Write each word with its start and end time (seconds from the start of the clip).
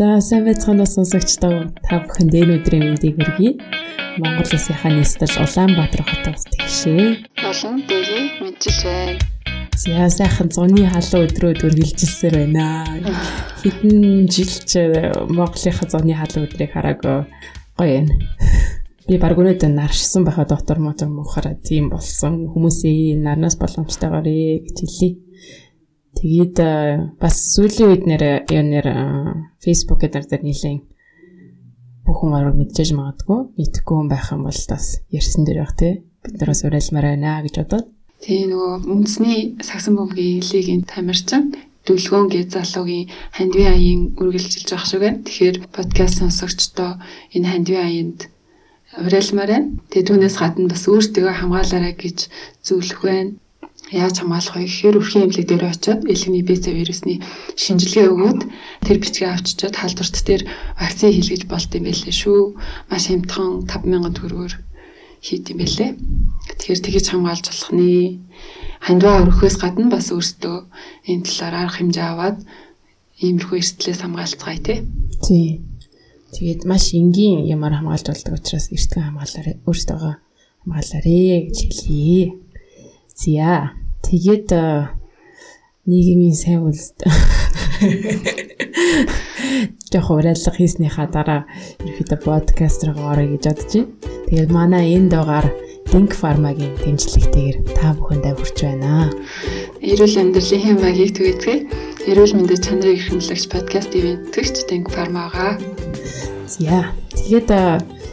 За 0.00 0.16
сайн 0.24 0.46
байцгаана 0.48 0.86
сонсогчдоо 0.88 1.76
та 1.84 2.00
бүхэнд 2.00 2.32
энэ 2.32 2.54
өдрийн 2.56 2.88
мэндийг 2.88 3.20
хүргэе. 3.20 3.60
Монгол 4.16 4.48
Улсынхаа 4.48 4.96
нийслэл 4.96 5.44
Улаанбаатар 5.44 6.08
хотоос 6.08 6.48
тэгшээ. 6.48 7.28
Олон 7.44 7.84
дэги 7.84 8.40
мэдчилж 8.40 8.80
байна. 8.88 9.20
За 9.76 10.08
сайхан 10.08 10.48
зуны 10.48 10.88
халуун 10.88 11.28
өдрөө 11.28 11.52
дүргэлжилсээр 11.52 12.32
байна. 12.32 12.88
Хэдэн 13.60 14.24
жил 14.32 14.48
ч 14.64 14.72
Монголынхаа 15.36 15.88
зуны 15.92 16.16
халуун 16.16 16.48
өдрийг 16.48 16.72
хараагүй 16.72 17.28
гоё 17.76 17.92
юм. 18.00 18.08
Би 19.04 19.20
баг 19.20 19.36
өнөөдөр 19.36 19.68
наршсан 19.68 20.24
байхад 20.24 20.48
дотор 20.48 20.80
мотор 20.80 21.12
мухараа 21.12 21.60
тийм 21.60 21.92
болсон. 21.92 22.48
Хүмүүсийн 22.48 23.20
нарнаас 23.20 23.60
боломжтойгоор 23.60 24.24
гэж 24.64 24.80
хэлье. 24.80 25.20
Тэгээд 26.18 26.56
бас 27.22 27.36
сүүлийн 27.54 27.90
үед 27.90 28.04
нэр 28.10 28.22
юунээр 28.50 28.88
Facebook 29.62 30.02
гэдэг 30.02 30.26
дээр 30.26 30.42
нийлэн 30.42 30.78
бүхэн 32.02 32.34
арга 32.34 32.58
мэдчихэж 32.58 32.90
магадгүй 32.98 33.40
мэдхгүй 33.54 33.94
хүн 33.96 34.10
байх 34.10 34.26
юм 34.34 34.42
бол 34.42 34.62
бас 34.72 34.86
ярьсан 35.14 35.46
дээр 35.46 35.62
баг 35.62 35.74
тий 35.78 35.92
бид 36.22 36.34
нараас 36.36 36.66
уриалмаар 36.66 37.06
байна 37.14 37.40
гэж 37.46 37.54
бодоод 37.62 37.86
тий 38.18 38.42
нөгөө 38.50 38.90
үндэсний 38.90 39.38
сагсан 39.62 39.94
бөмбөгийн 39.94 40.42
лигийн 40.50 40.82
тамирчин 40.82 41.54
дүлгөөн 41.86 42.28
гэж 42.34 42.46
залуугийн 42.58 43.06
хандвийн 43.36 43.72
аяын 43.72 44.02
үргэлжилж 44.20 44.68
байгаа 44.68 44.88
шүү 44.90 45.00
гэн. 45.00 45.16
Тэгэхээр 45.24 45.56
подкаст 45.74 46.16
сонсогчдоо 46.20 46.90
энэ 47.34 47.50
хандвийн 47.52 47.86
аянд 47.88 48.20
уриалмаар 49.00 49.50
байна. 49.50 49.68
Тэгээ 49.88 50.08
түүнээс 50.08 50.36
гадна 50.36 50.68
бас 50.68 50.84
өөртөө 50.92 51.32
хамгаалаарай 51.40 51.94
гэж 51.96 52.18
зөвлөх 52.66 53.00
байна 53.08 53.32
яаж 53.90 54.22
хамгаалах 54.22 54.54
вэ 54.54 54.64
гэхээр 54.70 54.98
өрхийн 55.02 55.24
эмнэлэг 55.26 55.46
дээр 55.50 55.64
очиод 55.66 56.00
элхний 56.06 56.46
БЦ 56.46 56.64
вирусны 56.70 57.14
шинжилгээ 57.58 58.06
өгөөд 58.06 58.40
тэр 58.86 58.96
бичгээ 59.02 59.30
авчичаад 59.34 59.74
халдварт 59.74 60.16
дээр 60.22 60.42
вакцины 60.78 61.10
хийлгэж 61.18 61.42
болт 61.50 61.70
юм 61.74 61.84
байлээ 61.90 62.14
шүү. 62.14 62.40
Маш 62.86 63.04
хямдхан 63.10 63.66
5000 63.66 64.14
төгрөгөөр 64.14 64.54
хийд 65.20 65.44
юм 65.50 65.58
байлээ. 65.58 65.90
Тэгэхээр 66.58 66.80
тэгэж 66.86 67.06
хамгаалж 67.10 67.44
болох 67.50 67.70
нэ. 67.74 67.90
Хандваа 68.80 69.22
өрөхөөс 69.26 69.56
гадна 69.60 69.90
бас 69.92 70.08
өөртөө 70.14 70.56
энэ 71.10 71.24
талаар 71.26 71.54
арга 71.66 71.76
хэмжээ 71.76 72.06
аваад 72.08 72.38
иймэрхүү 73.20 73.58
эрсдлээс 73.60 74.00
хамгаалцгаая 74.00 74.60
тий. 74.64 74.78
Тий. 75.20 75.60
Тэгээд 76.32 76.64
маш 76.64 76.94
энгийн 76.96 77.44
ямар 77.44 77.76
хамгаалж 77.76 78.06
болдог 78.08 78.38
учраас 78.38 78.72
эртхэн 78.72 79.12
хамгаалаарай. 79.12 79.60
Өөртөөгөө 79.68 80.14
хамгаалаарэ 80.62 81.50
гэж 81.50 81.58
хэлье. 81.68 82.24
Зя. 83.12 83.79
Тэгээд 84.04 84.48
нийгмийн 85.86 86.36
сайн 86.36 86.66
үлд 86.68 86.96
яг 89.90 90.06
уриалга 90.10 90.52
хийснийхаа 90.54 91.06
дараа 91.10 91.42
ерөөдөө 91.82 92.18
подкаст 92.24 92.84
руу 92.86 93.10
орё 93.10 93.26
гэж 93.34 93.44
бодож 93.48 93.72
байна. 93.74 93.90
Тэгээд 94.28 94.50
манай 94.54 94.84
энэ 94.94 95.10
дугаар 95.10 95.46
Think 95.90 96.14
Pharma-гийн 96.14 96.78
дэмжлэгтэйгээр 96.86 97.56
та 97.74 97.90
бүхэндээ 97.98 98.34
хүрч 98.38 98.58
байна. 98.62 99.10
Эрүүл 99.82 100.16
амьдралын 100.22 100.62
хэм 100.62 100.78
маягийг 100.78 101.12
түгээцгээе. 101.18 101.66
Эрүүл 102.06 102.34
мэндэд 102.38 102.62
чанарыг 102.62 102.94
эрхэмлэгч 102.94 103.44
подкаст 103.50 103.90
ивент 103.98 104.30
төгч 104.30 104.70
Think 104.70 104.86
Pharma-гаа. 104.94 105.58
За. 106.46 106.94
Тэгээд 107.10 107.50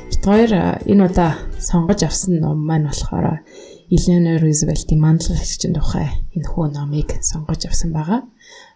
бид 0.10 0.24
хоёр 0.26 0.82
энэ 0.90 1.06
удаа 1.06 1.38
сонгож 1.62 2.02
авсан 2.02 2.42
ном 2.42 2.66
маань 2.66 2.90
болохоор 2.90 3.46
Eleanor 3.88 4.44
Roosevelt-ийн 4.44 5.00
мандлагчийн 5.00 5.72
тухай 5.72 6.08
энэ 6.36 6.48
хүү 6.48 6.76
номыг 6.76 7.24
сонгож 7.24 7.64
авсан 7.66 7.96
байгаа. 7.96 8.28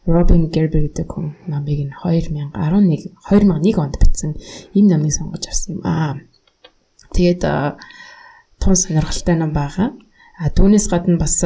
Robin 0.07 0.47
Gerber 0.47 0.87
гэдэг 0.87 1.07
хүн 1.11 1.35
номыг 1.51 1.79
нь 1.83 1.91
2011 1.91 2.55
2001 2.55 3.83
онд 3.83 3.95
бичсэн 3.99 4.39
энэ 4.71 4.89
номыг 4.95 5.11
сонгож 5.11 5.43
авсан 5.51 5.75
юм 5.75 5.81
аа. 5.83 6.15
Тэгээд 7.11 7.43
тун 8.63 8.75
сонирхолтой 8.75 9.35
ном 9.35 9.51
байгаа. 9.51 9.91
А 10.39 10.47
түүнээс 10.47 10.87
гадна 10.87 11.19
бас 11.19 11.44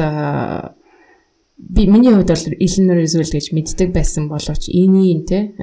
би 1.58 1.90
миний 1.90 2.14
хувьд 2.14 2.30
бол 2.30 2.46
Eleanor 2.62 3.02
Roosevelt 3.02 3.34
гэж 3.34 3.50
мэддэг 3.50 3.90
байсан 3.90 4.30
боловч 4.30 4.70
энийн 4.70 5.26
те 5.26 5.58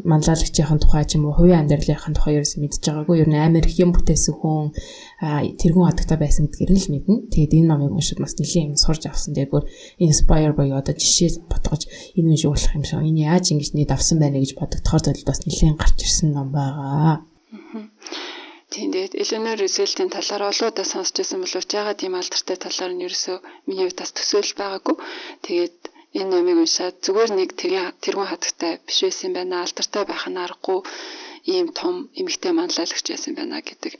манлайлагчийн 0.00 0.80
тухай 0.80 1.04
ч 1.04 1.20
юм 1.20 1.28
уу 1.28 1.36
хувийн 1.36 1.68
амьдралын 1.68 2.16
тухай 2.16 2.40
ерөөс 2.40 2.56
мэдж 2.56 2.80
байгаагүй. 2.80 3.16
Ер 3.20 3.28
нь 3.28 3.36
амар 3.36 3.68
их 3.68 3.76
юм 3.76 3.92
бүтээсэн 3.92 4.34
хүн 4.40 4.72
тэргүүн 5.60 5.88
хатагтай 5.92 6.18
байсан 6.18 6.48
гэдгээр 6.48 6.72
л 6.72 6.92
мэднэ. 6.96 7.16
Тэгээд 7.28 7.56
энэ 7.60 7.68
номыг 7.68 7.92
уншиж 7.92 8.18
бас 8.18 8.34
нэлийн 8.40 8.72
юм 8.72 8.80
сурж 8.80 9.04
авсан. 9.06 9.36
Тэгээд 9.36 9.52
бүр 9.52 9.68
inspire 10.00 10.56
боёо 10.56 10.80
одоо 10.80 10.96
жишээ 10.96 11.44
бодгож 11.46 11.86
энэ 12.16 12.34
юм 12.34 12.38
шиг 12.40 12.50
болох 12.50 12.72
юм 12.72 12.84
шиг. 12.88 13.04
Энэ 13.04 13.24
яаж 13.28 13.44
ингэж 13.52 13.70
нийт 13.76 13.92
авсан 13.92 14.16
байна 14.18 14.40
гэж 14.40 14.56
бодогдохоор 14.56 15.02
зөвл 15.04 15.28
бас 15.28 15.40
нэлийн 15.44 15.76
гарч 15.76 15.98
ирсэн 16.00 16.32
ном 16.32 16.48
байгаа. 16.50 17.22
Тэгээд 18.72 19.12
Eleanor 19.20 19.60
Roosevelt-ийн 19.60 20.08
талаар 20.08 20.48
олоодаа 20.48 20.86
сонсч 20.88 21.12
байсан 21.20 21.44
боловч 21.44 21.70
ягаад 21.76 22.00
тийм 22.00 22.16
алдартай 22.16 22.56
талаар 22.56 22.92
нь 22.96 23.04
ерөөсөө 23.04 23.36
миний 23.68 23.84
хувьд 23.84 24.00
бас 24.00 24.12
төсөөлөл 24.16 24.56
байгаагүй. 24.56 24.96
Тэгээд 25.44 25.91
энэ 26.18 26.30
номыг 26.32 26.58
уншаад 26.62 26.94
зүгээр 27.04 27.30
нэг 27.38 27.50
тэргүүн 28.04 28.30
хатагтай 28.30 28.72
биш 28.86 28.98
байсан 29.04 29.26
юм 29.28 29.34
байна. 29.36 29.56
Алдартай 29.64 30.04
байх 30.06 30.24
нь 30.30 30.42
аргагүй 30.44 30.80
ийм 31.54 31.66
том 31.78 31.94
эмгтэй 32.20 32.52
манлайлагч 32.54 33.06
байсан 33.10 33.32
байна 33.38 33.58
гэдэг 33.68 33.92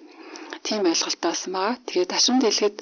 тийм 0.66 0.82
ойлголттой 0.90 1.30
болсон 1.30 1.52
байгаа. 1.56 1.76
Тэгээд 1.88 2.12
дашин 2.14 2.36
дэлгэд 2.40 2.76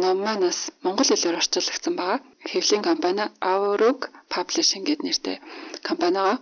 ном 0.00 0.16
манаас 0.26 0.58
монгол 0.84 1.08
хэлээр 1.10 1.38
орчуулагдсан 1.40 1.94
байгаа. 2.00 2.18
Хэвлийн 2.50 2.82
компани 2.88 3.24
Aurug 3.52 4.00
Publishing 4.32 4.84
гэдэг 4.86 5.04
нэртэй 5.06 5.36
компанигаа 5.88 6.36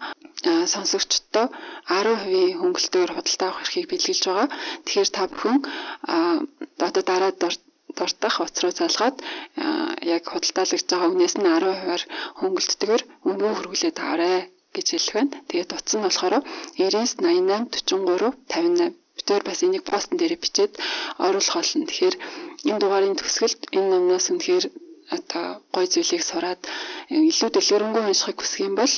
сонсогчдоо 0.74 1.46
10% 1.88 2.60
хөнгөлтөөр 2.60 3.10
худалдаа 3.14 3.48
авах 3.50 3.62
эрхийг 3.64 3.86
бэлгэлж 3.90 4.22
байгаа. 4.28 4.48
Тэгэхээр 4.84 5.10
та 5.16 5.22
бүхэн 5.30 5.58
одоо 6.86 7.02
дараа 7.10 7.32
дортох 7.98 8.34
уцруу 8.44 8.72
залгаад 8.80 9.16
яг 10.16 10.22
худалдаалагдж 10.32 10.86
байгаа 10.90 11.10
үнээс 11.14 11.34
нь 11.38 11.46
10%-аар 11.46 12.02
хөнгөлтдөгөр 12.40 13.02
өнгөө 13.28 13.50
хөргүүлээд 13.56 13.96
аваарэ 14.04 14.32
гэж 14.74 14.86
хэлэх 14.90 15.14
байна. 15.16 15.34
Тэгээд 15.48 15.70
утас 15.76 15.94
нь 15.96 16.04
болохоор 16.06 16.34
99 16.78 17.22
88 17.22 17.70
43 17.86 18.34
58 18.50 19.04
битээр 19.16 19.42
бас 19.48 19.58
энийг 19.66 19.84
постн 19.90 20.14
дээр 20.18 20.34
бичээд 20.42 20.72
оруулах 21.26 21.54
болно. 21.58 21.86
Тэгэхээр 21.88 22.16
энэ 22.68 22.80
дугаарын 22.82 23.18
төгсгөлд 23.18 23.60
энэ 23.76 23.88
номноос 23.92 24.26
үнэхээр 24.32 24.64
одоо 25.16 25.46
гой 25.74 25.86
зүйлийг 25.92 26.22
сураад 26.30 26.60
илүү 27.30 27.50
дэлгэрэнгүй 27.54 28.02
уншихыг 28.08 28.38
хүсэх 28.40 28.60
юм 28.68 28.74
бол 28.80 28.94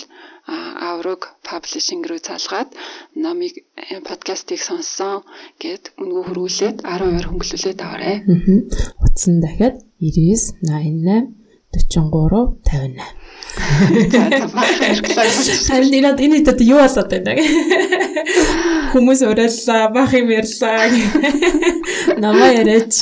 Аврог 0.46 1.34
Publishing 1.42 2.06
руу 2.06 2.18
залгаад 2.22 2.70
номыг 3.14 3.58
э, 3.74 4.00
подкастыг 4.06 4.62
сонссон 4.62 5.26
гэд 5.58 5.98
үнгүү 5.98 6.22
хөрвүүлээд 6.30 6.76
10% 6.86 7.26
хөнгөлүүлээд 7.26 7.78
аваарэ. 7.82 8.12
Утсан 9.02 9.42
дахиад 9.42 9.82
99 9.98 10.62
88 10.62 11.34
43 11.74 12.62
58 12.62 13.16
Харин 15.66 15.92
энэ 15.98 16.10
энэ 16.14 16.44
дэд 16.46 16.60
юу 16.62 16.78
болоод 16.78 17.10
байна 17.10 17.32
гэх. 17.34 17.50
Хүмүүс 18.92 19.20
уриаллаа, 19.26 19.90
бах 19.90 20.12
юм 20.14 20.30
ярьлаа. 20.30 20.88
Намаа 22.22 22.50
яриач. 22.54 22.96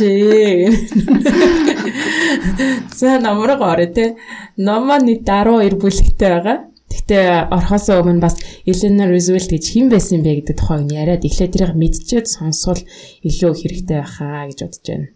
За 2.99 3.19
намраг 3.21 3.61
орё 3.61 3.87
те. 3.93 4.17
Номоо 4.57 4.99
нэг 4.99 5.23
12 5.29 5.77
бүлэгтэй 5.77 6.31
байгаа. 6.35 6.74
Гэтэ 6.95 7.51
орхосоо 7.51 7.99
өмнө 8.03 8.23
бас 8.23 8.39
Eleanor 8.71 9.11
Roosevelt 9.11 9.51
гэж 9.51 9.65
хэн 9.75 9.91
байсан 9.91 10.23
бэ 10.23 10.39
гэдэг 10.39 10.57
тухайг 10.59 10.83
нь 10.87 10.95
яриад 10.95 11.27
эхлээд 11.27 11.53
тэрийг 11.55 11.75
мэдчихээд 11.75 12.27
сонсвол 12.31 12.79
илүү 13.27 13.53
хэрэгтэй 13.59 13.99
байхаа 13.99 14.47
гэж 14.49 14.59
бодож 14.63 14.87
байна. 14.87 15.11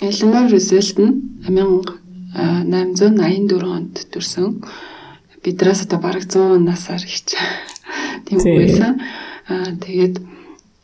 Eleanor 0.00 0.46
Roosevelt 0.52 0.98
нь 1.02 1.12
1884 1.44 3.76
онд 3.76 3.94
төрсөн. 4.10 4.64
Бидраас 5.42 5.82
одоо 5.84 5.98
бараг 6.00 6.24
100 6.26 6.58
насаар 6.62 7.02
ихч. 7.02 7.34
Тийм 8.26 8.38
байсан. 8.40 9.00
Аа 9.50 9.70
тэгээд 9.78 10.16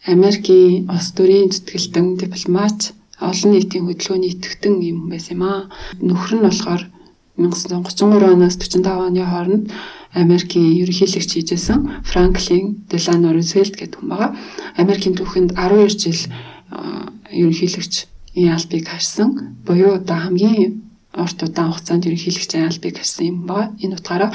Америкийн 0.06 0.88
улс 0.88 1.12
төрийн 1.16 1.50
зүтгэлтэн 1.52 2.16
дипломат 2.20 2.92
олон 3.20 3.52
нийтийн 3.52 3.84
хөдөлгөөний 3.84 4.32
итгэвтэн 4.32 4.74
юм 4.80 5.12
байсан 5.12 5.36
юм 5.36 5.42
аа. 5.44 5.68
Нөхөр 6.00 6.32
нь 6.36 6.44
болохоор 6.46 6.82
1933 7.40 8.36
оноос 8.36 8.56
45 8.60 9.08
оны 9.08 9.24
хооронд 9.24 9.72
Америкийн 10.12 10.76
ерөнхийлөгч 10.82 11.30
хийжсэн 11.32 12.04
Франклин 12.04 12.84
Делано 12.90 13.32
Рузвельт 13.32 13.78
гэдэг 13.78 13.96
хүн 13.96 14.10
байгаа. 14.10 14.36
Америкийн 14.76 15.14
түүхэнд 15.16 15.56
12 15.56 15.96
жил 15.96 16.20
ерөнхийлөгч 17.30 17.94
энэ 18.36 18.54
албыг 18.54 18.84
харсан. 18.88 19.56
Буюу 19.64 19.96
одоо 19.96 20.18
хамгийн 20.18 20.82
урт 21.14 21.42
удаан 21.42 21.72
хугацаанд 21.72 22.06
ерөнхийлөгчийн 22.06 22.68
албыг 22.68 22.98
харсан 22.98 23.26
юм 23.26 23.38
байна. 23.46 23.74
Энэ 23.78 23.96
утгаараа 23.96 24.30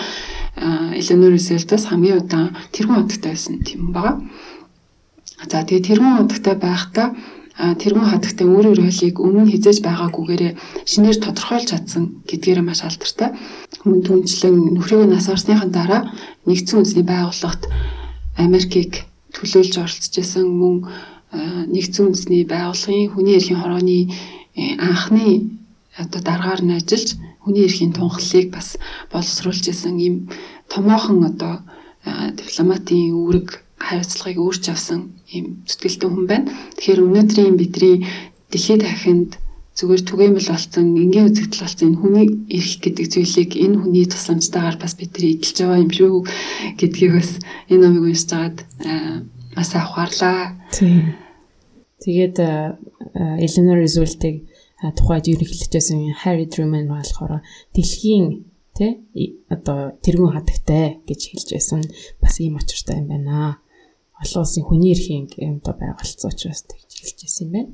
Эленор 0.96 1.32
Рузвельтээс 1.36 1.86
хамгийн 1.92 2.24
удаан 2.24 2.56
тэргуун 2.72 3.04
хатагтай 3.04 3.32
байсан 3.32 3.60
тийм 3.64 3.92
байгаа. 3.92 4.24
За 5.52 5.64
тэгээ 5.64 5.88
тэргуун 5.88 6.18
хатагтай 6.24 6.56
байхдаа 6.56 7.08
тэргуун 7.56 8.12
хатагтай 8.12 8.48
өөрөөр 8.52 8.84
хөлийг 8.84 9.16
өмнө 9.24 9.48
хизээж 9.48 9.80
байгаагүйгээрээ 9.80 10.54
шинээр 10.92 11.18
тодорхойлж 11.24 11.72
чадсан 11.72 12.04
гэдгээр 12.28 12.60
маш 12.60 12.84
алдартай. 12.84 13.32
Мөн 13.88 14.04
түнчлэн 14.04 14.76
нөхрийг 14.76 15.08
нас 15.08 15.32
орсныхан 15.32 15.72
дараа 15.72 16.12
нэгдсэн 16.44 16.84
үндэсний 16.84 17.08
байгууллагт 17.08 17.64
Америкийг 18.36 19.08
төлөөлж 19.32 19.74
оролцож 19.80 20.16
исэн 20.20 20.44
мөн 20.52 20.76
нэгдсэн 21.72 22.12
үндэсний 22.12 22.44
байгууллагын 22.44 23.12
хүний 23.16 23.40
эрхийн 23.40 23.64
хорооны 23.64 24.12
анхны 24.76 25.56
одоо 25.96 26.20
дараагаар 26.20 26.62
нь 26.64 26.76
ажиллаж 26.76 27.16
хүний 27.40 27.64
эрхийн 27.64 27.96
тунхлыг 27.96 28.52
бас 28.52 28.76
боловсруулж 29.16 29.64
исэн 29.72 29.96
ийм 29.96 30.16
томоохон 30.68 31.24
одоо 31.24 31.64
дипломатын 32.36 33.16
үүрэг 33.16 33.64
харилцагыг 33.80 34.44
өөрч 34.44 34.76
авсан 34.76 35.15
ийм 35.34 35.66
зүтгэлтэн 35.66 36.10
хүн 36.12 36.26
байна. 36.30 36.52
Тэгэхээр 36.78 37.06
өнөөдрийн 37.06 37.56
бидний 37.58 38.06
дэлхийд 38.52 38.82
дахинд 38.86 39.32
зүгээр 39.76 40.04
түгээмэл 40.08 40.50
болсон 40.56 40.86
энгийн 40.96 41.28
үзэгдэл 41.28 41.64
болсон 41.68 41.88
энэ 41.92 42.00
хүний 42.00 42.28
эрх 42.48 42.74
гэдэг 42.80 43.06
зүйлийг 43.12 43.52
энэ 43.60 43.80
хүний 43.84 44.06
тусламжтайгаар 44.08 44.78
бас 44.80 44.94
бид 44.96 45.12
нар 45.12 45.26
эдэлж 45.36 45.58
байгаа 45.60 45.84
юм 45.84 45.92
шүү 45.92 46.14
гэдгийг 46.80 47.12
бас 47.20 47.32
энэ 47.68 47.82
номыг 47.84 48.04
уншиж 48.08 48.30
байгаад 48.32 48.58
бас 49.52 49.70
авахарлаа. 49.76 50.56
Тэгээд 52.00 52.38
Eleanor 52.40 53.78
Roosevelt-ийг 53.84 54.38
тухайд 54.96 55.28
ерөнхийлөгчөөсөн 55.28 56.24
Harry 56.24 56.48
Truman 56.48 56.88
болохоор 56.88 57.44
дэлхийн 57.76 58.48
тэ 58.76 59.04
одоо 59.52 59.96
тэргүүн 60.04 60.36
хатагтай 60.36 61.04
гэж 61.08 61.20
хэлж 61.32 61.50
байсан 61.52 61.82
бас 62.24 62.40
ийм 62.40 62.60
очиртай 62.60 63.04
юм 63.04 63.12
байна. 63.12 63.60
Олон 64.22 64.42
улсын 64.44 64.64
хүний 64.64 64.94
эрхийн 64.96 65.60
одоо 65.60 65.74
байгуулсан 65.76 66.32
учраас 66.32 66.64
тэгж 66.64 66.92
хэлж 66.96 67.18
байсан 67.24 67.46
юм 67.46 67.52
байна. 67.52 67.72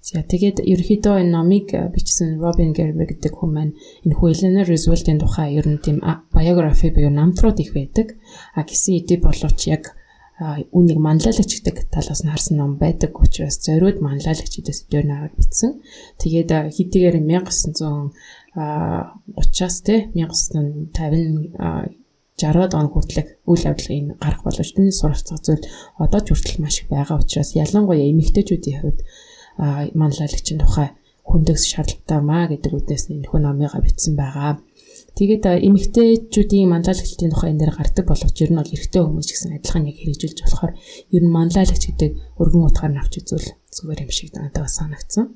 За 0.00 0.24
тэгээд 0.24 0.64
ерөөхдөө 0.64 1.20
энэ 1.20 1.34
номыг 1.36 1.76
бичсэн 1.92 2.40
Робин 2.40 2.72
Гербер 2.72 3.04
гэдэг 3.04 3.36
хүн 3.36 3.52
маань 3.52 3.76
энэ 4.02 4.16
Eleanor 4.16 4.66
Roosevelt-ийн 4.66 5.20
тухай 5.20 5.60
ер 5.60 5.68
нь 5.68 5.84
тийм 5.84 6.00
биографи 6.32 6.88
буюу 6.88 7.12
намтрууд 7.12 7.60
их 7.60 7.76
байдаг. 7.76 8.16
А 8.56 8.64
гэсэн 8.64 8.96
хэдий 8.96 9.20
боловч 9.20 9.68
яг 9.68 9.92
үнийг 10.72 11.04
манлайлагч 11.04 11.60
гэдэг 11.60 11.92
талаас 11.92 12.24
нь 12.24 12.32
харсан 12.32 12.56
ном 12.56 12.80
байдаг 12.80 13.12
учраас 13.20 13.60
зориуд 13.60 14.00
манлайлагчдаас 14.00 14.88
дээр 14.88 15.04
наваад 15.04 15.36
бичсэн. 15.36 15.84
Тэгээд 16.16 16.72
хэдийгээр 16.72 17.20
1930-аас 17.20 19.76
те 19.84 20.08
1950 20.16 21.99
60-аад 22.40 22.72
он 22.74 22.88
хүртэлх 22.90 23.28
үйл 23.44 23.68
явдлын 23.68 24.16
гарах 24.16 24.42
боломж 24.44 24.70
түүний 24.72 24.96
суралцах 24.96 25.40
зүйл 25.44 25.64
одоо 26.00 26.20
ч 26.24 26.32
хүртэл 26.32 26.62
маш 26.64 26.80
их 26.80 26.88
байгаа 26.88 27.20
учраас 27.20 27.52
ялангуяа 27.54 28.10
эмэгтэйчүүдийн 28.10 28.80
хувьд 28.80 29.00
манлайлагчийн 30.00 30.60
тухай 30.60 30.88
хүндэгс 31.28 31.64
шаардлагатай 31.70 32.20
маа 32.24 32.44
гэдэг 32.50 32.72
үднээс 32.74 33.04
энэ 33.12 33.28
хүн 33.30 33.42
номыг 33.44 33.76
бичсэн 33.84 34.14
байгаа. 34.18 34.58
Тэгээд 35.14 35.44
эмэгтэйчүүдийн 35.68 36.70
манлайлагчдын 36.70 37.30
тухай 37.30 37.50
энэ 37.52 37.60
дээр 37.62 37.74
гардаг 37.76 38.04
боловч 38.08 38.36
ер 38.42 38.50
нь 38.50 38.58
бол 38.58 38.74
эрэгтэй 38.74 39.02
хүмүүс 39.04 39.28
гэсэн 39.30 39.54
адилхан 39.58 39.88
яг 39.90 39.96
хэрэгжүүлж 40.00 40.38
болохоор 40.42 40.72
ер 41.14 41.22
нь 41.22 41.34
манлайлагч 41.34 41.82
гэдэг 41.86 42.10
өргөн 42.40 42.66
утгаар 42.66 42.92
нь 42.94 43.00
авч 43.02 43.14
үзвэл 43.20 43.48
зүгээр 43.74 44.02
юм 44.06 44.10
шиг 44.10 44.28
надад 44.34 44.64
бас 44.64 44.74
санагдсан. 44.80 45.26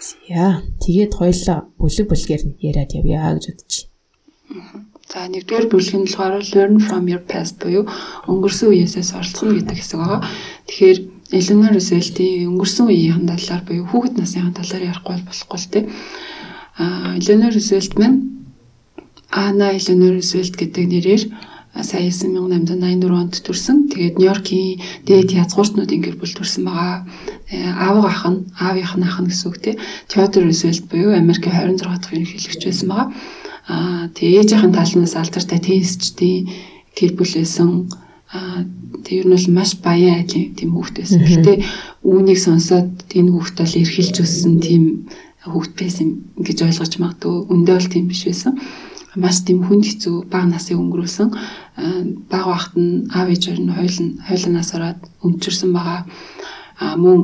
За 0.00 0.64
тэгээд 0.80 1.12
хоёлаа 1.20 1.58
бүлэг 1.76 2.06
бүлгээр 2.08 2.42
нь 2.48 2.58
яриад 2.64 2.90
явъя 2.96 3.36
гэж 3.36 3.44
бодчих. 3.52 3.86
За 5.10 5.26
нэгдүгээр 5.26 5.66
бүлэг 5.66 5.96
нь 5.98 6.06
болохоор 6.06 6.38
learn 6.54 6.78
from 6.78 7.10
your 7.10 7.18
past 7.26 7.58
буюу 7.58 7.82
өнгөрсөн 8.30 8.70
үеэсээ 8.70 9.02
суралцах 9.02 9.58
гэдэг 9.58 9.76
хэсэг 9.82 9.98
байгаа. 9.98 10.22
Тэгэхээр 10.70 10.98
Eleanor 11.34 11.72
Roosevelt-ийн 11.74 12.46
өнгөрсөн 12.46 12.86
үеийн 12.86 13.26
талаар 13.26 13.62
буюу 13.66 13.90
хүүхэд 13.90 14.14
насны 14.22 14.54
талаар 14.54 14.86
ярихгүй 14.86 15.18
болохгүй 15.26 15.58
л 15.58 15.70
дээ. 15.74 15.84
А 16.78 17.18
Eleanor 17.18 17.50
Roosevelt 17.50 17.92
маань 17.98 18.18
Anna 19.34 19.74
Eleanor 19.74 20.14
Roosevelt 20.14 20.54
гэдэг 20.54 20.84
нэрээр 20.86 21.22
сая 21.82 22.06
1884 22.06 23.10
онд 23.10 23.34
төрсэн. 23.42 23.90
Тэгээд 23.90 24.14
Нью-Йоркийн 24.14 24.78
дээд 25.10 25.34
язгууртнуудын 25.34 26.06
гэр 26.06 26.22
бүл 26.22 26.34
төрсэн 26.38 26.70
байгаа. 26.70 27.02
Аав 27.82 28.06
ах 28.06 28.22
нь, 28.30 28.46
аавынх 28.62 28.94
нь 28.94 29.06
ах 29.10 29.18
нь 29.18 29.26
гэсэн 29.26 29.46
үг 29.50 29.58
тий. 29.58 29.74
Theodore 30.06 30.46
Roosevelt 30.46 30.86
буюу 30.86 31.18
Америкийн 31.18 31.58
26 31.66 31.98
дахь 31.98 32.14
ерөнхийлөгч 32.14 32.62
байсан 32.62 32.86
байгаа. 32.94 33.10
Аа 33.70 34.10
тэгээд 34.10 34.50
ээжийнхэн 34.50 34.74
талнаас 34.74 35.14
алдартай 35.14 35.60
теннисчдийн 35.62 36.50
гэр 36.98 37.12
бүл 37.14 37.34
байсан. 37.38 37.86
Аа 38.34 38.66
тэр 39.06 39.30
нь 39.30 39.34
бол 39.34 39.48
маш 39.54 39.78
баян 39.78 40.18
айлын 40.18 40.58
тийм 40.58 40.74
хүүхэд 40.74 40.96
байсан. 40.98 41.20
Гэхдээ 41.22 41.58
үүнийг 42.02 42.40
сонсоод 42.42 42.90
энэ 43.14 43.30
хүүхэд 43.30 43.56
бол 43.62 43.78
эрхэлж 43.78 44.16
өссөн 44.26 44.54
тийм 44.58 44.84
хүүхэд 45.46 45.74
байсан 45.78 46.08
гэж 46.34 46.58
ойлгож 46.66 46.94
магадгүй. 46.98 47.36
Өндөө 47.52 47.74
бол 47.78 47.92
тийм 47.94 48.06
биш 48.10 48.26
байсан. 48.26 48.58
Маш 49.14 49.42
тийм 49.46 49.62
хүнд 49.66 49.86
хэцүү 49.86 50.16
бага 50.30 50.50
насыг 50.50 50.78
өнгөрүүлсэн. 50.78 51.28
Бага 52.30 52.46
багт 52.50 52.74
нь 52.74 53.06
аав 53.14 53.30
ээж 53.30 53.42
хоёр 53.54 53.60
нь 53.62 53.74
хойлон 53.74 54.08
хойлоноос 54.26 54.70
ороод 54.74 55.00
өмчөрсөн 55.22 55.70
байгаа. 55.74 56.00
Аа 56.82 56.94
мөн 56.98 57.18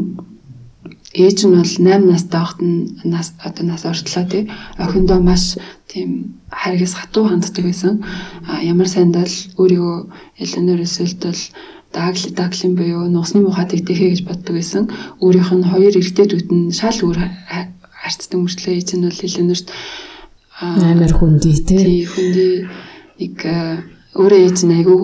ээж 1.17 1.39
нь 1.49 1.57
бол 1.57 1.65
8 1.65 2.05
настай 2.05 2.41
байхад 2.41 2.61
нь 2.61 3.01
нас 3.05 3.33
одоо 3.41 3.65
нас 3.65 3.85
ортлоо 3.89 4.25
тий. 4.29 4.51
Охиндоо 4.77 5.21
маш 5.21 5.57
тийм 5.89 6.37
харгас 6.51 6.95
хатуу 6.95 7.25
ханддаг 7.29 7.65
байсан. 7.65 8.05
А 8.45 8.61
ямар 8.63 8.89
сайндаа 8.89 9.25
л 9.25 9.37
өөрийгөө 9.57 9.97
Эленор 10.43 10.81
Эсэлт 10.85 11.21
бол 11.25 11.43
дагли 11.93 12.31
даглин 12.37 12.75
буюу 12.77 13.09
нусны 13.09 13.41
мухад 13.41 13.73
идэхэ 13.73 14.13
гэж 14.13 14.21
боддог 14.29 14.55
байсан. 14.57 14.85
Өөрийнх 15.25 15.53
нь 15.57 15.71
хоёр 15.73 15.95
эрэгтэйдүүд 15.97 16.49
нь 16.53 16.73
шал 16.77 16.99
өөр 17.01 17.19
харцдаг 18.03 18.39
мөртлөө 18.41 18.75
ээж 18.77 18.89
нь 18.95 19.07
бол 19.09 19.25
Эленорт 19.27 19.69
амар 20.61 21.13
хүндий 21.17 21.57
тий. 21.65 22.05
Хүндий 22.05 22.69
нэг 23.21 23.37
өөрөө 24.17 24.41
ээж 24.49 24.59
нь 24.65 24.77
айгүй 24.77 24.99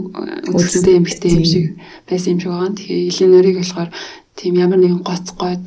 үзэсгэлэнтэй 0.53 0.97
юм 0.97 1.07
хтэй 1.09 1.33
юм 1.37 1.45
шиг 1.45 1.67
байсан 2.09 2.33
юм 2.33 2.41
шиг 2.41 2.51
байгаа. 2.53 2.77
Тэгэхээр 2.77 3.09
Эленорыг 3.09 3.57
болохоор 3.61 3.91
тийм 4.37 4.55
ямар 4.57 4.79
нэгэн 4.81 5.03
гоцгойд 5.05 5.65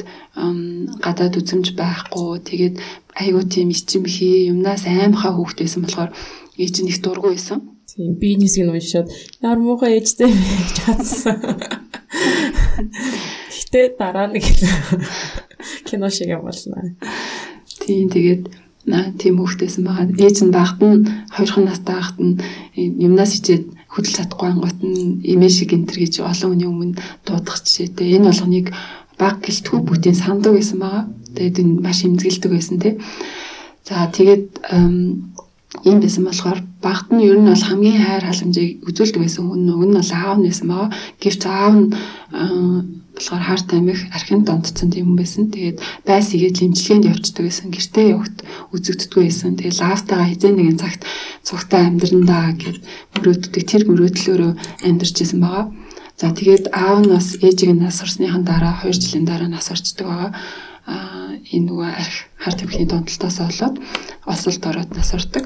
гадаад 1.05 1.37
үзэмж 1.39 1.77
байхгүй 1.77 2.41
тэгээд 2.49 2.75
айгуу 3.15 3.43
тийм 3.47 3.69
ичимхий 3.71 4.51
юмнаас 4.51 4.83
аймхаа 4.89 5.31
хүүхд 5.35 5.57
байсан 5.61 5.81
болохоор 5.83 6.11
ээж 6.57 6.75
нь 6.81 6.91
их 6.91 6.99
дургу 7.01 7.31
байсан. 7.31 7.61
Тийм 7.87 8.19
бизнесийг 8.19 8.67
уншаад 8.67 9.07
ямар 9.39 9.59
муухай 9.59 9.99
ээжтэй 9.99 10.27
гэж 10.31 10.77
хатсан. 10.83 11.37
Гэтэ 13.55 13.95
дараа 13.99 14.27
нэг 14.27 14.43
кино 15.87 16.09
шиг 16.09 16.27
юм 16.35 16.43
болно. 16.43 16.95
Тийм 17.85 18.09
тэгээд 18.11 18.43
наа 18.91 19.13
тийм 19.15 19.39
хүүхдээсэн 19.39 19.83
байгаа. 19.85 20.11
Ээж 20.11 20.37
нь 20.43 20.51
багт 20.51 20.79
нь 20.83 21.07
хоёрхан 21.35 21.65
настай 21.65 21.95
багт 21.95 22.17
нь 22.19 22.39
юмнаас 22.75 23.31
ичээд 23.39 23.71
хөдөлж 23.95 24.15
чадахгүй 24.19 24.47
ангууд 24.51 24.79
нь 24.83 25.23
эмээ 25.23 25.51
шиг 25.51 25.71
энтер 25.71 26.03
гэж 26.03 26.19
олон 26.27 26.51
хүний 26.51 26.67
өмнө 26.67 26.99
дуудах 27.23 27.63
жишээтэй. 27.63 28.19
Энэ 28.19 28.27
болгоныг 28.27 28.67
баг 29.15 29.39
гэлтгүү 29.39 29.79
бүтэн 29.87 30.15
сандаг 30.19 30.51
байсан 30.53 30.79
байгаа. 30.83 31.03
Тэгээд 31.35 31.61
энэ 31.63 31.79
маш 31.79 32.03
имзгэлдэг 32.03 32.51
байсан 32.51 32.77
тий. 32.83 32.93
За 33.87 34.11
тэгээд 34.11 34.45
ийм 35.83 35.99
байсан 35.99 36.23
болохоор 36.25 36.59
багт 36.81 37.07
нь 37.11 37.25
ер 37.25 37.37
нь 37.39 37.49
бол 37.49 37.67
хамгийн 37.67 37.99
хайр 37.99 38.25
халамжийг 38.25 38.71
үзүүлдэг 38.87 39.21
байсан 39.21 39.43
хүн 39.49 39.69
уг 39.73 39.83
нь 39.85 39.97
бол 39.97 40.11
аав 40.13 40.37
нь 40.39 40.47
байсан 40.47 40.67
байгаа. 40.69 40.89
Гэвч 41.21 41.41
аав 41.45 41.73
нь 41.75 41.87
болохоор 43.15 43.43
харт 43.47 43.69
амих 43.73 44.01
архин 44.11 44.43
донтцсон 44.43 44.89
тийм 44.91 45.05
хүн 45.07 45.19
байсан. 45.19 45.43
Тэгээд 45.51 45.77
байс 46.07 46.27
игээд 46.35 46.59
лимчилгээнд 46.61 47.09
явцдаг 47.11 47.43
байсан. 47.47 47.71
Гэртээ 47.71 48.05
явахт 48.13 48.37
үзэгддэггүй 48.75 49.23
байсан. 49.25 49.55
Тэгээд 49.55 49.79
лавтайгаа 49.81 50.27
хизээ 50.29 50.53
нэгэн 50.55 50.81
цагт 50.83 51.01
цугтаа 51.47 51.81
амьдрандаа 51.87 52.53
гэд 52.59 52.77
мөрөөддөг 53.15 53.63
тэр 53.63 53.83
мөрөөдлөөрөө 53.87 54.51
амьдарч 54.87 55.15
исэн 55.23 55.39
байгаа. 55.41 55.65
За 56.19 56.31
тэгээд 56.31 56.71
аав 56.71 56.99
нь 57.03 57.11
бас 57.11 57.27
ээжийг 57.39 57.75
нас 57.75 57.99
орсныхан 58.03 58.43
дараа 58.47 58.83
2 58.83 58.91
жилийн 58.99 59.25
дараа 59.27 59.49
нас 59.51 59.67
орчдөг 59.71 60.07
байгаа. 60.07 60.31
Аа 60.85 61.37
энэ 61.51 61.65
нөгөө 61.67 61.89
хар 62.37 62.53
тамхины 62.53 62.85
донтолтоос 62.89 63.37
болоод 63.41 63.75
осолд 64.25 64.63
ороод 64.65 64.91
нас 64.95 65.13
ордог. 65.13 65.43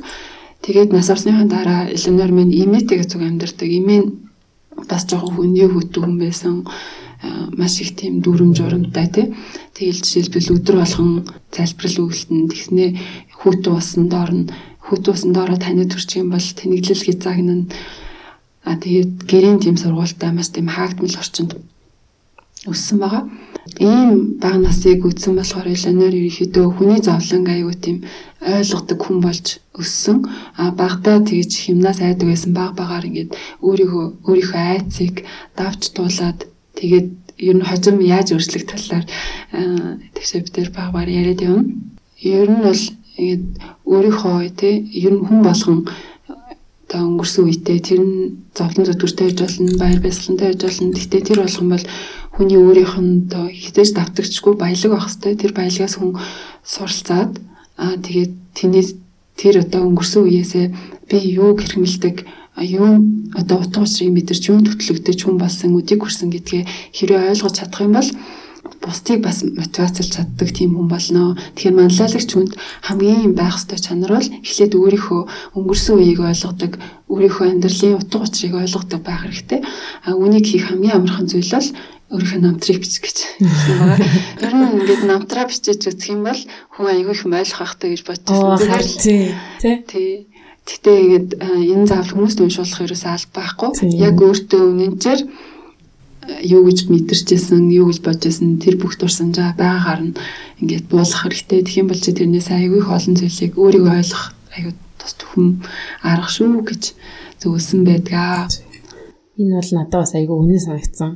Тэгээд 0.62 0.92
нас 0.92 1.10
орсныхан 1.10 1.48
дараа 1.48 1.88
Эленор 1.88 2.32
минь 2.32 2.52
имээтэйгээ 2.52 3.08
зүг 3.08 3.22
амьдардаг. 3.24 3.70
Имээ 3.70 4.02
бас 4.90 5.04
жоохон 5.08 5.36
хүнний 5.36 5.68
хөтөн 5.68 6.04
хүн 6.04 6.18
байсан 6.20 6.56
маш 7.56 7.80
их 7.80 7.96
тийм 7.96 8.20
дүрм 8.20 8.52
журамтай 8.56 9.08
тий. 9.08 9.26
Тэгэл 9.76 10.04
жишээлбэл 10.04 10.54
өдөр 10.60 10.76
болгон 10.80 11.28
залбирал 11.52 12.08
үйлтэн 12.08 12.52
тэгснээ 12.52 12.90
хүүтэн 13.40 13.74
усанд 13.76 14.14
орно. 14.14 14.52
Хүүтэн 14.84 15.14
усанд 15.16 15.38
ороод 15.40 15.64
таны 15.64 15.88
төрчих 15.88 16.24
юм 16.24 16.32
бол 16.36 16.44
тэнэглэл 16.44 17.06
хязаагна 17.08 17.68
А 18.70 18.76
тэгээд 18.76 19.24
гэрийн 19.26 19.60
тийм 19.60 19.78
сургуультай 19.82 20.30
маш 20.30 20.52
тийм 20.52 20.68
хаагдмал 20.68 21.16
орчинд 21.16 21.58
өссөн 22.68 22.98
байгаа. 23.00 23.24
Ийм 23.78 24.40
бага 24.42 24.58
насыг 24.58 25.06
үтсэн 25.06 25.36
болохоор 25.38 25.68
Эленор 25.70 26.14
ерөнхийдөө 26.16 26.66
хүний 26.74 27.00
зовлон 27.06 27.46
аюу 27.48 27.74
тийм 27.76 27.98
ойлгодог 28.42 29.00
хүн 29.04 29.18
болж 29.22 29.46
өссөн. 29.78 30.26
А 30.58 30.72
багада 30.72 31.22
тэгж 31.22 31.52
химнаас 31.64 32.00
айдаг 32.02 32.28
байсан 32.28 32.52
баг 32.54 32.74
багаар 32.76 33.06
ингээд 33.06 33.36
өөрийгөө 33.62 34.06
өөрийнхөө 34.28 34.64
айцыг 34.74 35.24
давж 35.60 35.82
туулаад 35.96 36.40
тэгээд 36.80 37.10
ер 37.40 37.56
нь 37.56 37.68
хожим 37.70 37.98
яаж 38.04 38.28
өөрчлөх 38.36 38.66
талаар 38.68 39.06
тэгшээ 40.16 40.42
бид 40.44 40.54
тэр 40.56 40.70
баг 40.76 40.90
баг 40.92 41.08
яриад 41.08 41.42
явна. 41.42 41.72
Ер 42.20 42.50
нь 42.52 42.64
бол 42.66 42.84
ингээд 43.20 43.46
өөрийнхөө 43.86 44.38
тий 44.60 44.76
ер 45.06 45.14
нь 45.16 45.24
хүн 45.24 45.40
болгон 45.44 45.80
одоо 46.90 47.06
өнгөрсөн 47.06 47.46
үедээ 47.46 47.80
тэр 47.86 48.02
нь 48.02 48.50
зовлон 48.58 48.86
зүтгэртэй 48.86 49.30
байж 49.30 49.40
болно, 49.46 49.78
баяр 49.78 50.00
баясгалантай 50.02 50.48
байж 50.50 50.62
болно. 50.66 50.96
Гэхдээ 50.98 51.22
тэр 51.22 51.40
юм 51.46 51.70
бол 51.70 51.86
хүний 52.40 52.56
өөрийнх 52.56 52.96
нь 53.04 53.28
одоо 53.28 53.52
хизээж 53.52 54.00
давтагчгүй 54.00 54.56
баялаг 54.56 54.92
байх 54.96 55.12
хэвээр 55.12 55.36
тэр 55.44 55.52
баялагаас 55.52 55.96
хүн 56.00 56.16
суралцаад 56.64 57.36
аа 57.76 58.00
тэгээд 58.00 58.32
тэрнээс 58.56 58.90
тэр 59.36 59.56
одоо 59.68 59.92
өнгөрсөн 59.92 60.24
үеэсээ 60.24 60.66
би 61.12 61.18
юу 61.36 61.60
хэрхэмэлдэг 61.60 62.16
юу 62.64 63.04
одоо 63.36 63.58
утга 63.60 63.84
учирыг 63.84 64.16
мэдэрч 64.16 64.44
юу 64.56 64.64
төтлөгдөж 64.64 65.20
хүн 65.20 65.36
болсон 65.36 65.76
үдийг 65.76 66.00
хүрсэн 66.00 66.32
гэдгээ 66.32 66.64
хэрэг 66.96 67.36
ойлгож 67.36 67.56
чадах 67.60 67.84
юм 67.84 68.00
бол 68.00 68.10
бусдыг 68.82 69.20
бас 69.24 69.44
мотивацлж 69.44 70.10
чаддаг 70.16 70.50
тийм 70.56 70.76
хүн 70.76 70.88
болно. 70.88 71.36
Тэгэхээр 71.56 71.76
манлайлагч 71.76 72.30
хүнд 72.32 72.54
хамгийн 72.88 73.36
байх 73.36 73.60
ёстой 73.60 73.80
чанар 73.80 74.16
бол 74.16 74.30
эхлээд 74.44 74.74
өөрийнхөө 74.80 75.22
өнгөрсөн 75.60 75.96
үеийг 76.00 76.20
ойлгодог, 76.24 76.72
өөрийнхөө 77.12 77.46
амьдралын 77.52 78.00
утга 78.00 78.24
учирыг 78.24 78.56
ойлгодог 78.56 79.02
байх 79.04 79.22
хэрэгтэй. 79.28 79.60
А 80.08 80.16
үүнийг 80.16 80.46
хийх 80.48 80.72
хамгийн 80.72 80.96
амархан 80.96 81.28
зүйл 81.28 81.52
бол 81.52 81.70
өөрийнхөө 82.10 82.42
намтрыг 82.42 82.80
бичих 82.82 83.04
гэж 83.06 83.18
байгаа. 83.38 83.98
Ер 84.48 84.54
нь 84.58 84.66
ингээд 84.82 85.04
намтраа 85.06 85.46
бичиж 85.46 85.86
үзэх 85.86 86.10
юм 86.10 86.26
бол 86.26 86.42
хүн 86.74 86.88
аягүй 86.90 87.14
их 87.14 87.24
ойлгох 87.28 87.70
хэрэгтэй 87.70 87.90
гэж 87.94 88.02
бодчихсон. 88.08 88.58
Тэгэхээр 89.62 89.82
тий. 89.86 90.12
Гэтэ 90.70 90.90
ингээд 90.90 91.30
энэ 91.38 91.86
заавал 91.90 92.14
хүмүүст 92.14 92.42
уншуулах 92.42 92.82
ерөөсөө 92.86 93.12
аль 93.14 93.30
байхгүй. 93.34 93.70
Яг 93.98 94.18
өөртөө 94.22 94.62
үнэнчээр 94.70 95.22
юу 96.44 96.62
гэж 96.68 96.90
мэдэрчээсэн, 96.92 97.70
юу 97.74 97.90
гэж 97.90 98.00
бодожсэн 98.06 98.60
тэр 98.64 98.76
бүх 98.82 98.98
дурсамжаа 98.98 99.54
байгаагаар 99.58 100.02
нь 100.06 100.18
ингээд 100.62 100.86
буулгах 100.92 101.24
хэрэгтэй. 101.26 101.62
Тэгэх 101.64 101.80
юм 101.82 101.88
бол 101.90 102.02
чи 102.02 102.12
тэрнээс 102.14 102.50
аягүй 102.52 102.80
их 102.82 102.90
олон 102.90 103.16
зүйлийг 103.18 103.54
өөрийгөө 103.58 103.94
ойлгох 104.00 104.26
аягүй 104.56 104.74
тус 105.00 105.14
төхөм 105.20 105.48
арга 106.04 106.30
шүү 106.30 106.62
гэж 106.70 106.84
зөвлөсөн 107.42 107.82
байдгаа. 107.88 108.48
Энэ 109.40 109.54
бол 109.58 109.72
надад 109.76 110.02
бас 110.04 110.14
аягүй 110.16 110.38
үнэн 110.38 110.62
санагдсан 110.62 111.12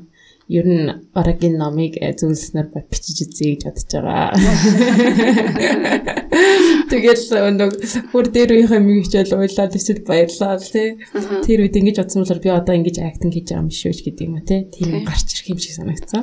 ер 0.53 0.65
нь 0.69 0.85
Орогийн 1.17 1.57
номыг 1.57 1.97
э, 1.97 2.13
зөвлөснөр 2.13 2.69
бичиж 2.69 3.25
үзье 3.25 3.57
гэж 3.57 3.61
бодож 3.65 3.89
байгаа. 3.89 4.37
Тэгэл 6.93 7.25
өнөг 7.49 7.71
бүр 8.13 8.29
дээр 8.29 8.53
үеийнхээ 8.53 8.81
миг 8.85 9.09
хичээл 9.09 9.33
уйлаад 9.33 9.73
эсвэл 9.73 10.05
баярлаа 10.05 10.61
тий. 10.61 11.01
Тэр 11.41 11.65
үед 11.65 11.73
ингэж 11.73 11.97
бодсон 11.97 12.21
болохоор 12.21 12.41
би 12.45 12.49
одоо 12.53 12.73
ингэж 12.77 13.01
актинг 13.01 13.33
хийж 13.33 13.49
байгаа 13.49 13.65
юм 13.65 13.73
шүү 13.73 13.97
гэдэг 13.97 14.25
юм 14.29 14.37
а 14.37 14.45
тий. 14.45 14.61
Тийм 14.69 15.01
гарч 15.01 15.27
ирэх 15.33 15.49
юм 15.49 15.57
шиг 15.57 15.73
санагдсан. 15.73 16.21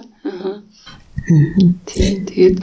Тийм 1.91 2.19
тэгээд 2.31 2.59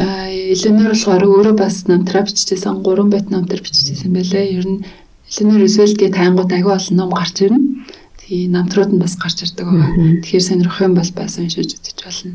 а 0.00 0.32
Эленор 0.32 0.96
болохоор 0.96 1.22
өөрөө 1.28 1.54
бас 1.60 1.84
намтраа 1.84 2.24
биччихсэн 2.24 2.80
3 2.80 3.12
байт 3.12 3.28
намтар 3.28 3.60
биччихсэн 3.60 4.08
байлээ. 4.08 4.56
Ер 4.56 4.64
нь 4.64 4.80
Эленор 5.28 5.68
өсвөлгээ 5.68 6.16
тайнгууд 6.16 6.48
аягүй 6.48 6.72
олон 6.72 6.96
ном 6.96 7.12
гарч 7.12 7.44
ирнэ 7.44 7.60
тий 8.22 8.46
намтрууд 8.48 8.94
нь 8.94 9.02
бас 9.02 9.18
гарч 9.18 9.42
ирдэг 9.42 9.66
байгаа. 9.66 10.22
Тэгэхээр 10.22 10.48
сонирхох 10.48 10.80
юм 10.86 10.94
бол 10.94 11.10
бас 11.18 11.38
уншиж 11.38 11.74
үзэж 11.74 11.98
болно. 12.02 12.30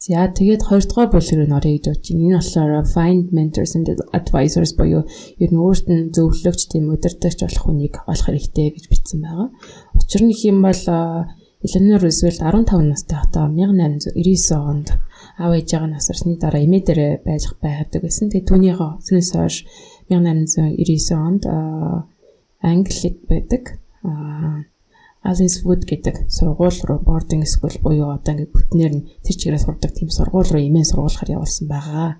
За 0.00 0.28
тэгээд 0.32 0.64
хоёрдугаар 0.64 1.12
бүлэг 1.12 1.36
рүү 1.36 1.48
орё 1.52 1.70
гэж 1.76 1.84
бодож 1.92 2.08
байна. 2.08 2.24
Энэ 2.24 2.36
болохоор 2.40 2.72
find 2.88 3.24
mentors 3.36 3.76
and 3.76 3.88
advisors 4.16 4.72
буюу 4.72 5.04
ер 5.36 5.50
нь 5.52 5.60
өөрт 5.60 5.86
нь 5.92 6.08
зөвлөгч 6.16 6.72
тийм 6.72 6.88
удирдахч 6.88 7.44
болох 7.44 7.64
хүнийг 7.64 7.94
олох 8.08 8.26
хэрэгтэй 8.28 8.68
гэж 8.72 8.84
бичсэн 8.88 9.20
байгаа. 9.20 9.48
Учир 9.92 10.22
нь 10.24 10.32
их 10.32 10.40
юм 10.48 10.64
бол 10.64 10.82
Eleanor 11.60 12.00
Roosevelt 12.00 12.40
15 12.40 12.88
настай 12.88 13.18
хотоо 13.20 13.44
1899 13.52 14.56
онд 14.56 14.88
аав 15.36 15.52
ээжээ 15.52 15.84
насарсны 15.84 16.40
дараа 16.40 16.64
эмээ 16.64 16.82
дээрээ 16.88 17.12
байж 17.20 17.52
байгадаг 17.60 18.00
байсан. 18.00 18.32
Тэгээд 18.32 18.48
түүнийхээ 18.48 18.90
өснөөс 19.04 19.30
хойш 19.36 19.56
1899 20.08 21.12
онд 21.12 21.44
Англид 22.64 23.18
байдаг 23.28 23.79
Alice 25.20 25.60
Wood 25.68 25.84
гэдэг 25.84 26.32
сургууль 26.32 26.80
руу 26.88 27.04
boarding 27.04 27.44
school 27.44 27.76
буюу 27.84 28.16
одоо 28.16 28.32
ингээд 28.32 28.54
бүтнээр 28.56 28.92
нь 28.96 29.06
тэр 29.20 29.36
чигээрээ 29.36 29.64
сурдаг 29.68 29.92
тийм 29.92 30.08
сургууль 30.08 30.48
руу 30.48 30.64
имэн 30.64 30.88
сургуулахаар 30.88 31.36
явуулсан 31.36 31.68
байгаа. 31.68 32.16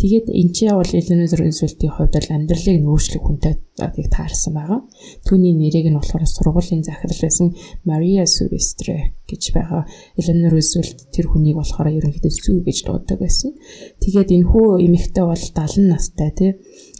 Тэгээд 0.00 0.32
энэ 0.32 0.52
ч 0.56 0.58
явал 0.64 0.88
Eleanor 0.88 1.28
Roosevelt-ийн 1.28 1.92
хувьд 1.92 2.14
бол 2.16 2.32
амьдралыг 2.32 2.76
нөөцлөх 2.80 3.20
хүнтэй 3.20 3.54
тийг 3.94 4.10
таарсан 4.10 4.52
байгаа. 4.58 4.82
Түүний 5.22 5.54
нэрийг 5.54 5.86
нь 5.86 5.98
болохоор 5.98 6.26
сургуулийн 6.26 6.82
захирал 6.82 7.22
байсан 7.22 7.54
Maria 7.86 8.26
Silvestre 8.26 9.14
гэж 9.30 9.42
байгаа. 9.54 9.86
Eleanor 10.18 10.58
Roosevelt 10.58 11.12
тэр 11.14 11.30
хүнийг 11.30 11.62
болохоор 11.62 11.94
ерөнхийдөө 11.94 12.32
Sue 12.34 12.64
гэж 12.66 12.78
дууддаг 12.82 13.22
байсан. 13.22 13.54
Тэгээд 14.02 14.34
энэ 14.34 14.48
хүү 14.50 14.82
эмэгтэй 14.88 15.24
бол 15.24 15.38
70 15.38 15.86
настай 15.86 16.30
тий. 16.34 16.50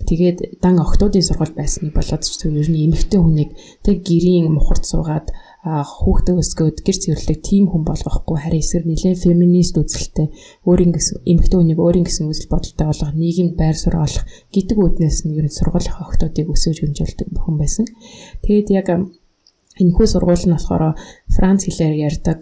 Тэгээд 0.06 0.62
дан 0.62 0.78
октоодын 0.78 1.26
сургууль 1.26 1.58
байсныг 1.58 1.96
болоод 1.96 2.22
ч 2.22 2.38
ер 2.46 2.68
нь 2.70 2.86
эмэгтэй 2.86 3.18
хүнийг 3.18 3.50
тэг 3.82 4.06
гэрийн 4.06 4.46
мухарт 4.52 4.86
суугаад 4.86 5.34
хүүхдээ 5.66 6.36
өсгөөд 6.38 6.78
гэр 6.86 6.96
цэвэрлэх 7.02 7.38
тийм 7.42 7.66
хүн 7.66 7.82
болгохгүй 7.82 8.38
харин 8.38 8.62
эсрэг 8.62 8.86
нэлээ 8.86 9.18
феминист 9.18 9.74
үзэлтэй 9.74 10.30
өөрийн 10.62 10.94
гэсэн 10.94 11.26
эмэгтэй 11.26 11.58
хүнийг 11.58 11.82
өөрийн 11.82 12.06
гэсэн 12.06 12.30
үзэл 12.30 12.46
бодолтой 12.46 12.86
болгох 12.86 13.12
нийгэмд 13.18 13.54
байр 13.58 13.74
суурь 13.74 13.98
олох 13.98 14.24
гэдэг 14.54 14.78
үүднээс 14.78 15.26
нь 15.26 15.34
ер 15.34 15.50
нь 15.50 15.56
сургуулийн 15.58 15.98
охтуудыг 15.98 16.46
өсөж 16.46 16.78
хөнжүүлдэг 16.78 17.28
хүн 17.34 17.56
байсан. 17.58 17.90
Тэгээд 18.46 18.68
яг 18.70 18.86
Энэхүү 19.78 20.06
сургууль 20.10 20.46
нь 20.46 20.54
болохоор 20.54 20.98
Франц 21.30 21.60
хэлээр 21.64 21.94
ярьдаг 22.10 22.40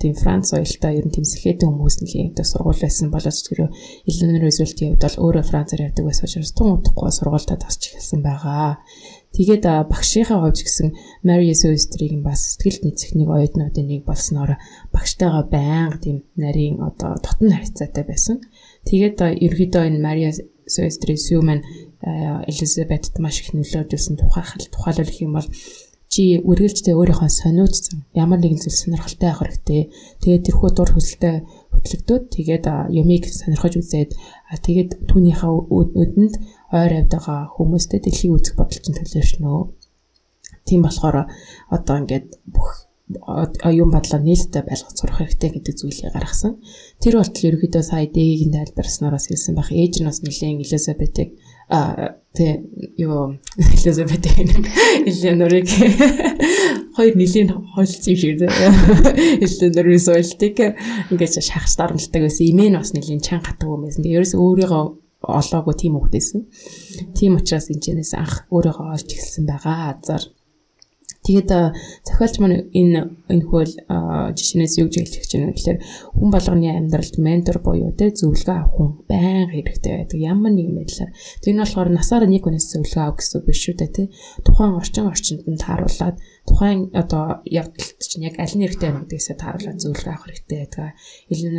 тийм 0.00 0.14
Франц 0.14 0.52
соёлтой 0.52 1.00
ер 1.00 1.06
нь 1.08 1.14
тийм 1.14 1.24
сэхэдэн 1.24 1.72
хүмүүс 1.72 1.96
нэг 2.04 2.12
юм 2.12 2.36
сургууль 2.36 2.80
байсан 2.84 3.08
боловч 3.08 3.38
тэр 3.48 3.72
Eleanor 4.04 4.40
Roosevelt-ийн 4.44 4.92
хувьд 4.94 5.04
бол 5.04 5.22
өөрөө 5.24 5.44
Францаар 5.48 5.86
ярьдаг 5.88 6.04
байсан 6.04 6.28
учраас 6.28 6.52
тун 6.52 6.76
удахгүй 6.76 7.08
сургуультай 7.08 7.56
тасч 7.56 7.82
эхэлсэн 7.88 8.20
байгаа. 8.20 8.78
Тэгээд 9.34 9.64
багшийнхаа 9.90 10.38
хувьд 10.46 10.62
гэсэн 10.62 10.94
Mary 11.26 11.50
Sue-ийн 11.58 12.22
бас 12.22 12.54
сэтгэл 12.54 12.86
нийцэхнийг 12.86 13.32
оюутнуудын 13.34 13.88
нэг 13.90 14.06
болсноор 14.06 14.60
багштайгаа 14.94 15.42
байнга 15.50 15.98
тийм 15.98 16.22
нарийн 16.38 16.78
одоо 16.78 17.18
дотн 17.18 17.50
харьцаатай 17.50 18.04
байсан. 18.06 18.38
Тэгээд 18.86 19.18
ерөөдөө 19.18 19.82
энэ 19.90 19.98
Mary 19.98 20.30
Sue-ийн 20.70 21.18
Sue 21.18 21.42
маань 21.42 21.66
Elizabeth-т 22.46 23.18
маш 23.18 23.40
их 23.42 23.56
нөлөөжүүлсэн 23.56 24.22
тухай 24.22 24.44
тухайлбал 24.70 25.18
юм 25.24 25.32
бол 25.40 25.48
чи 26.14 26.38
үргэлжлээ 26.46 26.94
өөрийнхөө 26.94 27.26
сониудсан 27.26 28.06
ямар 28.14 28.38
нэгэн 28.38 28.62
зүйл 28.62 28.78
сонирхолтой 28.78 29.26
байх 29.34 29.42
хэрэгтэй. 29.42 29.82
Тэгээд 30.22 30.46
тэрхүү 30.46 30.70
дур 30.70 30.90
хөсөлтөй 30.94 31.42
хөтлөгдөөд 31.74 32.24
тэгээд 32.30 32.64
юмыг 33.02 33.26
сонирхож 33.26 33.74
үзээд 33.82 34.10
тэгээд 34.62 34.90
түүнийхээ 35.10 35.52
өдөнд 35.74 36.34
ойр 36.70 36.92
авд 37.02 37.10
байгаа 37.18 37.50
хүмүүстэй 37.58 37.98
дэлхийг 37.98 38.30
үзэх 38.30 38.54
бодолч 38.54 38.86
нь 38.86 38.94
төлөвшнөө. 38.94 39.58
Тийм 40.62 40.80
болохоор 40.86 41.26
одоо 41.74 41.96
ингээд 41.98 42.30
бүх 42.46 42.86
юм 43.82 43.90
бодлоо 43.90 44.20
нээлттэй 44.22 44.62
байлгаж 44.64 44.94
сурах 44.94 45.18
хэрэгтэй 45.18 45.50
гэдэг 45.50 45.74
зүйлийг 45.76 46.14
гаргасан. 46.14 46.62
Тэр 47.02 47.20
болтол 47.20 47.48
ерөөхдөө 47.50 47.82
сая 47.84 48.06
дэгийн 48.06 48.54
тайлбарснараас 48.54 49.28
хэлсэн 49.28 49.58
байх. 49.58 49.68
Ээж 49.68 50.00
нь 50.00 50.08
бас 50.08 50.22
нэлээд 50.24 50.62
Элизабетийг 50.62 51.36
а 51.68 52.18
тэ 52.34 52.60
юу 52.98 53.38
Элизабет 53.56 54.26
Элеонорыг 54.26 55.68
хоёр 56.96 57.14
нэлийн 57.14 57.48
хойлцсон 57.72 58.10
юм 58.12 58.18
шиг 58.18 58.42
Элеонорын 58.42 60.02
соёлтыг 60.02 60.56
ингээд 61.14 61.40
шахаж 61.40 61.72
дарамтдаг 61.78 62.22
байсан. 62.26 62.46
Имээ 62.50 62.68
нь 62.74 62.78
бас 62.78 62.92
нэлийн 62.92 63.22
чанга 63.22 63.54
хатаг 63.54 63.70
юм 63.70 63.86
байсан. 63.86 64.02
Тэгээ 64.02 64.18
ерөөс 64.18 64.34
өөрийгөө 64.34 64.84
олоогүй 65.24 65.74
тийм 65.78 65.94
хөвгтэйсэн. 65.96 66.40
Тийм 67.16 67.38
учраас 67.38 67.70
энэчнээс 67.70 68.12
анх 68.18 68.44
өөрийгөө 68.50 68.86
олж 68.92 69.08
эхэлсэн 69.08 69.46
байгаа. 69.48 69.96
Азар 69.96 70.22
Тэгээд 71.24 71.50
зохиолч 72.04 72.36
маань 72.36 72.68
энэ 72.68 73.00
энэ 73.32 73.44
хөл 73.48 73.72
жишээнээс 74.36 74.76
юу 74.76 74.92
гэж 74.92 75.24
хэлж 75.24 75.32
байна 75.32 75.56
гэхээр 75.56 75.78
хүн 76.20 76.28
болгоны 76.28 76.68
амьдралд 76.68 77.16
ментор 77.16 77.58
буюу 77.64 77.96
тэ 77.96 78.12
зөвлөгөө 78.12 78.52
авах 78.52 78.76
хүн 78.76 78.90
байнга 79.08 79.56
хэрэгтэй 79.56 79.92
байдаг. 80.04 80.18
Ямар 80.20 80.52
нэгэн 80.52 80.76
байдлаар. 80.76 81.10
Тэр 81.40 81.52
нь 81.56 81.62
болохоор 81.64 81.88
насаараа 81.96 82.28
нэг 82.28 82.44
хүнээс 82.44 82.68
зөвлөгөө 82.76 83.02
авах 83.08 83.18
гэсэн 83.24 83.40
биш 83.40 83.58
шүү 83.64 83.76
дээ 83.80 83.92
тэ. 83.96 84.12
Тухайн 84.44 84.76
орчин 84.76 85.08
орчинд 85.08 85.48
нь 85.48 85.62
тааруулаад 85.64 86.16
тухайн 86.44 86.80
одоо 86.92 87.40
явдалт 87.48 88.04
чинь 88.04 88.28
яг 88.28 88.36
аль 88.36 88.52
нь 88.52 88.60
хэрэгтэй 88.68 88.84
байна 88.92 89.08
гэдгээсээ 89.08 89.36
тааруулаад 89.40 89.80
зөвлөгөө 89.80 90.12
авах 90.12 90.28
хэрэгтэй 90.28 90.58
байдаг. 90.60 90.92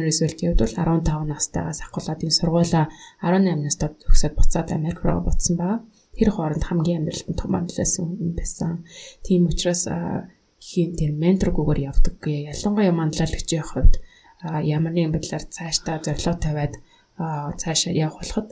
Roosevelt-ийн 0.06 0.54
хувьд 0.54 0.62
бол 0.62 0.78
15 0.78 1.26
настайгаас 1.34 1.80
ахгуулаад 1.82 2.22
энэ 2.22 2.38
сургуулаа 2.38 2.86
18 3.26 3.66
настай 3.66 3.90
төгсөөд 3.98 4.34
буцаад 4.38 4.70
Америк 4.78 5.02
руу 5.02 5.26
буцсан 5.26 5.58
байгаа 5.58 5.82
тэр 6.18 6.30
хооронд 6.32 6.64
хамгийн 6.64 7.04
амьдралд 7.04 7.28
нь 7.30 7.40
том 7.40 7.52
онлосон 7.56 8.16
юм 8.20 8.32
байсан. 8.40 8.84
Тийм 9.24 9.48
учраас 9.52 9.86
хин 10.60 10.96
тэр 10.96 11.12
менторгүйгээр 11.14 11.80
явдаг 11.92 12.16
гээ. 12.24 12.50
Ялангуяа 12.52 12.94
манлайлагчийн 12.96 13.66
хувьд 13.68 14.00
ямар 14.64 14.94
нэгэн 14.96 15.14
байдлаар 15.14 15.46
цаашдаа 15.46 16.02
зорилго 16.02 16.34
тавиад 16.40 16.74
цаашаа 17.62 17.94
явах 17.94 18.20
болоход 18.20 18.48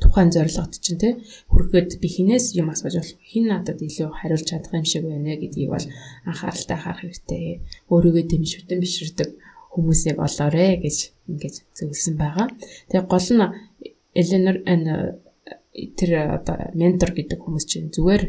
тухайн 0.00 0.30
зорилгот 0.30 0.78
чинь 0.80 0.98
те 0.98 1.18
хүрхэд 1.50 2.00
би 2.00 2.08
хинээс 2.08 2.54
юм 2.54 2.70
асууж 2.70 2.94
болох 2.94 3.20
хин 3.20 3.50
надад 3.50 3.82
илүү 3.82 4.08
хариулж 4.10 4.46
чадах 4.48 4.72
юм 4.72 4.86
шиг 4.86 5.04
байна 5.04 5.36
гэдгийг 5.36 5.70
бол 5.70 5.86
анхааралтай 6.24 6.78
харах 6.78 7.02
хэрэгтэй. 7.02 7.60
Өөрийгөө 7.90 8.24
дэмжвэтэн 8.30 8.80
биширдэг 8.80 9.28
хүмүүсийг 9.74 10.18
олоорой 10.18 10.78
гэж 10.82 10.98
ингэж 11.28 11.54
зөвлөсөн 11.76 12.16
байгаа. 12.16 12.48
Тэгээ 12.90 13.10
гол 13.10 13.28
нь 13.34 13.44
Эленор 14.14 14.56
тэр 15.70 16.10
одоо 16.34 16.74
ментор 16.74 17.14
гэдэг 17.14 17.38
хүмүүс 17.38 17.64
чинь 17.70 17.94
зүгээр 17.94 18.22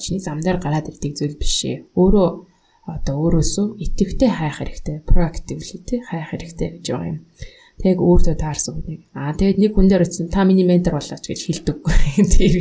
чиний 0.00 0.22
зам 0.24 0.40
дээр 0.40 0.58
гараад 0.58 0.88
ирдэг 0.88 1.12
зүйл 1.12 1.36
биш 1.36 1.68
ээ. 1.68 1.84
Өөрөө 1.92 2.28
одоо 2.86 3.14
өөрөөсөө 3.20 3.66
итэвхтэй 3.84 4.30
хайх 4.30 4.62
хэрэгтэй, 4.62 4.96
proactively 5.04 5.78
тий 5.84 6.00
хайх 6.00 6.32
хэрэгтэй 6.32 6.80
гэж 6.80 6.84
байгаа 6.88 7.10
юм. 7.12 7.18
Тэг 7.76 8.00
өөртөө 8.00 8.36
таарсан 8.40 8.80
хүнийг. 8.80 9.04
Аа 9.12 9.36
тэгээд 9.36 9.60
нэг 9.60 9.72
хүн 9.76 9.88
дээр 9.92 10.08
очсон 10.08 10.32
та 10.32 10.48
миний 10.48 10.64
ментор 10.64 10.96
болооч 10.96 11.24
гэж 11.28 11.40
хэлдэг. 11.44 11.76
Тэр 12.32 12.54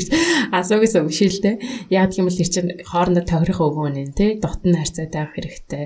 асуугүйсэн 0.52 1.08
биш 1.08 1.22
л 1.24 1.40
дээ. 1.40 1.56
Яг 1.96 2.12
юм 2.20 2.28
бол 2.28 2.36
тэр 2.36 2.52
чинь 2.52 2.72
хоорондоо 2.84 3.24
тохирох 3.24 3.64
өгөө 3.64 3.90
нэ 3.96 4.12
тий 4.12 4.36
дотн 4.44 4.76
харьцаатай 4.76 5.24
байх 5.24 5.34
хэрэгтэй. 5.40 5.84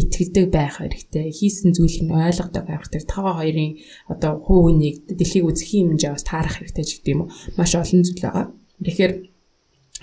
Итгэдэг 0.00 0.46
байх 0.48 0.80
хэрэгтэй. 0.80 1.28
Хийсэн 1.28 1.76
зүйлийг 1.76 2.08
нь 2.08 2.16
ойлгодог 2.16 2.64
байх 2.64 2.88
хэрэгтэй. 2.88 3.04
Тава 3.04 3.36
хоёрын 3.36 3.76
одоо 4.08 4.40
хуу 4.40 4.72
хүнийг 4.72 5.04
дэлхийг 5.12 5.44
үзэхийн 5.44 5.92
хэмжээ 5.92 6.16
бас 6.16 6.24
таарах 6.24 6.56
хэрэгтэй 6.56 6.84
ч 6.88 6.90
гэдэг 7.04 7.12
юм 7.12 7.28
уу. 7.28 7.32
Маш 7.60 7.76
олон 7.76 8.00
зүйл 8.00 8.24
байгаа. 8.24 8.48
Тэгэхээр 8.80 9.12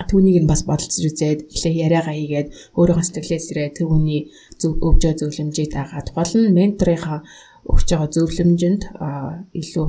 түүнийг 0.05 0.45
нь 0.45 0.51
бас 0.51 0.61
бодолцож 0.69 1.03
үзээд 1.09 1.49
эхлээ 1.49 1.73
яриагаа 1.89 2.15
хийгээд 2.15 2.47
өөрийнхөө 2.77 3.05
сэтгэлээс 3.05 3.47
ирээ 3.51 3.69
түүний 3.81 4.21
зөв 4.61 4.77
өвжөө 4.77 5.13
зөвлөмжийг 5.17 5.69
дагаад 5.73 6.07
гол 6.13 6.33
нь 6.37 6.53
менторынхаа 6.53 7.19
өгч 7.65 7.87
байгаа 7.89 8.09
зөвлөмжөнд 8.13 8.83
илүү 9.57 9.87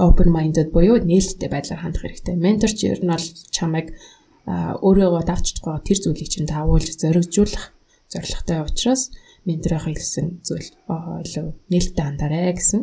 open 0.00 0.28
minded 0.32 0.72
буюу 0.74 0.98
нээлттэй 0.98 1.48
байдлаар 1.52 1.80
хандах 1.84 2.02
хэрэгтэй. 2.02 2.34
Ментор 2.34 2.72
ч 2.72 2.90
ер 2.90 2.98
нь 3.04 3.12
бол 3.12 3.26
чамайг 3.54 3.94
өөрийгөө 4.48 5.22
давчдгаа 5.22 5.78
тэр 5.86 5.98
зүйлийг 6.02 6.28
чинь 6.32 6.50
таавуулж 6.50 6.98
зоригжуулах 6.98 7.70
зорилготой 8.10 8.58
учраас 8.66 9.14
менторийнхаа 9.46 9.92
хэлсэн 9.94 10.26
зүйл 10.42 10.68
илүү 11.24 11.46
нээлттэй 11.70 12.04
хандаарэ 12.04 12.52
гэсэн. 12.58 12.82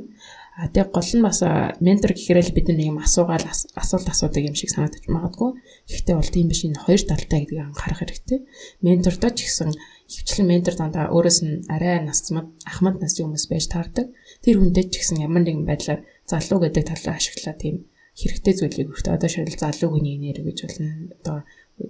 А 0.52 0.68
тэг 0.68 0.92
гол 0.92 1.08
нь 1.16 1.24
бас 1.24 1.40
ментор 1.80 2.12
гэхээр 2.12 2.44
л 2.44 2.52
бид 2.52 2.68
нэг 2.68 2.92
юм 2.92 3.00
асуугаал 3.00 3.48
асуулт 3.48 4.08
асуудаг 4.12 4.44
юм 4.44 4.56
шиг 4.56 4.68
санагдаж 4.68 5.08
магадгүй. 5.08 5.56
Гэхдээ 5.88 6.16
бол 6.20 6.28
тийм 6.28 6.52
биш 6.52 6.68
энэ 6.68 6.84
хоёр 6.84 7.02
талтай 7.08 7.48
гэдгийг 7.48 7.72
анхаарах 7.72 8.04
хэрэгтэй. 8.04 8.40
Ментордоо 8.84 9.32
ч 9.32 9.48
гэсэн 9.48 9.72
хөвчлэн 10.12 10.48
ментор 10.52 10.76
дандаа 10.76 11.08
өөрөөс 11.16 11.40
нь 11.48 11.64
арай 11.72 12.04
насмад 12.04 12.52
ахмад 12.68 13.00
насны 13.00 13.24
хүмүүс 13.24 13.48
байж 13.48 13.72
таардаг. 13.72 14.12
Тэр 14.44 14.60
хүнтэй 14.60 14.92
ч 14.92 15.00
гэсэн 15.00 15.24
ямар 15.24 15.48
нэгэн 15.48 15.64
байдлаар 15.64 16.04
залуу 16.28 16.60
гэдэг 16.68 16.84
талаа 16.84 17.16
ашиглаа 17.16 17.56
тийм 17.56 17.88
хэрэгтэй 18.20 18.54
зүйлийг 18.60 18.92
өртөө 18.92 19.16
одоо 19.16 19.30
шил 19.32 19.48
залуу 19.48 19.90
хүний 19.96 20.20
нэр 20.20 20.44
гэж 20.44 20.58
болно. 20.68 21.16
Одоо 21.16 21.38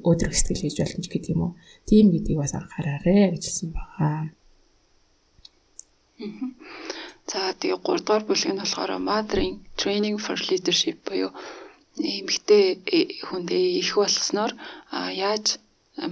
өдөр 0.06 0.30
сэтгэл 0.38 0.70
хийж 0.70 0.78
болно 0.78 1.02
ч 1.02 1.08
гэдэг 1.10 1.34
юм 1.34 1.42
уу. 1.42 1.58
Тийм 1.90 2.14
гэдгийг 2.14 2.38
бас 2.38 2.54
анхаараарэ 2.54 3.34
гэж 3.34 3.42
хэлсэн 3.42 3.70
байгаа. 3.74 4.30
За 7.32 7.40
тэгээ 7.62 7.80
3 7.80 8.04
дугаар 8.06 8.24
бүлэг 8.28 8.52
нь 8.52 8.62
болохоор 8.62 8.92
Mothering 9.10 9.56
Training 9.80 10.18
for 10.26 10.38
Leadership 10.50 10.98
буюу 11.08 11.32
эмэгтэй 12.20 12.66
хүндээ 13.28 13.66
их 13.82 13.90
болсноор 14.00 14.52
яаж 15.28 15.46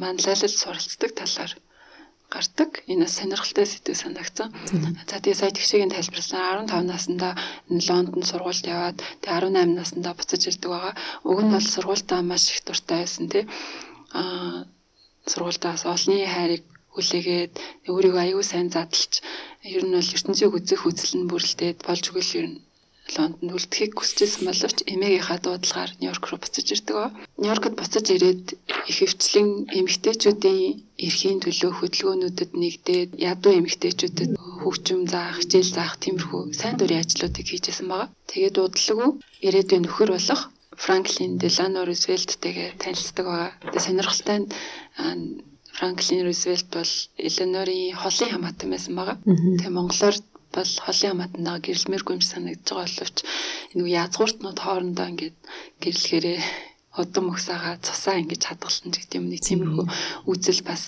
манлайлал 0.01 0.55
суралцдаг 0.61 1.11
талаар 1.19 1.51
гардаг. 2.33 2.71
Энэ 2.91 3.07
сонирхолтой 3.07 3.65
сэдв 3.67 3.97
санагдсан. 3.99 4.49
За 5.09 5.17
тэгээ 5.23 5.39
сая 5.39 5.51
тэгшээгийн 5.51 5.93
тайлбарласан 5.93 6.69
15 6.71 6.91
наснда 6.91 7.29
Лондонд 7.67 8.29
сургуульд 8.29 8.65
яваад 8.75 8.97
тэгээ 9.21 9.49
18 9.49 9.79
наснда 9.79 10.09
буцаж 10.15 10.41
ирдэг 10.47 10.69
байгаа. 10.71 10.93
Уг 11.29 11.39
нь 11.43 11.53
бол 11.53 11.67
сургуультаа 11.73 12.21
маш 12.21 12.43
их 12.53 12.61
дуртай 12.63 12.99
байсан 13.03 13.25
тий. 13.33 13.43
Аа 14.19 14.69
сургуультаас 15.31 15.83
олонний 15.89 16.29
хайрыг 16.29 16.63
хүлээгээд 16.99 17.53
өөрийгөө 17.91 18.21
аюу 18.23 18.43
сайн 18.43 18.67
задлж 18.75 19.11
ер 19.75 19.83
нь 19.87 19.95
бол 19.95 20.13
ертөнцийг 20.15 20.51
үзэх 20.57 20.81
үзэл 20.89 21.15
нь 21.19 21.29
бүрэлдээд 21.31 21.77
болж 21.87 22.03
өгөл 22.11 22.37
ер 22.39 22.47
нь 22.51 22.59
Лондонд 23.17 23.55
үлдэхийг 23.57 23.93
хүсэжсэн 23.97 24.45
боловч 24.45 24.77
эмээгийнхаа 24.93 25.39
дуудлагаар 25.41 25.91
Нью-Йорк 25.97 26.25
руу 26.29 26.39
буцаж 26.41 26.67
ирдэг. 26.69 26.95
Нью-Йоркод 27.41 27.75
буцаж 27.77 28.05
ирээд 28.13 28.45
их 28.89 28.97
хвчлэн 29.01 29.49
эмэгтэйчүүдийн 29.79 30.61
эрхийн 31.05 31.39
төлөө 31.41 31.71
хөдөлгөөнүүдэд 31.73 32.51
нэгдээд 32.61 33.09
ядуу 33.31 33.53
эмэгтэйчүүдэд 33.59 34.31
хөгжим 34.61 35.01
заах, 35.09 35.41
хичээл 35.41 35.71
заах 35.77 35.95
тиймэрхүү 36.03 36.41
сайн 36.59 36.75
дурын 36.77 37.01
ажлуудыг 37.01 37.45
хийжсэн 37.49 37.87
байгаа. 37.89 38.13
Тэгээд 38.29 38.55
дуудлаггүй 38.57 39.09
ирээдүйн 39.47 39.83
нөхөр 39.85 40.09
болох 40.13 40.41
Франклин 40.83 41.33
Делано 41.41 41.81
Рузвельттэйгээ 41.83 42.69
танилцдаг 42.81 43.25
байгаа. 43.25 43.51
Тэгээд 43.73 43.85
сонирхолтой 43.85 44.37
нь 44.39 44.47
Франклин 45.79 46.27
Рузвельт 46.27 46.67
бол 46.75 46.91
Эленорийн 47.27 47.95
холын 47.95 48.31
хамаатан 48.35 48.69
байсан 48.71 48.93
байгаа. 48.99 49.17
Тэгээ 49.23 49.71
монголоор 49.71 50.15
бол 50.55 50.71
холын 50.85 51.11
хамаатанаа 51.11 51.57
гэрэлмээргүй 51.63 52.13
юм 52.19 52.23
санагдаж 52.25 52.67
байгаа 52.67 52.87
боловч 52.91 53.17
энэ 53.73 53.91
язгууртнууд 54.01 54.59
хоорондоо 54.59 55.07
ингээд 55.11 55.37
гэрлэхээрээ 55.83 56.39
удам 57.01 57.25
мөксаага 57.29 57.79
цусаа 57.85 58.19
ингэж 58.21 58.41
хадгалсан 58.45 58.91
гэдэг 58.91 59.17
юм 59.19 59.25
нэг 59.31 59.41
тиймэрхүү 59.47 59.85
үзэл 60.31 60.61
бас 60.67 60.81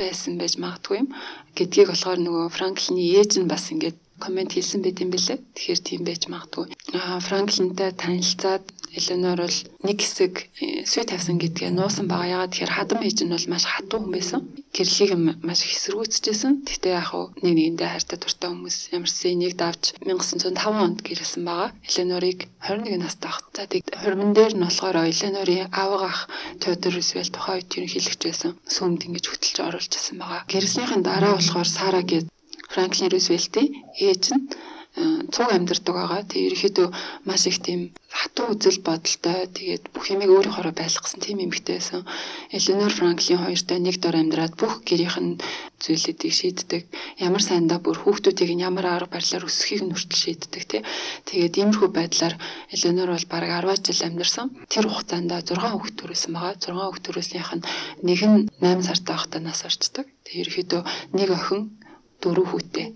байсан 0.00 0.34
байж 0.40 0.54
магадгүй 0.58 0.96
юм. 1.02 1.08
Гэдгийг 1.56 1.88
болохоор 1.92 2.18
нөгөө 2.22 2.46
Франклины 2.56 3.02
ээж 3.14 3.32
нь 3.38 3.50
бас 3.52 3.70
ингэж 3.72 3.94
комент 4.24 4.50
хийсэн 4.54 4.80
байт 4.82 4.98
юм 5.04 5.10
бэлээ. 5.14 5.38
Тэгэхээр 5.54 5.80
тийм 5.86 6.02
байж 6.08 6.22
магадгүй. 6.32 6.66
Аа 6.98 7.20
Франклинтай 7.26 7.90
танилцаад 8.02 8.64
Эленор 8.92 9.40
бол 9.40 9.58
нэг 9.88 9.98
хэсэг 10.04 10.34
э, 10.60 10.84
сүй 10.84 11.04
тавьсан 11.08 11.40
гэдгээ 11.40 11.72
нуусан 11.72 12.06
байгаа. 12.12 12.44
Ягаад 12.44 12.52
тэгэхээр 12.52 12.76
хадам 12.76 13.00
ээж 13.00 13.18
нь 13.24 13.32
бол 13.32 13.46
маш 13.48 13.64
хатуу 13.64 13.98
хүн 14.04 14.12
байсан. 14.12 14.40
Гэрлийг 14.76 15.12
маш 15.40 15.60
их 15.64 15.72
эсэргүүцэжсэн. 15.80 16.52
Гэхдээ 16.68 16.92
яг 17.00 17.06
хуу 17.08 17.32
нэг 17.40 17.52
нэгэндээ 17.56 17.88
хайртай 17.88 18.18
дуртай 18.20 18.48
хүмүүс 18.52 18.76
ямарсан 18.92 19.32
энийг 19.32 19.54
давж 19.56 19.82
1905 20.04 20.84
онд 20.84 20.98
гэрэлсэн 21.00 21.42
байгаа. 21.48 21.70
Эленорыг 21.88 22.38
21 22.60 23.00
настай 23.00 23.30
хат. 23.32 23.46
За 23.56 23.64
тэг 23.64 23.82
хормон 23.88 24.36
дээр 24.36 24.52
нь 24.56 24.64
болохоор 24.68 24.96
Эленорийн 25.08 25.72
аав 25.72 25.92
ах 26.04 26.18
Теодор 26.60 26.92
Рузвельт 26.92 27.32
тухай 27.32 27.64
үед 27.64 27.72
ерөнхийлөгч 27.72 28.20
байсан. 28.28 28.52
Сүмд 28.68 29.08
ингэж 29.08 29.24
хөтөлж 29.28 29.56
оруулжсэн 29.60 30.16
байгаа. 30.20 30.44
Гэрэлснийхэн 30.52 31.00
дараа 31.00 31.40
болохоор 31.40 31.68
Сара 31.68 32.00
гээд 32.04 32.28
Франклин 32.72 33.12
Рузвельтийн 33.12 33.68
ээж 34.00 34.24
нь 34.36 34.44
цуг 34.92 35.48
амьдардаг 35.48 35.94
байгаа. 35.96 36.20
Тэгээ 36.28 36.48
ерөөхдөө 36.52 36.88
маш 37.24 37.42
их 37.48 37.58
тийм 37.64 37.80
хатуу 38.12 38.52
үзэл 38.52 38.84
бодолтой. 38.84 39.48
Тэгээд 39.48 39.88
бүх 39.88 40.04
юмыг 40.12 40.28
өөрийнхоороо 40.28 40.74
байлгасан 40.76 41.20
тийм 41.24 41.40
эмэгтэй 41.40 41.80
байсан. 41.80 42.04
Эленор 42.52 42.92
Франклин 42.92 43.40
хоёртой 43.40 43.78
нэг 43.80 43.96
дор 44.04 44.16
амьдраад 44.20 44.54
бүх 44.60 44.84
гэрийнх 44.84 45.16
нь 45.24 45.40
зүйлүүдийг 45.80 46.34
шийддэг. 46.36 46.82
Ямар 47.24 47.40
сайндаа 47.40 47.80
бүр 47.80 47.96
хүүхдүүдийг 48.04 48.52
нь 48.52 48.64
ямар 48.68 48.86
арга 48.92 49.16
барилаар 49.16 49.48
өсгөхийг 49.48 49.82
нь 49.88 49.92
хүртэл 49.96 50.22
шийддэг 50.24 50.62
тий. 50.68 50.82
Тэгээд 51.24 51.56
иймэрхүү 51.56 51.88
байдлаар 51.88 52.34
Эленор 52.68 53.16
бол 53.16 53.26
бараг 53.32 53.50
10 53.64 53.88
жил 53.88 54.06
амьдарсан. 54.12 54.46
Тэр 54.68 54.92
хугацаанд 54.92 55.32
6 55.32 55.56
хүүхд 55.56 55.96
төрүүлсэн 55.96 56.32
байгаа. 56.36 56.60
6 56.60 56.76
хүүхд 56.76 57.04
төрүүлснийх 57.08 57.50
нь 57.56 57.64
нэг 58.04 58.20
нь 58.28 58.38
8 58.60 58.84
сартай 58.84 59.16
байхдаа 59.16 59.40
нас 59.40 59.64
орчдөг. 59.64 60.04
Тэгээд 60.28 60.52
ерөөхдөө 60.52 60.82
нэг 61.16 61.28
охин 61.32 61.80
дөрөв 62.20 62.46
хүүтэй 62.52 62.92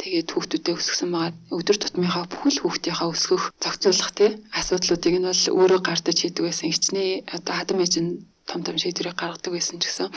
тэгээд 0.00 0.28
хүүхдүүдээ 0.30 0.74
өсгсөн 0.78 1.10
байгаа. 1.12 1.34
Өдөр 1.58 1.76
тутмынхаа 1.82 2.24
бүхэл 2.30 2.62
хүүхдийнхаа 2.62 3.08
өсгөх, 3.12 3.44
зохицуулах 3.62 4.12
тий 4.18 4.30
асуудлуудыг 4.58 5.14
нь 5.18 5.28
бол 5.28 5.44
өөрөө 5.58 5.80
гардаж 5.82 6.16
хийдэг 6.22 6.44
байсан. 6.46 6.70
Ичнээ 6.70 7.10
одоо 7.36 7.54
хадам 7.58 7.82
нь 7.82 8.22
том 8.48 8.64
том 8.64 8.76
шийдвэрийг 8.80 9.18
гаргадаг 9.20 9.52
байсан 9.52 9.76
ч 9.76 9.84
гэсэн 9.92 10.08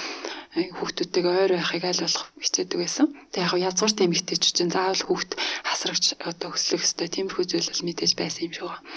хүүхдүүдтэйгээ 0.55 1.35
ойр 1.43 1.53
байхыг 1.59 1.83
аль 1.83 2.03
болох 2.03 2.25
хичээдэг 2.39 2.79
байсан. 2.79 3.05
Тэг 3.35 3.43
яг 3.43 3.53
язгуурт 3.67 3.97
эмэгтэйч 3.99 4.43
чинь 4.55 4.71
заавал 4.71 5.03
хүүхд 5.03 5.31
хасрагч 5.67 6.05
одоо 6.29 6.55
өслөх 6.55 6.85
ёстой 6.87 7.11
тиймэрхүү 7.11 7.45
зүйл 7.51 7.69
бол 7.71 7.85
мэдээж 7.87 8.11
байсан 8.15 8.41
юм 8.47 8.53
шиг 8.55 8.65
байна. 8.71 8.87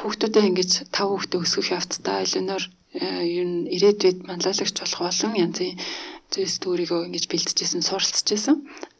Хүүхдүүдээ 0.00 0.44
ингэж 0.48 0.70
тав 0.96 1.08
хүүхдээ 1.12 1.40
өсгөх 1.44 1.68
явцдаа 1.76 2.24
Эленор 2.24 2.64
ер 2.96 3.44
нь 3.44 3.68
ирээдүйд 3.76 4.18
манлайлагч 4.24 4.76
болох 4.80 5.00
олон 5.04 5.32
янзын 5.36 5.76
зүйлс 6.32 6.56
өөрийгөө 6.64 7.00
ингэж 7.12 7.24
бэлтжижсэн, 7.28 7.84
суралцжсэн. 7.84 8.56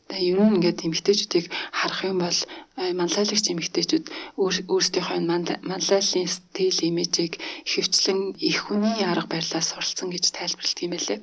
Ер 0.06 0.38
нь 0.38 0.62
ингээд 0.62 0.86
эмгтээчүүдийг 0.86 1.46
харах 1.74 2.00
юм 2.06 2.22
бол 2.22 2.38
манлайлагч 2.76 3.46
эмгтээчүүд 3.50 4.06
өөрсдийнхөө 4.38 5.18
манлайлалын 5.66 6.28
стил 6.30 6.78
имижийг 6.88 7.32
хөвчлэн 7.66 8.38
их 8.38 8.58
хүний 8.70 9.02
арга 9.02 9.26
барилаас 9.32 9.72
суралцсан 9.72 10.08
гэж 10.14 10.24
тайлбарладаг 10.30 10.84
юм 10.86 10.92
байлээ. 10.94 11.18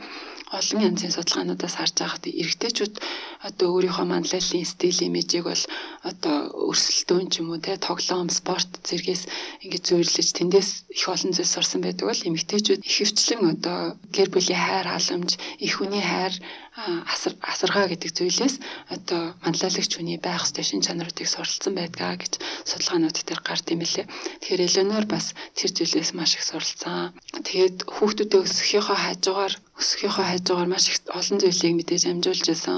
Олон 0.58 0.80
янзын 0.90 1.16
судалгаануудаас 1.16 1.76
харж 1.80 1.96
байхад 2.02 2.26
эрэгтэйчүүд 2.28 2.94
одоо 3.48 3.68
өөрийнхөө 3.72 4.06
манлайлалын 4.10 4.68
стил 4.68 5.00
имижийг 5.08 5.46
бол 5.48 5.64
одоо 6.10 6.36
өрсөлдөөн 6.70 7.28
ч 7.32 7.34
юм 7.40 7.56
уу 7.56 7.64
те 7.64 7.78
тоглоом 7.80 8.30
спорт 8.34 8.70
зэргээс 8.84 9.24
ингэж 9.64 9.84
зүйрлэж 9.88 10.30
тэндээс 10.36 10.70
их 10.92 11.06
олон 11.08 11.32
зүйл 11.32 11.54
сурсан 11.54 11.82
байдаг 11.86 12.06
бол 12.10 12.28
эмэгтэйчүүд 12.28 12.82
ихэвчлэн 12.84 13.42
одоо 13.54 13.80
гэр 14.16 14.30
бүлийн 14.34 14.60
хайр 14.60 14.88
халамж 14.90 15.32
их 15.66 15.74
хүний 15.78 16.04
хайр 16.04 16.34
асар 16.74 17.34
асаргаа 17.54 17.86
гэдэг 17.86 18.12
зүйлээс 18.18 18.56
одоо 18.96 19.38
манлайлагч 19.46 19.92
хүний 19.94 20.18
байх 20.18 20.42
ёстой 20.42 20.66
шин 20.66 20.82
чанаруудыг 20.82 21.30
суралцсан 21.30 21.74
байдгаа 21.78 22.18
гэж 22.18 22.34
судалгаанууд 22.66 23.18
дээр 23.22 23.42
гард 23.46 23.68
юм 23.74 23.82
лээ. 23.86 24.10
Тэгэхээр 24.42 24.66
Эленор 24.66 25.06
бас 25.06 25.38
тэр 25.54 25.70
зүйлээс 25.70 26.12
маш 26.18 26.34
их 26.34 26.44
суралцсан. 26.50 27.14
Тэгээд 27.46 27.78
хүүхдүүдээ 27.94 28.42
өсгөхийнхөө 28.42 28.98
хажуугаар 29.06 29.54
өсгөхийнхөө 29.82 30.26
хажуугаар 30.34 30.70
маш 30.74 30.86
их 30.90 30.98
олон 31.14 31.38
зүйлийг 31.42 31.74
мэдээж 31.78 32.04
амжуулж 32.10 32.46
байсан. 32.50 32.78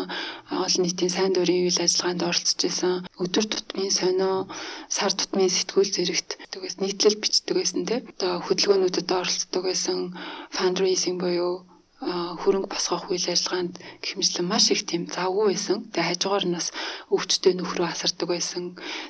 Олон 0.51 0.81
нийтийн 0.83 1.11
сайн 1.15 1.31
дурын 1.31 1.63
үйл 1.63 1.79
ажиллагаанд 1.79 2.27
оролцож 2.27 2.59
байсан. 2.67 2.93
Өдөр 3.23 3.45
тутмын 3.47 3.91
сонио, 3.95 4.43
сар 4.91 5.11
тутмын 5.15 5.47
сэтгүүл 5.55 5.95
зэрэгт 5.95 6.29
тэгээс 6.51 6.75
нийтлэл 6.83 7.21
бичдэг 7.23 7.55
байсан 7.55 7.87
тийм. 7.87 8.03
Одоо 8.11 8.43
хөдөлгөөнүүдэд 8.43 9.09
оролцдог 9.19 9.63
байсан. 9.63 10.11
Fundraising 10.55 11.15
буюу 11.23 11.63
хөрөнгө 12.05 12.69
босгох 12.69 13.09
үйл 13.09 13.25
ажиллагаанд 13.33 13.81
гихмжлэн 14.03 14.45
маш 14.45 14.69
их 14.69 14.85
тийм 14.85 15.03
завгүй 15.09 15.45
байсан. 15.51 15.77
Тэгээ 15.89 16.09
хажуугаар 16.09 16.45
нь 16.45 16.55
бас 16.57 16.69
өвчтөй 17.09 17.53
нөхрөө 17.57 17.87
асардаг 17.89 18.27
байсан. 18.29 18.63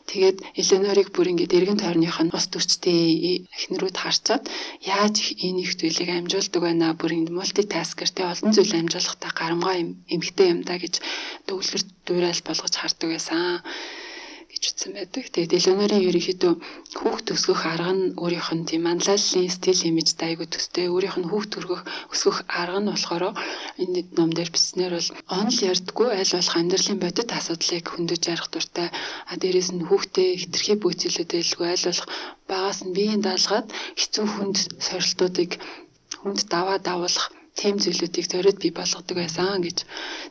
Тэгээд 0.09 0.37
Эленорыг 0.61 1.09
бүр 1.11 1.27
ингээд 1.31 1.55
эргэн 1.57 1.79
тойрных 1.83 2.17
нь 2.23 2.35
ус 2.37 2.47
төрчтэй 2.47 3.47
эхнэрүүд 3.51 3.97
харчаад 3.99 4.43
яаж 4.79 5.15
энэ 5.45 5.61
их 5.65 5.71
зүйлийг 5.75 6.09
амжуулдаг 6.15 6.61
байна 6.63 6.95
бүр 6.95 7.11
ингээд 7.15 7.35
мультитаскер 7.35 8.09
тэ 8.15 8.31
олон 8.31 8.51
зүйл 8.55 8.79
амжуулахтай 8.79 9.31
гарамгай 9.35 9.77
эмгтэй 10.15 10.47
юм 10.53 10.59
да 10.63 10.79
гэж 10.79 11.03
төвлөр 11.47 11.81
дуурал 12.07 12.41
болгож 12.47 12.73
хардаг 12.79 13.07
байсан 13.11 13.59
утсан 14.63 14.91
байдаг. 14.95 15.23
Тэгээд 15.33 15.57
Элеонорын 15.57 16.05
ерөнхийдөө 16.09 16.53
хүүхд 16.99 17.27
өсгөх 17.35 17.61
арга 17.73 17.93
нь 17.97 18.13
өөрийнх 18.21 18.49
нь 18.55 18.67
тийм 18.69 18.81
манлайллын 18.87 19.49
стил 19.55 19.81
имиж 19.89 20.09
дайгуу 20.21 20.47
төстэй. 20.47 20.87
Өөрийнх 20.93 21.17
нь 21.19 21.29
хүүхд 21.31 21.49
төргөх 21.53 21.81
өсгөх 22.13 22.37
арга 22.61 22.79
нь 22.79 22.89
болохоор 22.91 23.23
энэ 23.81 23.99
ном 24.17 24.29
дээр 24.35 24.49
бичснээр 24.53 24.93
бол 24.95 25.09
онл 25.39 25.59
ярдггүй 25.71 26.09
аль 26.15 26.33
болох 26.35 26.55
амьдралын 26.59 26.99
бодит 27.03 27.29
асуудлыг 27.37 27.85
хөндөж 27.91 28.23
ярих 28.33 28.47
дуртай. 28.53 28.87
А 29.31 29.33
дээрэс 29.41 29.69
нь 29.75 29.87
хүүхдээ 29.89 30.29
хитрхи 30.41 30.73
бөөцөлөд 30.79 31.31
илгүй 31.41 31.67
аль 31.73 31.87
болох 31.87 32.07
багаас 32.49 32.79
нь 32.85 32.95
биеийн 32.95 33.21
даалгаад 33.25 33.67
хэцүү 33.99 34.25
хүнд 34.31 34.57
сорилтуудыг 34.87 35.51
хүнд 36.21 36.39
даваа 36.53 36.77
давуулах 36.87 37.27
тийм 37.59 37.75
зүйлүүдийг 37.83 38.25
зориуд 38.29 38.57
бий 38.61 38.73
болгодог 38.75 39.15
байсан 39.17 39.59
гэж. 39.65 39.77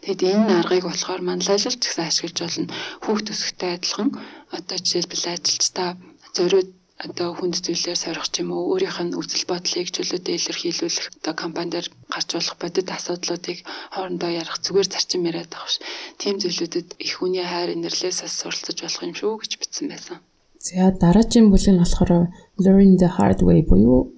Тэгэд 0.05 0.21
энэ 0.33 0.53
аргыг 0.61 0.85
болохоор 0.87 1.23
манлайлалч 1.25 1.81
гэсэн 1.81 2.05
ашиглаж 2.07 2.39
болно. 2.41 2.73
Хүүхд 3.05 3.25
төсөхтэй 3.29 3.71
адилхан 3.75 4.09
одоо 4.57 4.77
жишээлбэл 4.85 5.33
ажилчдаа 5.35 5.91
зориуд 6.37 6.69
одоо 7.07 7.29
хүнд 7.35 7.57
зүйлээр 7.65 7.99
сорих 8.01 8.27
ч 8.33 8.35
юм 8.43 8.51
уу 8.55 8.65
өөрийнх 8.73 9.01
нь 9.05 9.17
үзэл 9.21 9.51
бодлыг 9.51 9.89
чөлөөдөө 9.95 10.35
илэрхийлүүлэх 10.37 11.07
одоо 11.19 11.35
компанидэр 11.43 11.87
гарч 12.15 12.29
болох 12.35 12.57
бодит 12.63 12.89
асуудлуудыг 12.97 13.59
хоорондоо 13.95 14.31
ярих 14.41 14.57
зүгээр 14.65 14.89
зарчим 14.91 15.27
яриад 15.31 15.51
байгаа 15.53 15.73
ш. 15.73 15.83
Тийм 16.21 16.35
зүйлүүдэд 16.39 16.89
их 17.07 17.13
хүний 17.19 17.47
хайр 17.49 17.75
инэрлээс 17.75 18.19
суралцаж 18.39 18.77
болох 18.81 19.03
юм 19.07 19.15
шүү 19.19 19.33
гэж 19.43 19.53
бичсэн 19.59 19.87
байсан. 19.91 20.19
За 20.65 20.89
дараагийн 20.97 21.53
бүлэг 21.53 21.77
нь 21.77 21.83
болохоор 21.83 22.33
learn 22.65 22.97
the 22.97 23.09
hard 23.17 23.41
way 23.45 23.61
буюу 23.69 24.17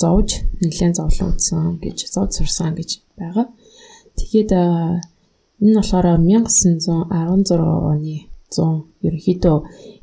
зовж 0.00 0.40
нэлээд 0.64 0.96
зовлон 0.96 1.36
үзсэн 1.36 1.76
гэж 1.84 1.98
зовж 2.14 2.30
сурсан 2.40 2.72
гэж 2.72 2.90
байгаа. 3.20 3.52
Тэгээд 4.16 4.50
энэ 4.56 5.68
нь 5.68 5.76
болохоор 5.76 6.06
1916 6.16 6.88
оны 7.92 8.16
100 8.48 9.04
ерөнхийдөө 9.04 9.56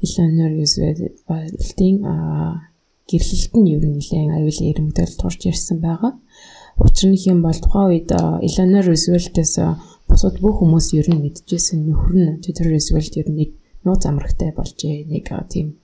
Eleanor 0.06 0.52
Roosevelt-ийн 0.62 1.98
гэрлэлт 3.10 3.54
нь 3.58 3.70
ер 3.74 3.84
нь 3.90 3.98
нэлээд 3.98 4.30
аюул 4.38 4.60
эрмэгдэл 4.70 5.18
турж 5.18 5.42
ирсэн 5.50 5.82
байгаа. 5.82 6.14
Учир 6.78 7.10
нь 7.10 7.18
юм 7.26 7.42
бол 7.42 7.58
тухайн 7.58 7.90
үед 7.90 8.10
Eleanor 8.46 8.86
Roosevelt-ээс 8.86 9.54
бусад 10.06 10.38
бүх 10.38 10.62
хүмүүс 10.62 10.94
ер 11.02 11.10
нь 11.10 11.22
мэдчихсэн 11.22 11.82
нөхөр 11.90 12.14
нь 12.14 12.38
Theodore 12.46 12.78
Roosevelt 12.78 13.14
ер 13.18 13.30
нь 13.34 13.38
нэг 13.42 13.50
нууц 13.86 14.04
амрагтай 14.06 14.52
болжээ. 14.56 15.06
Нэг 15.08 15.30
тийм 15.50 15.80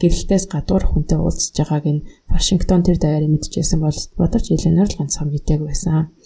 гэрэлтээс 0.00 0.48
гадуур 0.48 0.84
хүнтэй 0.88 1.20
уулзж 1.20 1.52
байгааг 1.52 1.86
нь 1.86 2.04
Вашингтон 2.32 2.80
тэр 2.80 2.96
даяар 2.96 3.28
мэдчихсэн 3.28 3.80
бол 3.84 3.98
бодож 4.16 4.48
Эленор 4.48 4.88
л 4.88 4.98
ганцхан 4.98 5.28
мтэг 5.28 5.60
байсан. 5.60 6.16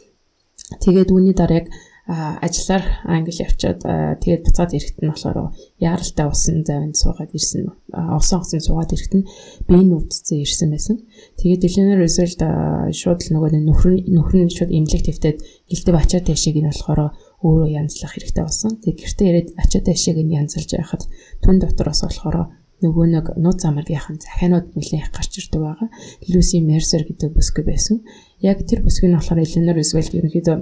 Тэгээд 0.79 1.11
үүний 1.11 1.35
дараа 1.35 1.67
яг 1.67 1.69
ажиллаар 2.07 2.85
англи 3.09 3.33
явчаад 3.33 3.81
тэгээд 4.21 4.45
буцаад 4.45 4.77
ирэхэд 4.77 5.01
нь 5.01 5.09
болохоор 5.09 5.57
яаралтай 5.81 6.27
усан 6.29 6.61
завинд 6.61 7.01
суугаад 7.01 7.33
ирсэн. 7.33 7.73
Усан 7.91 8.45
усан 8.45 8.61
суугаад 8.61 8.93
ирэхэд 8.93 9.15
нь 9.19 9.29
биеийн 9.65 9.97
өвдцэн 9.97 10.45
ирсэн 10.45 10.69
байсан. 10.69 10.97
Тэгээд 11.41 11.65
Эленор 11.65 12.05
Рузвельт 12.05 12.45
шууд 12.93 13.21
л 13.25 13.33
нөгөө 13.33 13.51
нөхөр 13.57 13.93
нөхөр 14.05 14.47
нь 14.47 14.53
шууд 14.53 14.69
имлэг 14.69 15.01
твтээд 15.01 15.41
гэлтэв 15.73 15.97
ачаад 15.97 16.29
тэшиг 16.29 16.61
нь 16.61 16.69
болохоор 16.69 17.17
өөрөө 17.45 17.69
янзлах 17.77 18.17
хэрэгтэй 18.17 18.45
болсон. 18.45 18.81
Тэгээд 18.81 19.01
гэртээ 19.05 19.29
ирээд 19.29 19.49
ачаад 19.61 19.85
тэшиг 19.85 20.17
нь 20.17 20.33
янзалж 20.33 20.71
байхад 20.73 21.03
түн 21.45 21.61
дотор 21.61 21.93
бас 21.93 22.01
болохоор 22.01 22.37
нөгөө 22.81 23.07
нэг 23.13 23.27
нууц 23.37 23.61
амргийнхан 23.69 24.19
захианууд 24.21 24.73
нэлээд 24.73 25.05
их 25.05 25.13
гарч 25.13 25.33
ирдэг 25.39 25.61
байгаа. 25.61 25.89
Люси 26.29 26.61
Мерсер 26.65 27.05
гэдэг 27.05 27.37
бүсгүй 27.37 27.65
байсан. 27.65 28.05
Яг 28.41 28.65
тэр 28.65 28.85
бүсгүй 28.85 29.09
нь 29.09 29.17
болохоор 29.17 29.45
Эленор 29.45 29.77
Рузвельт 29.77 30.13
ерөнхийдөө 30.17 30.57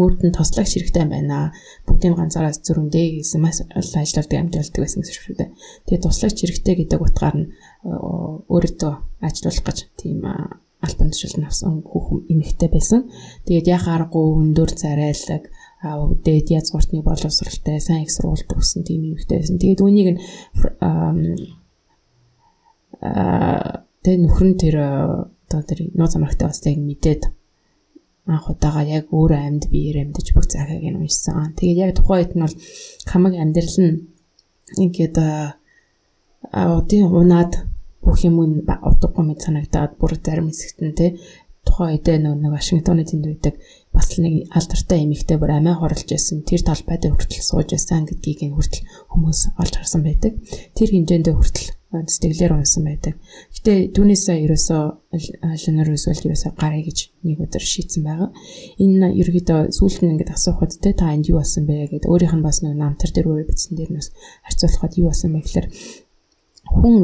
өөрт 0.00 0.20
нь 0.26 0.34
тослогч 0.34 0.70
хэрэгтэй 0.74 1.06
байна. 1.06 1.52
Бүгдийн 1.86 2.14
ганцаараа 2.14 2.54
зөрөндөө 2.54 3.20
гэсэн 3.20 3.40
маш 3.42 3.62
ажилладаг 3.70 4.38
амжилтдаг 4.38 4.80
байсан 4.82 5.02
гэсэн 5.02 5.16
шүү 5.18 5.36
дээ. 5.38 5.50
Тэгээ 5.86 6.04
тослогч 6.06 6.36
хэрэгтэй 6.40 6.74
гэдэг 6.86 7.00
утгаар 7.02 7.36
нь 7.36 7.50
өөрөөдөө 7.84 8.94
ажиллах 9.26 9.60
гэж 9.66 9.78
тийм 9.98 10.24
альбан 10.80 11.10
тушаалд 11.12 11.44
авсан 11.44 11.84
хүүхэн 11.84 12.20
эмэгтэй 12.32 12.68
байсан. 12.72 13.00
Тэгээд 13.44 13.66
яхаа 13.76 13.94
аргагүй 14.00 14.24
өндөр 14.40 14.70
царайлаг 14.72 15.44
дээд 15.80 16.52
язгууртны 16.52 17.00
боловсралтай 17.02 17.80
сайн 17.80 18.04
их 18.04 18.12
сургуульд 18.12 18.48
төгссөн 18.48 18.84
тийм 18.84 19.16
байсан. 19.16 19.56
Тэгээд 19.56 19.80
үүнийг 19.80 20.08
нь 20.12 20.20
тэг 24.04 24.16
нөхөр 24.20 24.46
нь 24.52 24.60
тэр 24.60 24.76
одоо 25.48 25.60
тэр 25.64 25.88
нууц 25.96 26.14
амрагтай 26.16 26.48
бас 26.52 26.60
тэг 26.60 26.76
мэдээд 26.76 27.32
анх 28.28 28.46
удаага 28.52 28.84
яг 28.84 29.08
өөр 29.08 29.32
амьд 29.32 29.72
биеэр 29.72 30.04
амьдж 30.04 30.36
бүх 30.36 30.44
захааг 30.52 30.84
нь 30.84 31.00
уншсан. 31.00 31.56
Тэгээд 31.56 31.80
яг 31.80 31.90
тухайн 31.96 32.20
үед 32.28 32.32
нь 32.36 32.44
бол 32.44 32.56
хамаг 33.08 33.34
амьдрал 33.40 33.78
нь 33.80 33.96
ингээд 34.76 35.16
аа 35.16 35.56
тийм 36.84 37.08
унаад 37.08 37.52
бүх 38.04 38.20
юм 38.28 38.36
утгагүй 38.40 39.24
мэд 39.24 39.40
санагдаад 39.40 39.96
бүр 39.96 40.12
зарим 40.20 40.52
хэсэгт 40.52 40.78
нь 40.84 40.96
те 40.96 41.06
тухайн 41.64 41.96
үедээ 41.96 42.18
нэг 42.20 42.52
Вашингтоны 42.52 43.04
тэнд 43.04 43.26
үйдэг 43.28 43.54
бас 43.90 44.14
л 44.14 44.22
нэг 44.22 44.46
алдартай 44.54 45.02
эмэгтэй 45.02 45.36
бүр 45.38 45.58
амиа 45.58 45.74
хорлож 45.78 46.06
байсан. 46.06 46.46
Тэр 46.46 46.62
талбай 46.62 46.98
дээр 46.98 47.14
хүртэл 47.18 47.42
сууж 47.42 47.74
байсан 47.74 48.06
гэдгийг 48.06 48.46
энэ 48.46 48.54
хүртэл 48.54 48.86
хүмүүс 49.10 49.40
олж 49.58 49.74
харсан 49.74 50.02
байдаг. 50.06 50.38
Тэр 50.78 50.88
хэмжээндээ 50.94 51.34
хүртэл 51.34 51.68
сэтгэлээр 51.90 52.54
унсан 52.54 52.86
байдаг. 52.86 53.18
Гэтэ 53.50 53.90
түүнээсээ 53.98 54.46
ерөөсөө 54.46 54.82
Ленор 55.66 55.90
Рузвельт 55.90 56.22
ерөөсөө 56.22 56.52
гарыг 56.54 56.86
гэж 56.86 56.98
нэг 57.26 57.42
өдөр 57.42 57.64
шийдсэн 57.66 58.06
байгаа. 58.06 58.30
Энэ 58.78 59.10
ерөөдөө 59.18 59.74
сүүлд 59.74 60.06
нь 60.06 60.14
ингээд 60.14 60.30
асуухад 60.30 60.78
те 60.78 60.94
та 60.94 61.10
энд 61.10 61.26
юу 61.26 61.42
болсон 61.42 61.66
бэ 61.66 61.90
гэдэг 61.90 62.06
өөрийнх 62.06 62.38
нь 62.38 62.46
бас 62.46 62.62
нэг 62.62 62.78
намтар 62.78 63.10
дээр 63.10 63.26
өөрөө 63.26 63.50
бичсэн 63.50 63.74
дээр 63.74 63.90
нь 63.90 64.06
харьцуулахад 64.46 64.94
юу 65.02 65.10
болсон 65.10 65.34
бэ 65.34 65.42
гэхээр 65.42 65.66
хүн 66.78 66.94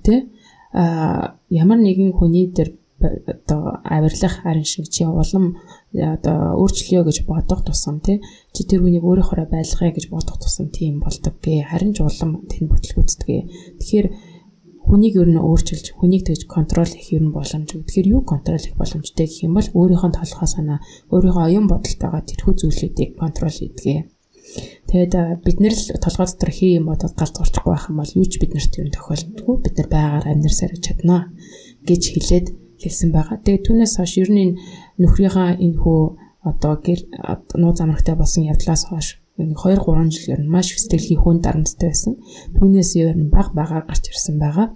те 0.00 0.24
а 0.72 1.36
ямар 1.52 1.76
нэгэн 1.76 2.16
хүний 2.16 2.48
дээр 2.48 2.72
одоо 2.98 3.78
авирлах 3.84 4.42
арын 4.44 4.66
шиг 4.66 4.90
чи 4.90 5.06
улам 5.06 5.56
одоо 5.94 6.58
өөрчлөё 6.58 7.06
гэж 7.06 7.22
бодох 7.30 7.62
тусам 7.62 8.02
тий 8.02 8.18
чи 8.50 8.66
тэр 8.66 8.82
хүнийг 8.82 9.06
өөрийнхөө 9.06 9.46
байлгахыг 9.46 9.94
гэж 9.94 10.06
бодох 10.10 10.42
тусам 10.42 10.66
тийм 10.74 10.98
болдог 10.98 11.38
гэ 11.38 11.62
харин 11.70 11.94
ч 11.94 12.02
улам 12.02 12.42
тэн 12.50 12.66
бүтлгүүддэг. 12.66 13.46
Тэгэхээр 13.78 14.06
хүнийг 14.88 15.14
ер 15.20 15.30
нь 15.30 15.38
өөрчилж 15.38 15.94
хүнийг 15.94 16.26
тэгж 16.26 16.50
контрол 16.50 16.90
хийх 16.90 17.12
ер 17.14 17.22
нь 17.22 17.34
боломжгүй. 17.36 17.86
Тэгэхээр 17.86 18.12
юу 18.18 18.22
контрол 18.26 18.58
хийх 18.58 18.74
боломжтой 18.74 19.26
гэх 19.28 19.46
юм 19.46 19.54
бол 19.54 19.68
өөрийнхөө 19.68 20.10
толгой 20.16 20.48
санаа, 20.48 20.78
өөрийнхөө 21.12 21.44
оюун 21.44 21.68
бодолд 21.68 21.98
байгаа 22.00 22.22
тэрхүү 22.24 22.54
зүйлүүдийг 22.56 23.10
контрол 23.20 23.52
хийдгээ. 23.52 24.00
Тэгээд 24.88 25.12
бид 25.44 25.58
нэр 25.60 25.74
л 25.76 26.00
толгой 26.00 26.26
дотор 26.26 26.50
хий 26.50 26.80
юм 26.80 26.88
бодоод 26.88 27.14
галз 27.14 27.36
урчихгүй 27.36 27.68
байх 27.68 27.86
юм 27.92 28.00
бол 28.00 28.16
юу 28.16 28.26
ч 28.26 28.40
биднэрт 28.40 28.74
юм 28.80 28.88
тохиолддгүй. 28.88 29.56
Бид 29.60 29.74
нар 29.76 29.88
байгаар 29.92 30.24
амьдрсаар 30.24 30.72
чаднаа 30.80 31.20
гэж 31.84 32.02
хэлээд 32.16 32.46
хэлсэн 32.82 33.10
байгаа. 33.12 33.36
Тэгээд 33.44 33.64
түүнээс 33.66 33.94
хойш 33.98 34.12
ер 34.22 34.30
нь 34.30 34.58
нөхрийнхаа 35.02 35.58
энэ 35.58 35.78
хөө 35.82 36.02
одоо 36.50 36.74
гэр 36.86 37.00
нууц 37.58 37.78
амрагтай 37.82 38.14
болсон 38.16 38.46
явдлаас 38.46 38.88
хойш 38.88 39.18
2 39.38 39.54
3 39.54 40.10
жил 40.10 40.34
ер 40.34 40.40
нь 40.42 40.50
маш 40.50 40.74
сэтгэлгийн 40.74 41.22
хүн 41.22 41.38
дарамттай 41.42 41.90
байсан. 41.90 42.14
Түүнээс 42.56 42.90
ер 42.98 43.14
нь 43.14 43.30
баг 43.30 43.54
багаар 43.54 43.84
гарч 43.86 44.10
ирсэн 44.10 44.38
байгаа. 44.42 44.74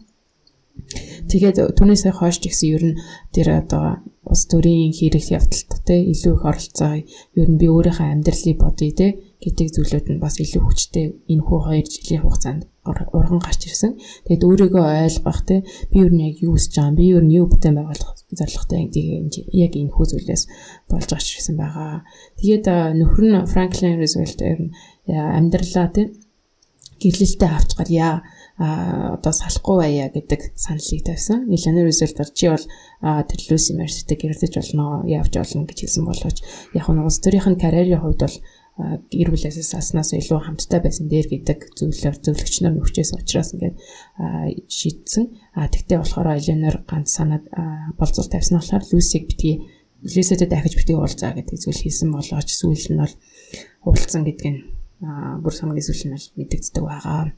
Тэгээд 1.31 1.75
түүнээс 1.79 2.05
хойш 2.15 2.37
ч 2.39 2.51
гэсэн 2.51 2.69
ер 2.77 2.85
нь 2.91 2.99
тэр 3.35 3.49
одоо 3.63 4.03
ус 4.23 4.47
төрийн 4.51 4.95
хэрэг 4.95 5.25
явдалт 5.39 5.71
те 5.87 5.95
илүү 6.13 6.35
их 6.39 6.45
оролцоо 6.51 6.93
ер 7.41 7.49
нь 7.51 7.59
би 7.61 7.67
өөрийнхөө 7.75 8.07
амьдралыг 8.15 8.59
бодъё 8.63 8.91
те 8.95 9.07
гэдэг 9.43 9.69
зүйлүүд 9.75 10.07
нь 10.15 10.23
бас 10.23 10.39
илүү 10.39 10.63
хүчтэй 10.63 11.07
энэ 11.27 11.43
хүү 11.43 11.59
2 11.75 11.91
жилийн 11.91 12.23
хугацаанд 12.23 12.63
урган 12.87 13.43
гарч 13.43 13.67
ирсэн. 13.67 13.99
Тэгэд 14.27 14.43
өөрийгөө 14.47 14.87
ойлгох 15.07 15.41
те 15.47 15.67
би 15.91 16.03
юу 16.03 16.11
нэг 16.15 16.39
юу 16.43 16.55
хийж 16.55 16.75
байгаа 16.79 16.95
би 16.99 17.05
юу 17.11 17.23
юу 17.27 17.47
бүтээн 17.51 17.79
байгуулах 17.79 18.15
зорилготой 18.31 18.91
яг 19.55 19.73
энэ 19.75 19.95
хүү 19.95 20.07
зүйлээс 20.11 20.43
болж 20.91 21.09
гарч 21.11 21.29
ирсэн 21.39 21.59
байгаа. 21.59 22.03
Тэгээд 22.39 22.67
нөхөр 22.99 23.25
нь 23.27 23.47
Франклин 23.51 23.99
Рузвельт 23.99 24.39
ер 24.43 24.61
нь 24.67 24.75
амьдралаа 25.11 25.91
те 25.95 26.15
гэрлэлтэд 27.03 27.51
авч 27.51 27.71
яа 27.91 28.23
а 28.63 29.17
одоо 29.17 29.33
салахгүй 29.33 29.77
байя 29.81 30.07
гэдэг 30.13 30.55
саналыг 30.55 31.03
тавьсан. 31.03 31.49
Илэнер 31.51 31.89
результт 31.89 32.19
бол 32.19 32.31
чи 32.31 32.47
бол 32.47 32.67
тэр 33.03 33.41
Люси 33.51 33.73
Мерстэй 33.75 34.17
гэрлэж 34.21 34.55
болно, 34.55 35.03
явж 35.09 35.33
болно 35.35 35.67
гэж 35.67 35.79
хэлсэн 35.83 36.05
боловч 36.05 36.39
яг 36.75 36.87
нь 36.87 37.03
улс 37.03 37.19
төрийн 37.19 37.59
карьерийн 37.59 37.99
хувьд 37.99 38.23
бол 38.23 38.37
гэр 38.81 39.29
бүлээс 39.29 39.75
аснаас 39.77 40.17
илүү 40.17 40.49
хамттай 40.49 40.81
байсан 40.81 41.07
дээр 41.13 41.29
гэдэг 41.29 41.77
зүйлээр 41.77 42.17
зөвлөгч 42.25 42.55
нар 42.65 42.73
нөхчээс 42.73 43.13
учраас 43.13 43.53
ингээд 43.53 43.77
шийдсэн. 44.65 45.25
А 45.53 45.69
тэгтээ 45.69 46.01
болохоор 46.01 46.41
Эленор 46.41 46.81
ганц 46.89 47.13
санаад 47.13 47.45
болцол 48.01 48.33
тавьсан 48.33 48.59
болохоор 48.59 48.85
Люсиг 48.89 49.29
битгий 49.29 49.69
Люситэй 50.03 50.49
дахиж 50.49 50.75
битгий 50.81 50.97
уулзаа 50.97 51.37
гэдэг 51.37 51.61
зүйл 51.61 51.85
хийсэн 51.85 52.11
болооч 52.17 52.49
сүүл 52.49 52.97
нь 52.97 53.01
бол 53.05 53.15
уулзсан 53.87 54.25
гэдэг 54.25 54.49
нь 54.49 54.61
бүр 55.45 55.53
хамгийн 55.53 55.87
сүүл 55.87 56.05
нь 56.09 56.19
мэдэгддэг 56.41 56.83
байгаа. 56.83 57.37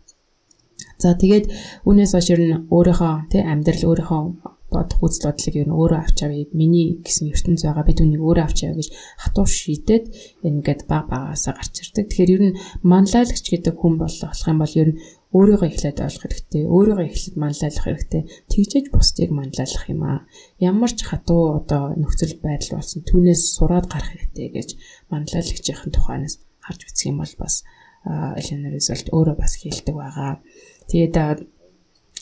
За 1.03 1.19
тэгээд 1.19 1.51
үүнээс 1.83 2.15
хойш 2.15 2.29
ер 2.31 2.41
нь 2.41 2.71
өөрийнхөө 2.71 3.15
тий 3.35 3.43
амьдрал 3.43 3.85
өөрийнхөө 3.91 4.23
бодох 4.75 5.01
үзэл 5.01 5.31
бодлыг 5.31 5.55
ер 5.55 5.69
нь 5.71 5.79
өөрөө 5.79 6.01
авч 6.03 6.19
авъя. 6.27 6.51
Миний 6.51 6.99
гэсэн 6.99 7.31
ертөнц 7.31 7.63
байгаа 7.63 7.87
бид 7.87 8.03
үнийг 8.03 8.23
өөрөө 8.27 8.45
авч 8.45 8.59
авъя 8.67 8.79
гэж 8.83 8.89
хатуу 9.23 9.47
шийдээд 9.47 10.05
ингээд 10.43 10.81
баг 10.91 11.07
багаасаа 11.09 11.55
гарч 11.55 11.75
ирдэг. 11.81 12.07
Тэгэхээр 12.11 12.35
ер 12.35 12.43
нь 12.51 12.59
манлайлагч 12.83 13.47
гэдэг 13.47 13.75
хүн 13.79 13.95
бол 14.03 14.11
болох 14.11 14.49
юм 14.51 14.59
бол 14.59 14.75
ер 14.75 14.89
нь 14.93 14.99
өөрийгөө 15.35 15.69
эхлээд 15.71 15.99
ойлгох 16.03 16.23
хэрэгтэй. 16.27 16.63
Өөрийгөө 16.71 17.07
эхлээд 17.11 17.37
манлайлах 17.43 17.85
хэрэгтэй. 17.87 18.23
Тэгжээж 18.51 18.87
бусдыг 18.95 19.31
манлайлах 19.35 19.85
юм 19.91 20.03
аа. 20.07 20.21
Ямар 20.63 20.93
ч 20.95 21.01
хатуу 21.03 21.59
одоо 21.59 21.95
нөхцөл 21.99 22.39
байдал 22.39 22.79
болсон 22.79 23.03
түүнээс 23.03 23.43
сураад 23.59 23.91
гарах 23.91 24.15
хэрэгтэй 24.15 24.49
гэж 24.55 24.69
манлайлагчийн 25.11 25.91
тухайнаас 25.91 26.39
харж 26.63 26.81
үзэх 26.87 27.11
юм 27.11 27.19
бол 27.19 27.35
бас 27.39 27.67
Эленор 28.05 28.77
результт 28.77 29.09
өөрөө 29.17 29.37
бас 29.41 29.57
хийлдэг 29.57 29.97
байгаа. 29.97 30.45
Тэгээд 30.93 31.17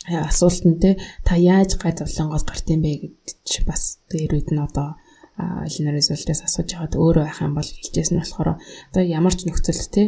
асуулт 0.08 0.64
нь 0.66 0.80
те 0.82 0.98
та 1.22 1.38
яаж 1.38 1.78
гай 1.78 1.94
зовлонгоос 1.94 2.44
гарт 2.46 2.66
юм 2.70 2.82
бэ 2.82 2.92
гэж 3.06 3.66
бас 3.68 4.02
дээр 4.10 4.34
үед 4.34 4.50
нь 4.50 4.58
одоо 4.58 4.98
линер 5.38 5.94
результээс 5.94 6.42
асууж 6.42 6.70
байгаад 6.74 6.98
өөрөө 6.98 7.24
байх 7.24 7.40
юм 7.42 7.54
бол 7.54 7.70
хэлжсэн 7.70 8.14
нь 8.18 8.22
болохоор 8.22 8.58
одоо 8.58 9.02
ямар 9.02 9.34
ч 9.34 9.46
нөхцөлд 9.46 9.90
те 9.94 10.02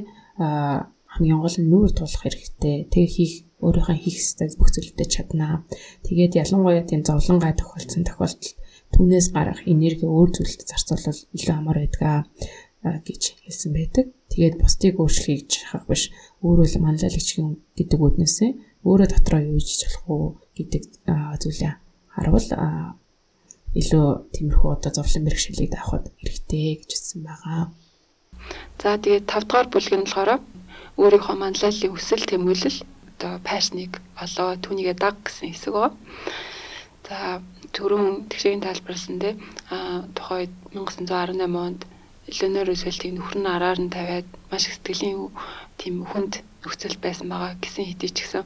хамгийн 1.15 1.39
гол 1.39 1.57
нь 1.63 1.71
нүүр 1.71 1.91
тулах 1.95 2.23
хэрэгтэй. 2.27 2.91
Тэгээ 2.91 3.15
хийх 3.15 3.35
өөрийнхөө 3.63 3.97
хийх 4.03 4.19
ёстой 4.19 4.51
бүх 4.59 4.75
зүйлүүдэд 4.75 5.11
чаднаа. 5.15 5.63
Тэгээд 6.03 6.43
ялангуяа 6.43 6.83
тийм 6.83 7.07
зовлонгай 7.07 7.55
тохиолдсон 7.55 8.03
тохиолдолд 8.03 8.59
түүнээс 8.91 9.29
гарах 9.31 9.63
энерги 9.63 10.07
өөр 10.11 10.31
зүйлд 10.35 10.61
зарцуулбал 10.67 11.21
илүү 11.39 11.55
амар 11.55 11.79
байдаг 11.87 12.27
гэж 12.83 13.23
хэлсэн 13.47 13.71
байдаг. 13.73 14.07
Тэгээд 14.35 14.59
бусдыг 14.59 14.99
өөрчлөхийг 14.99 15.47
хах 15.71 15.87
биш. 15.87 16.11
Өөрөө 16.43 16.67
л 16.67 16.83
манлайлагч 16.83 17.29
гэдэг 17.79 18.01
үднээсээ 18.03 18.51
өөрөө 18.89 19.09
дотроо 19.11 19.41
юу 19.41 19.61
хийж 19.61 19.81
болох 19.85 20.05
уу 20.13 20.25
гэдэг 20.57 20.83
зүйлээ 21.43 21.73
харуул 22.15 22.47
илүү 23.81 24.07
тиймэрхүү 24.35 24.71
одоо 24.77 24.91
зовлон 24.95 25.25
бэрхшээлийг 25.27 25.71
даахад 25.75 26.07
хэрэгтэй 26.21 26.79
гэж 26.79 26.91
хэлсэн 26.95 27.21
байгаа. 27.27 27.63
За 28.79 28.95
тэгээд 29.03 29.27
5 29.27 29.49
дугаар 29.49 29.69
бүлэг 29.73 29.95
нь 29.99 30.07
болохоор 30.07 30.31
өөрийнхөө 31.03 31.37
манлайллын 31.43 31.95
өсөл 31.99 32.23
тэмүүлэл 32.31 32.79
одоо 33.19 33.33
пашныг 33.49 33.93
олоо 34.25 34.49
түүнийгээ 34.63 34.97
даг 35.01 35.15
гэсэн 35.27 35.51
хэсэг 35.51 35.73
байгаа. 35.75 35.93
За 37.09 37.19
түрүүн 37.75 38.31
тэгшийн 38.31 38.63
тайлбарласан 38.63 39.19
те 39.19 39.31
а 39.75 40.07
тухайд 40.15 40.53
1918 40.71 41.43
онд 41.67 41.81
Ленор 42.37 42.67
Рузвельтийг 42.71 43.13
нөхөр 43.19 43.37
нь 43.43 43.51
араар 43.55 43.79
нь 43.83 43.91
тавиад 43.91 44.29
маш 44.51 44.65
их 44.71 44.79
сэтгэлийн 44.79 45.35
тийм 45.81 46.07
хүнд 46.07 46.41
нөхцөл 46.65 46.97
байсан 47.05 47.29
байгаа 47.29 47.53
гэсэн 47.61 47.85
хэдий 47.87 48.11
ч 48.11 48.17
гэсэн 48.25 48.43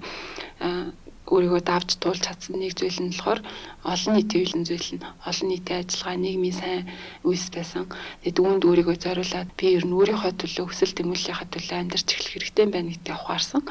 өөрийгөө 1.28 1.62
давж 1.70 2.00
туулж 2.00 2.24
чадсан 2.24 2.56
нэг 2.56 2.72
зүйл 2.72 2.98
нь 3.04 3.12
болохоор 3.12 3.40
олон 3.84 4.12
нийтийн 4.16 4.42
үйлэн 4.42 4.64
зүйл 4.64 4.88
нь 4.96 5.04
олон 5.28 5.48
нийтийн 5.52 5.80
ажиллагаа 5.84 6.16
нийгмийн 6.16 6.56
сайн 6.56 6.82
үйлс 7.28 7.48
байсан. 7.52 7.84
Тэгээд 8.24 8.40
үүнд 8.40 8.62
өөрийгөө 8.64 8.96
зориулаад 8.96 9.50
би 9.58 9.66
ер 9.76 9.84
нь 9.84 9.96
өөрийнхөө 9.98 10.32
төлөө 10.40 10.64
хүсэл 10.72 10.96
тэмүүллийнхаа 10.96 11.48
төлөө 11.52 11.76
амьдарч 11.78 12.08
эхлэх 12.16 12.32
хэрэгтэй 12.32 12.66
байна 12.72 12.90
гэдгийг 12.96 13.20
ухаарсан. 13.20 13.62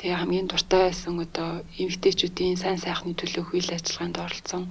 Тэгээ 0.00 0.20
хамгийн 0.20 0.48
дуртай 0.48 0.82
байсан 0.88 1.14
одоо 1.20 1.48
эмэгтэйчүүдийн 1.80 2.56
сайн 2.56 2.80
сайхны 2.80 3.12
төлөө 3.12 3.44
үйл 3.52 3.70
ажиллагаанд 3.76 4.16
оролцсон 4.16 4.64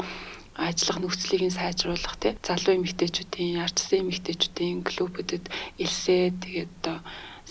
ажиллах 0.56 1.00
нөхцөлийг 1.02 1.44
нь 1.46 1.58
сайжруулах 1.58 2.16
тий 2.22 2.34
залуу 2.48 2.74
эмэгтэйчүүдийн 2.80 3.60
ардсан 3.66 4.08
эмэгтэйчүүдийн 4.08 4.88
клубүүдэд 4.88 5.46
элсээ 5.84 6.32
тэгээд 6.42 6.72
одоо 6.80 6.98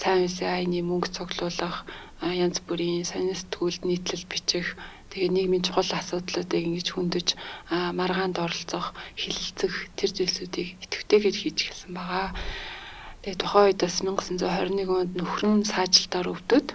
сайн 0.01 0.27
үсээ 0.27 0.51
айны 0.51 0.83
мөнгө 0.83 1.09
цуглуулах 1.15 1.87
янз 2.23 2.59
бүрийн 2.67 3.07
сонин 3.07 3.39
сэтгүүлд 3.39 3.83
нийтлэл 3.87 4.27
бичих 4.27 4.75
тэгээ 5.15 5.31
нийгмийн 5.31 5.63
чухал 5.67 5.87
асуудлуудыг 5.95 6.63
ингэж 6.67 6.89
хөндөж 6.91 7.29
маргаанд 7.99 8.37
оролцох, 8.43 8.99
хилэлцэх 9.15 9.75
тэр 9.95 10.11
зүйлсүүдийг 10.17 10.69
идэвхтэйгээр 10.85 11.37
хийж 11.39 11.59
гисэн 11.71 11.93
байгаа. 11.95 12.35
Тэгээ 13.23 13.39
тухайн 13.39 13.67
үед 13.71 13.81
бас 13.87 13.97
1921 14.03 14.91
онд 14.91 15.13
нөхрөн 15.15 15.63
саажилтаар 15.63 16.27
өвдөд 16.35 16.67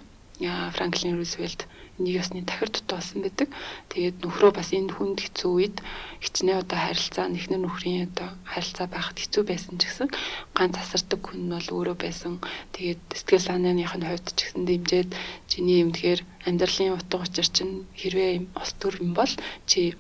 Франклин 0.76 1.20
Рузвельт 1.20 1.68
нэг 2.00 2.16
ёсны 2.24 2.42
тахир 2.48 2.72
дутуулсан 2.72 3.22
байдаг. 3.22 3.48
Тэгээд 3.92 4.24
нөхрөө 4.24 4.52
бас 4.56 4.72
энэ 4.72 4.96
хүнд 4.96 5.20
хэцүү 5.20 5.52
үед 5.52 5.78
хичнээн 6.24 6.64
одоо 6.64 6.80
харилцаа 6.80 7.28
нэхнэр 7.28 7.62
нөхрийн 7.64 8.08
одоо 8.08 8.30
харилцаа 8.48 8.88
байхад 8.88 9.18
хэцүү 9.20 9.44
байсан 9.44 9.76
ч 9.78 9.92
гэсэн 9.92 10.10
ганц 10.58 10.76
асардаг 10.80 11.20
хүн 11.20 11.48
нь 11.48 11.54
бол 11.54 11.70
өөрөө 11.76 11.98
байсан. 12.00 12.34
Тэгээд 12.76 13.02
сэтгэл 13.20 13.48
санааных 13.48 13.94
нь 14.00 14.08
хувьд 14.08 14.28
ч 14.32 14.40
гэсэн 14.48 14.64
дэмжиэд 14.64 15.10
чиний 15.52 15.84
юм 15.84 15.92
тэгэхээр 15.92 16.22
амьдралын 16.48 16.96
утга 16.96 17.20
учир 17.20 17.48
чинь 17.52 17.86
хэрвээ 18.00 18.32
юм 18.40 18.46
ос 18.56 18.72
төр 18.80 18.96
юм 19.04 19.12
бол 19.14 19.32
чи 19.70 19.96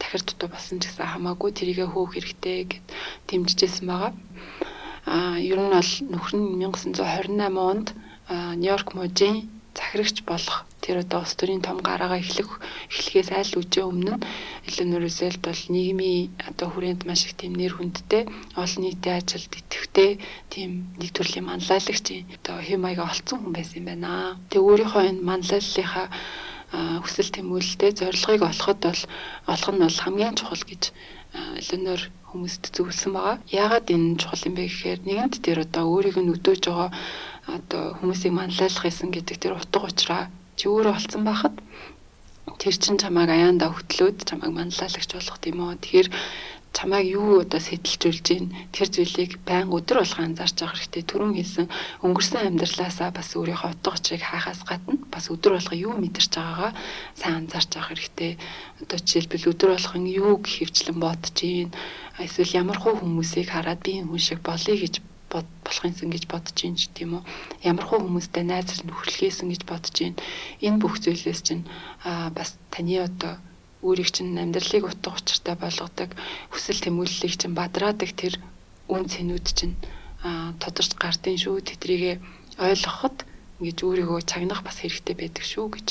тахир 0.00 0.22
дутуу 0.24 0.48
болсон 0.50 0.80
ч 0.80 0.88
гэсэн 0.88 1.06
хамаагүй 1.06 1.50
тэрийгэ 1.52 1.86
хөөх 1.92 2.16
хэрэгтэй 2.16 2.58
гэд 2.70 2.86
дэмжижсэн 3.28 3.86
байгаа. 3.86 4.12
А 5.04 5.36
ер 5.38 5.58
нь 5.60 5.72
бол 5.74 5.92
нөхөр 6.12 6.34
нь 6.38 6.48
1928 6.64 7.58
онд 7.58 7.88
Нью-Йорк 8.28 8.94
мужийн 8.94 9.50
захирагч 9.76 10.22
болох 10.28 10.64
тэр 10.82 10.96
одоо 11.04 11.20
улс 11.22 11.34
төрийн 11.38 11.62
том 11.62 11.78
гараагаа 11.80 12.20
эхлэх 12.20 12.60
эхлэхээс 12.90 13.30
аль 13.32 13.54
үжээ 13.60 13.84
өмнө 13.86 14.18
Рузвельт 15.02 15.40
бол 15.40 15.62
нийгмийн 15.74 16.34
одоо 16.48 16.68
хүрээнд 16.70 17.02
маш 17.08 17.24
их 17.26 17.34
тийм 17.38 17.52
нэр 17.56 17.72
хүндтэй 17.76 18.26
олон 18.58 18.80
нийтийн 18.82 19.18
ажилд 19.20 19.52
идэвхтэй 19.60 20.10
тийм 20.52 20.70
нэг 21.00 21.10
төрлийн 21.14 21.46
манлайлагч 21.48 22.06
одоо 22.36 22.56
хэм 22.60 22.80
маяга 22.82 23.08
олцсон 23.08 23.38
хүн 23.40 23.54
байсан 23.54 23.78
юм 23.80 23.86
байна. 23.88 24.38
Тэгээ 24.50 24.66
өөрийнхөө 24.68 25.02
энэ 25.10 25.26
манлайллынхаа 25.28 26.06
хүсэл 27.04 27.30
тэмүүлэлтэй 27.36 27.90
зорилгыг 28.00 28.42
олоход 28.42 28.78
бол 28.80 29.02
олох 29.52 29.70
нь 29.72 29.82
бол 29.84 29.98
хамгийн 30.04 30.36
чухал 30.38 30.64
гэж 30.64 30.82
Эленор 31.60 32.00
хүмүүст 32.32 32.72
зөвлөсөн 32.72 33.12
байгаа. 33.12 33.36
Яагаад 33.52 33.86
энэ 33.92 34.16
чухал 34.20 34.46
юм 34.48 34.54
бэ 34.56 34.64
гэхээр 34.66 35.00
нэгэнт 35.04 35.34
тэр 35.44 35.58
одоо 35.68 35.84
өөрийг 35.92 36.16
нь 36.16 36.32
өдөөж 36.32 36.62
байгаа 36.64 36.90
одоо 37.56 37.82
хүмүүсийг 38.00 38.32
манлайлах 38.32 38.84
гэсэн 38.88 39.12
гэдэг 39.12 39.36
тэр 39.36 39.52
утга 39.60 39.84
учраа 39.84 40.22
чи 40.56 40.64
өөрөө 40.72 40.96
олцсон 40.96 41.22
байхад 41.28 41.54
тэр 42.62 42.74
чин 42.82 42.96
чамайг 43.02 43.30
аяанда 43.30 43.66
хөтлөөд 43.70 44.18
чамайг 44.28 44.52
манлайлагч 44.56 45.10
болгох 45.12 45.38
тийм 45.42 45.58
үү. 45.60 45.76
Тэгэхээр 45.82 46.08
чамайг 46.72 47.06
юу 47.12 47.44
одоо 47.44 47.60
сэтэлжүүлж 47.60 48.24
гин 48.24 48.46
тэр 48.72 48.88
зүйлийг 48.88 49.32
байн 49.44 49.68
өдөр 49.68 50.00
болго 50.00 50.20
анзаарч 50.24 50.56
явах 50.64 50.80
хэрэгтэй. 50.80 51.04
Түрүүн 51.04 51.36
хэлсэн 51.36 51.66
өнгөрсөн 52.00 52.48
амьдралаасаа 52.48 53.10
бас 53.12 53.28
өөрийнхөө 53.36 53.70
утга 53.76 53.92
учирыг 53.92 54.24
хаахаас 54.24 54.62
гадна 54.64 54.96
бас 55.12 55.28
өдөр 55.28 55.52
болго 55.60 55.74
юу 55.76 55.94
мэдэрч 56.00 56.32
байгаагаа 56.32 56.72
сайн 57.12 57.34
анзаарч 57.44 57.70
явах 57.76 57.90
хэрэгтэй. 57.92 58.32
Одоо 58.80 58.98
жишээлбэл 59.04 59.50
өдөр 59.52 59.70
болгон 59.76 60.06
юу 60.08 60.32
гэхвчлэн 60.40 60.96
бодож 60.96 61.36
гин 61.36 61.70
эсвэл 62.26 62.58
ямар 62.62 62.78
хуу 62.80 62.94
хүмүүсийг 63.00 63.48
хараад 63.50 63.80
би 63.82 64.00
энэ 64.00 64.08
хүн 64.10 64.22
шиг 64.22 64.40
болъё 64.46 64.74
гэж 64.78 64.94
болох 65.32 65.84
юмсан 65.88 66.10
гэж 66.12 66.24
бодож 66.28 66.58
ин 66.68 66.76
ч 66.76 66.92
тийм 66.92 67.16
үү 67.16 67.22
ямар 67.70 67.86
хуу 67.88 68.00
хүмүүстэй 68.04 68.44
найзлал 68.44 68.84
нөхөрлөхөөсөн 68.84 69.48
гэж 69.52 69.62
бодож 69.70 69.96
ин 70.04 70.14
энэ 70.66 70.80
бүх 70.82 71.00
зүйлээс 71.00 71.40
чинь 71.46 71.64
бас 72.36 72.60
таны 72.72 73.00
одоо 73.00 73.40
өөрийг 73.82 74.10
чинь 74.12 74.36
амьдралыг 74.36 74.84
утга 74.86 75.16
учиртай 75.16 75.56
болгодог 75.56 76.10
хүсэл 76.52 76.84
тэмүүллийг 76.84 77.34
чинь 77.40 77.56
бадраадаг 77.56 78.10
тэр 78.12 78.34
үн 78.92 79.04
цэнүүд 79.08 79.46
чинь 79.58 79.74
тодорч 80.62 80.92
гардын 81.00 81.40
шүү 81.40 81.64
тэдрийгэ 81.64 82.12
ойлгоход 82.60 83.16
ингэж 83.58 83.78
өөрийгөө 83.82 84.20
чагнах 84.28 84.62
бас 84.62 84.82
хэрэгтэй 84.82 85.14
байдаг 85.18 85.44
шүү 85.46 85.66
гэж 85.74 85.88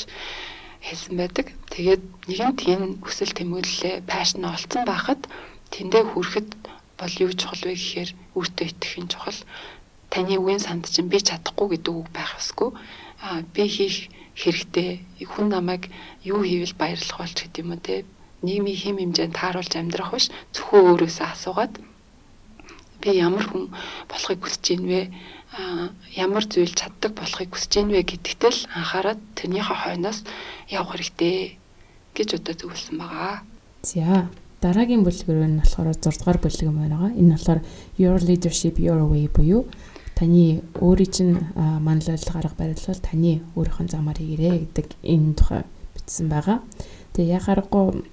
хэлсэн 0.82 1.14
байдаг. 1.16 1.46
Тэгээд 1.72 2.02
нэгэн 2.28 2.52
тийм 2.58 2.80
хүсэл 3.04 3.32
тэмүүллээ 3.38 4.02
пашн 4.08 4.44
олцсон 4.44 4.84
байхад 4.88 5.20
тэндээ 5.72 6.04
хүрэхэд 6.12 6.48
бол 7.00 7.14
юу 7.24 7.32
чухал 7.32 7.62
вэ 7.66 7.74
гэхээр 7.74 8.10
өөртөө 8.36 8.66
итгэх 8.68 8.94
нь 9.02 9.10
чухал. 9.12 9.40
Таны 10.12 10.36
үгийн 10.36 10.62
санд 10.62 10.84
чинь 10.92 11.08
би 11.08 11.18
чадахгүй 11.18 11.80
гэдэг 11.80 11.92
үг 11.96 12.08
байх 12.12 12.36
ёсгүй. 12.36 12.70
Аа 13.24 13.40
би 13.54 13.64
хийх 13.66 14.12
хэрэгтэй. 14.36 15.02
Хүн 15.24 15.48
намайг 15.50 15.88
юу 16.22 16.44
хийвэл 16.44 16.76
баярлах 16.76 17.18
болч 17.18 17.36
гэдэг 17.42 17.64
юм 17.64 17.72
уу 17.72 17.80
те. 17.80 18.04
Нийгмийн 18.44 18.78
хэм 18.78 18.96
хэмжээнд 19.00 19.38
тааруулж 19.38 19.72
амьдрах 19.72 20.12
биш. 20.12 20.28
Зөвхөн 20.52 20.86
өөрөөсөө 20.92 21.26
асуугаад 21.32 21.74
би 23.02 23.10
ямар 23.18 23.44
хүн 23.48 23.72
болохыг 24.10 24.40
хүсэж 24.44 24.64
байна 24.76 24.88
вэ? 24.92 25.02
ямар 26.16 26.44
зүйл 26.48 26.72
чаддаг 26.72 27.12
болохыг 27.18 27.50
хүсэж 27.52 27.72
байна 27.82 27.92
вэ 27.98 28.02
гэдэгт 28.08 28.42
л 28.48 28.60
анхаарад 28.72 29.20
тэрнийхээ 29.36 29.78
хойноос 29.84 30.18
явах 30.70 30.96
хэрэгтэй 30.96 31.58
гэж 32.16 32.28
одоо 32.40 32.54
зөвлөсөн 32.56 32.96
байгаа. 33.00 33.44
За 33.82 34.30
дараагийн 34.62 35.02
бүлгээр 35.02 35.50
нь 35.50 35.60
болохоор 35.60 35.90
6 35.98 36.22
дугаар 36.22 36.38
бүлэг 36.38 36.62
юм 36.62 36.78
байна. 36.78 37.10
Энэ 37.18 37.34
болохоор 37.34 37.60
your 37.98 38.18
leadership 38.22 38.78
your 38.78 39.02
way 39.10 39.26
буюу 39.26 39.66
таны 40.14 40.62
өөрийн 40.78 41.10
чинь 41.10 41.34
манлайлал 41.58 42.30
гарга 42.30 42.54
барилал 42.54 43.00
таны 43.02 43.42
өөрийнхөө 43.58 43.90
замаар 43.90 44.18
хийгэрээ 44.22 44.54
гэдэг 44.62 44.88
энэ 45.02 45.34
тухай 45.34 45.62
бичсэн 45.98 46.30
байгаа. 46.30 46.62
Тэгээ 47.12 47.42
яхаарахгүй 47.42 48.06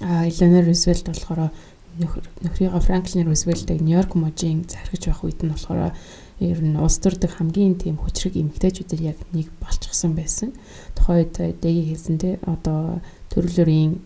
Eleanor 0.00 0.64
Roosevelt 0.70 1.10
болохоор 1.10 1.50
нөхрийгөө 1.98 2.82
Franklin 2.86 3.26
Roosevelt-ийг 3.26 3.82
Нью-Йорк 3.82 4.14
мужийн 4.14 4.62
зархиж 4.70 5.10
байх 5.10 5.26
үед 5.26 5.42
нь 5.42 5.50
болохоор 5.50 5.90
ер 6.38 6.58
нь 6.62 6.78
улс 6.78 7.02
төрдөг 7.02 7.34
хамгийн 7.34 7.74
тийм 7.82 7.98
хүчрэг 7.98 8.38
эмгтээчүүдээр 8.38 9.02
яг 9.02 9.18
нэг 9.34 9.50
болчихсон 9.58 10.14
байсан. 10.14 10.54
Тухайд 10.94 11.34
дэги 11.34 11.90
хэлсэн 11.90 12.16
те 12.22 12.38
одоо 12.46 13.02
төрөлөрийн 13.34 13.98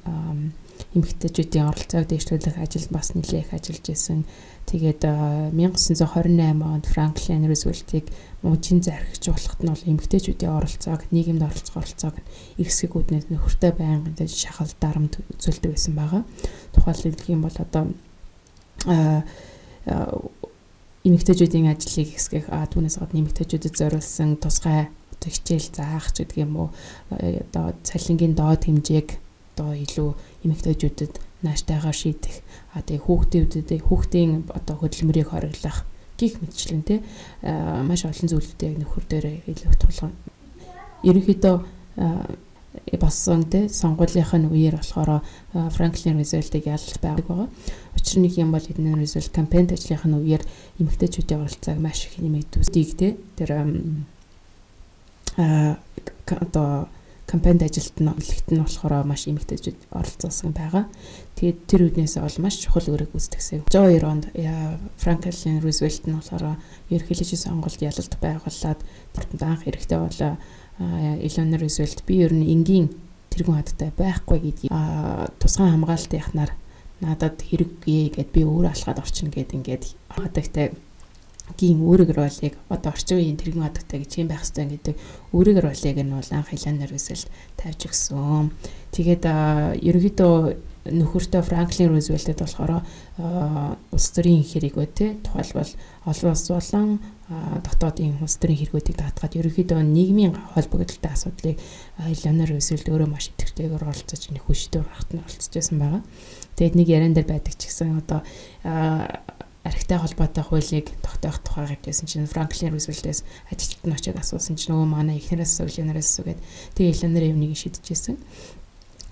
эмгтээчүүдийн 0.94 1.68
оролцоог 1.70 2.06
дэвшүүлэх 2.10 2.56
ажилд 2.58 2.90
бас 2.90 3.14
нэлээх 3.14 3.54
ажиллаж 3.54 3.86
исэн. 3.88 4.26
Тэгээд 4.66 5.02
1928 5.54 6.62
онд 6.62 6.86
Франклин 6.86 7.46
Рузвельтийг 7.46 8.06
мужийн 8.42 8.82
зархиж 8.82 9.24
болохт 9.30 9.60
нь 9.62 9.70
бол 9.70 9.88
эмгтээчүүдийн 9.90 10.52
оролцоог 10.52 11.02
нийгэмд 11.10 11.42
оролцох 11.42 11.76
оролцоог 11.78 12.16
ихсгэг 12.58 12.92
үднээс 12.94 13.26
нөхөртэй 13.30 13.72
байнгын 13.74 14.16
шахал 14.26 14.70
дарамт 14.78 15.18
үзүүлдэг 15.34 15.70
байсан 15.74 15.94
байгаа. 15.98 16.22
Тухайлбал 16.74 17.30
юм 17.30 17.42
бол 17.42 17.58
одоо 17.58 17.84
эмэгтэйчүүдийн 21.02 21.66
ажлыг 21.74 22.14
хэсгэх 22.14 22.46
а 22.54 22.62
түүнээс 22.70 23.02
гадна 23.02 23.26
эмэгтэйчүүдэд 23.26 23.74
зориулсан 23.74 24.38
тусгай 24.38 24.86
одоо 25.10 25.30
хичээл 25.30 25.68
заах 25.74 26.14
ч 26.14 26.22
гэдэг 26.22 26.38
юм 26.46 26.54
уу 26.56 26.68
одоо 27.50 27.74
цалингийн 27.82 28.38
доод 28.38 28.62
хэмжээг 28.62 29.18
одоо 29.58 29.74
илүү 29.74 30.10
эмэгтэйчүүдэд 30.44 31.14
нааштайгаар 31.42 31.96
шийдэх 31.96 32.42
а 32.74 32.82
тэгээ 32.82 33.04
хүүхдүүдэд 33.06 33.82
хүүхдийн 33.88 34.46
одоо 34.50 34.76
хөдөлмөрийг 34.78 35.28
хориглох 35.30 35.84
гих 36.18 36.38
мэтчлэн 36.42 36.82
те 36.86 37.02
маш 37.86 38.06
олон 38.06 38.28
зүйлүүдийг 38.30 38.70
яг 38.70 38.78
нөхөр 38.78 39.04
дээр 39.10 39.26
илүү 39.50 39.74
тулган 39.78 40.12
ерөнхийдөө 41.02 41.56
болсон 42.98 43.44
те 43.50 43.68
сонгуулийнх 43.68 44.32
нь 44.38 44.48
үеэр 44.48 44.76
болохоор 44.80 45.20
Франклин 45.52 46.16
Рузвельтийг 46.16 46.66
ялж 46.66 46.96
байгааг 47.02 47.26
байгаа. 47.26 47.48
Учир 47.96 48.18
нь 48.20 48.32
юм 48.32 48.52
бол 48.52 48.64
эдгээр 48.64 48.98
Рузвельт 48.98 49.32
кампанит 49.34 49.72
ажлынх 49.76 50.04
нь 50.08 50.16
үеэр 50.16 50.42
эмэгтэйчүүдийн 50.80 51.40
оролцоог 51.42 51.78
маш 51.78 52.08
их 52.08 52.16
нэмэгдүүлдэг 52.18 52.90
те. 52.96 53.16
Тэр 53.36 53.50
а 55.36 55.76
одоо 56.40 56.88
кампанит 57.26 57.62
ажилд 57.62 57.96
нь 58.00 58.08
олигт 58.08 58.48
нь 58.50 58.60
болохоор 58.60 59.04
маш 59.06 59.26
эмэгтэйчүүд 59.30 59.94
оролцуулсан 59.94 60.52
байгаа. 60.52 60.84
Тэгээд 61.38 61.58
тэр 61.66 61.80
үднээс 61.88 62.20
бол 62.20 62.38
маш 62.44 62.60
чухал 62.60 62.86
үүрэг 62.92 63.14
гүйцэтгэсэн. 63.14 63.66
62 63.70 64.04
онд 64.04 64.24
Франклин 64.98 65.62
Рузвельт 65.62 66.04
нь 66.06 66.16
болохоор 66.18 66.58
ерөнхийлөгчийн 66.92 67.44
сонгуульд 67.46 67.82
ялалт 67.82 68.14
байгуулад 68.20 68.80
анх 69.40 69.62
эрэхтэй 69.66 69.98
болоо 69.98 70.36
Eleanor 70.78 71.60
Roosevelt 71.62 72.04
би 72.06 72.22
ер 72.24 72.32
нь 72.34 72.48
энгийн 72.48 72.90
тэргүүн 73.32 73.58
хадтай 73.60 73.90
байхгүй 73.96 74.38
гэдгийг 74.40 74.72
тусгай 75.40 75.70
хамгаалалт 75.72 76.12
яхнаар 76.12 76.52
надад 77.00 77.40
хэрэггүй 77.40 78.14
гэд 78.16 78.30
би 78.32 78.44
өөрөө 78.44 78.72
алхаад 78.72 79.02
орчин 79.02 79.32
гэд 79.32 79.56
ингээд 79.56 79.84
хадагтай 80.12 80.76
гин 81.58 81.82
өөрөөр 81.84 82.18
болыг 82.18 82.54
одоо 82.70 82.90
орчин 82.92 83.18
үеийн 83.18 83.38
тэргүүн 83.38 83.66
хадагтай 83.66 83.98
гэж 84.02 84.12
юм 84.22 84.28
байх 84.30 84.42
хэрэгтэй 84.46 84.66
гэдэг 84.78 84.96
өөрөөр 85.36 85.66
болыг 85.68 85.98
нь 86.00 86.14
бол 86.14 86.30
анх 86.32 86.50
Eleanor 86.54 86.90
Roosevelt 86.90 87.28
тавьж 87.58 87.80
өгсөн. 87.90 88.50
Тэгээд 88.94 89.24
ерөнхийдөө 89.82 90.34
нөхөртөө 90.82 91.42
Франклин 91.46 91.94
Рузвельтэд 91.94 92.42
болохоор 92.42 92.82
улс 93.94 94.08
төрийн 94.10 94.42
хэрэг 94.42 94.74
бай 94.74 94.90
тээ 94.90 95.22
тухайлбал 95.22 95.70
олон 96.10 96.30
улс 96.34 96.46
болон 96.50 96.88
дотоодын 97.62 98.18
улс 98.18 98.36
төрийн 98.42 98.66
хэрэгүүдийг 98.66 98.98
даатгаад 98.98 99.38
ерөнхийдөө 99.38 99.78
нийгмийн 99.78 100.34
холбогдолтой 100.58 101.12
асуудлыг 101.14 101.56
Eleanor 102.02 102.50
Roosevelt 102.50 102.90
өөрөө 102.90 103.08
маш 103.14 103.30
идэвхтэйгээр 103.30 103.86
оролцож 103.86 104.22
нэг 104.34 104.42
хөшдөө 104.42 104.82
гарахт 104.82 105.10
нь 105.14 105.22
оролцож 105.22 105.54
байсан 105.54 105.78
байгаа. 105.78 106.02
Тэгээд 106.58 106.74
нэг 106.74 106.88
яран 106.90 107.14
дээр 107.14 107.28
байдаг 107.30 107.54
ч 107.54 107.70
гэсэн 107.70 108.02
одоо 108.02 108.26
архитай 109.64 109.98
холбоотой 109.98 110.44
хуулийг 110.44 110.90
тогтоох 111.02 111.38
тухай 111.42 111.78
гэжсэн 111.78 112.06
чинь 112.10 112.26
Франклин 112.26 112.74
Рузвельтээс 112.74 113.22
ажилтнууд 113.50 113.86
нь 113.86 113.96
очиад 113.98 114.18
асуусан 114.18 114.58
чинь 114.58 114.74
нөгөө 114.74 114.88
манай 114.90 115.22
эхнэрээс 115.22 115.62
Eleanor-аас 115.62 116.10
асуугээд 116.10 116.40
тэгээ 116.74 116.94
Eleanor 116.98 117.24
юмнийг 117.30 117.54
шийдэжсэн. 117.54 118.18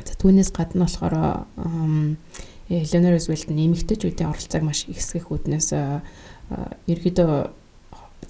За 0.02 0.12
түүнээс 0.18 0.50
гадна 0.50 0.90
болохоор 0.90 1.46
Eleanor 2.70 3.12
Roosevelt 3.18 3.50
нэмэгтэйчүүдийн 3.50 4.30
оролцоог 4.30 4.62
маш 4.62 4.86
ихсгэх 4.86 5.30
үүднээс 5.30 5.74
ерөөдөө 6.86 7.30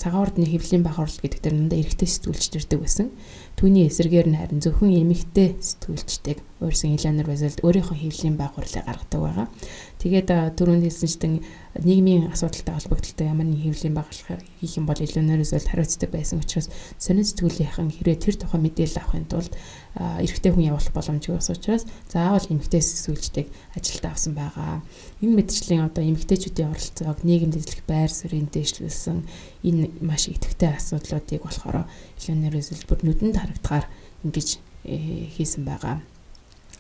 цагаан 0.01 0.23
ордны 0.25 0.49
хэвлэлийн 0.49 0.81
баг 0.81 0.97
орлол 0.97 1.21
гэдэг 1.21 1.41
дээр 1.45 1.57
надад 1.61 1.81
эрэгтэй 1.85 2.09
сэтгүүлч 2.09 2.45
төрдөг 2.57 2.81
байсан. 2.81 3.13
Түүний 3.61 3.85
эсрэгээр 3.85 4.33
нь 4.33 4.39
харин 4.41 4.65
зөвхөн 4.65 4.97
эмэгтэй 4.97 5.61
сэтгүүлчдэг 5.61 6.41
уурсан 6.65 6.97
Eleanor 6.97 7.29
Roosevelt 7.29 7.61
өөрийнхөө 7.61 7.97
хэвлэлийн 8.01 8.37
баг 8.41 8.57
орлыг 8.57 8.81
гаргадаг 8.81 9.21
байгаа. 9.21 9.47
Тэгээд 10.01 10.57
түрүүнд 10.57 10.89
хэлсэнчтэн 10.89 11.45
нийгмийн 11.85 12.33
асуудалтай 12.33 12.73
холбогдолтой 12.73 13.27
ямар 13.29 13.45
нэг 13.45 13.69
хэвлэлийн 13.69 13.93
байгууллага 13.93 14.41
хийх 14.57 14.75
юм 14.81 14.89
бол 14.89 14.97
Eleanor 14.97 15.37
Roosevelt 15.37 15.69
хариуцдаг 15.69 16.09
байсан 16.09 16.41
учраас 16.41 16.73
сонин 16.97 17.29
сэтгүүлийнхэн 17.29 17.93
хэрэг 18.01 18.17
тэр 18.25 18.41
тухай 18.41 18.65
мэдээлэл 18.65 18.97
авахын 18.97 19.29
тулд 19.29 19.53
эрэгтэй 20.01 20.57
хүн 20.57 20.73
явуулах 20.73 20.97
боломжгүй 20.97 21.37
ус 21.37 21.53
учраас 21.53 21.85
заавал 22.09 22.49
эмэгтэй 22.49 22.81
сэтгүүлчдэг 22.81 23.47
ажилд 23.77 24.05
авсан 24.09 24.33
байгаа. 24.33 24.81
Энэ 25.21 25.37
мэдчлэн 25.37 25.85
одоо 25.85 26.03
эмэгтэйчүүдийн 26.09 26.73
оролцоог 26.73 27.21
нийгэмд 27.21 27.61
эзлэх 27.61 27.85
байр 27.85 28.09
суурийг 28.09 28.49
дэвшлүүлсэн 28.57 29.21
энэ 29.69 30.01
маш 30.01 30.33
идэвхтэй 30.33 30.81
асуудлуудыг 30.81 31.45
болохоор 31.45 31.85
Eleanor 32.25 32.57
Roosevelt 32.57 32.89
бүр 32.89 33.01
нүдэнд 33.05 33.37
харагдахаар 33.37 33.85
ингэж 34.25 34.49
э, 34.89 35.29
хийсэн 35.37 35.69
байгаа. 35.69 36.01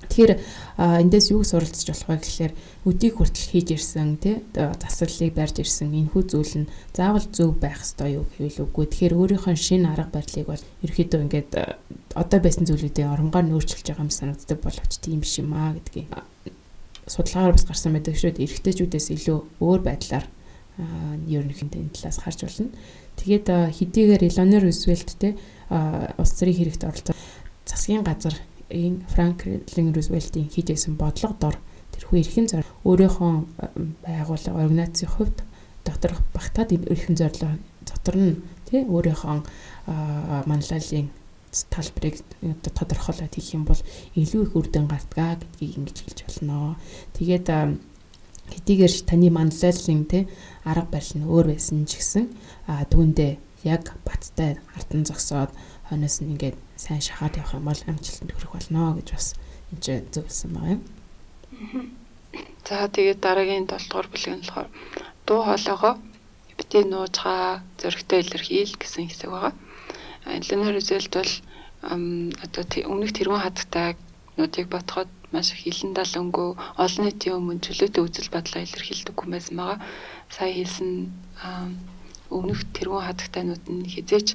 Тэгэхээр 0.08 0.32
эндээс 0.80 1.26
юу 1.36 1.44
суралцж 1.44 1.84
болох 1.92 2.08
вэ 2.08 2.16
гэхээр 2.24 2.52
өдийг 2.88 3.14
хүртэл 3.20 3.52
хийж 3.52 3.68
ирсэн 3.76 4.16
тий 4.16 4.40
засаглалыг 4.56 5.34
барьж 5.36 5.56
ирсэн 5.60 5.92
энэхүү 5.92 6.22
зүйл 6.24 6.54
нь 6.64 6.70
заавал 6.96 7.28
зөв 7.28 7.52
байх 7.60 7.84
ёстой 7.84 8.16
юу 8.16 8.24
гэвэл 8.32 8.64
үгүй. 8.64 8.88
Тэгэхээр 8.88 9.14
өөрийнхөө 9.20 9.54
шинэ 9.60 9.92
арга 9.92 10.08
барилыг 10.08 10.48
бол 10.48 10.64
ерөөхдөө 10.82 11.20
ингээд 11.20 11.52
одоо 12.16 12.38
байсан 12.40 12.64
зүйлүүдийн 12.64 13.12
оронгоор 13.12 13.44
нөөцлөж 13.44 13.86
байгаа 13.92 14.04
юм 14.08 14.10
санагддаг 14.10 14.58
боловч 14.64 14.92
тийм 15.04 15.20
биш 15.20 15.36
юм 15.36 15.52
аа 15.52 15.76
гэдгийг 15.76 16.08
судалгаагаар 17.04 17.54
бас 17.60 17.66
гарсан 17.68 17.92
байдаг 17.92 18.16
шүү 18.16 18.34
дээ. 18.34 18.46
Эрэгтэйчүүдээс 18.48 19.08
илүү 19.14 19.38
өөр 19.60 19.80
байдлаар 19.84 20.26
ерөнхийдөө 21.28 21.80
энэ 21.80 21.94
талаас 21.94 22.18
харж 22.24 22.40
болно. 22.48 22.72
Тэгээд 23.20 23.46
хэдийгээр 23.76 24.22
Eleanor 24.32 24.62
Roosevelt 24.64 25.10
те 25.20 25.36
улс 26.16 26.32
төрийн 26.40 26.56
хэрэгт 26.56 26.82
оролцоо 26.88 27.14
засгийн 27.68 28.02
газар 28.06 28.34
энэ 28.70 29.04
Франклин 29.12 29.94
Рузвельтийн 29.94 30.48
хийж 30.48 30.66
байсан 30.70 30.94
бодлого 30.96 31.34
дор 31.40 31.56
тэрхүү 31.92 32.18
эрхэм 32.22 32.46
зор 32.48 32.64
өөрийнхөө 32.86 33.32
байгууллага 34.06 34.62
организацийн 34.62 35.10
хувьд 35.10 35.38
доторх 35.84 36.22
багтаад 36.34 36.72
эрхэм 36.72 37.16
зорилго 37.16 37.58
дотор 37.84 38.16
нь 38.16 38.40
тий 38.70 38.86
өөрийнхөө 38.86 39.42
манлайлалын 40.46 41.10
талбарыг 41.70 42.22
тодорхойлоод 42.62 43.34
хийх 43.34 43.54
юм 43.58 43.64
бол 43.66 43.80
илүү 44.14 44.42
их 44.46 44.54
үр 44.54 44.66
дүн 44.70 44.86
гардгаа 44.86 45.34
гэдгийг 45.42 45.76
ингэж 45.82 45.96
хэлж 46.06 46.18
болно. 46.22 46.78
Тэгээд 47.18 47.48
хэдийгээр 48.54 48.94
таны 49.02 49.28
манлайлалын 49.34 50.02
тий 50.06 50.22
арга 50.62 50.86
барил 50.94 51.14
нь 51.18 51.26
өөр 51.26 51.46
байсан 51.50 51.86
ч 51.90 51.98
гэсэн 51.98 52.24
түүндээ 52.90 53.32
яг 53.66 53.98
баттай 54.06 54.62
артан 54.78 55.04
зогсоод 55.04 55.50
хойноос 55.90 56.16
нь 56.22 56.30
ингээд 56.32 56.56
сайн 56.78 57.02
шахаад 57.02 57.34
явах 57.36 57.58
юм 57.58 57.66
бол 57.66 57.82
амжилтанд 57.90 58.30
хүрэх 58.32 58.54
болно 58.54 58.94
гэж 58.96 59.08
бас 59.10 59.26
энэ 59.74 60.06
зөвлөсөн 60.14 60.50
байгаа 60.54 60.74
юм. 60.78 60.82
За 62.66 62.86
тэгээд 62.86 63.18
дараагийн 63.20 63.66
7 63.66 63.90
дугаар 63.90 64.08
бүлэг 64.10 64.32
нь 64.38 64.42
болохоор 64.46 64.68
дуу 65.26 65.40
хоолойгоо 65.42 65.94
битээ 66.58 66.84
нуужгаа 66.86 67.66
зөрөгтэй 67.80 68.18
илэрхийл 68.22 68.74
гэсэн 68.78 69.10
хэсэг 69.10 69.30
байгаа. 69.34 69.54
Eleanor 70.38 70.72
Roosevelt 70.76 71.12
бол 71.18 71.32
одоо 72.44 72.62
өмнөх 72.92 73.12
тэрүүн 73.16 73.42
хатагтай 73.42 73.96
нуудыг 74.36 74.66
ботход 74.70 75.10
маш 75.32 75.50
их 75.52 75.60
хилэн 75.64 75.94
далангуу 75.96 76.50
олон 76.84 77.04
нийтийн 77.06 77.38
өмнө 77.38 77.64
чөлөөтэй 77.64 78.02
үзэл 78.04 78.34
бодлоо 78.34 78.62
илэрхийлдэг 78.62 79.16
байсан 79.26 79.56
байгаа. 79.56 79.78
Сая 80.28 80.52
хэлсэн 80.54 80.90
өмнөх 82.30 82.60
тэрүүн 82.76 83.06
хатагтайнууд 83.06 83.64
нь 83.66 83.90
хизээч 83.94 84.28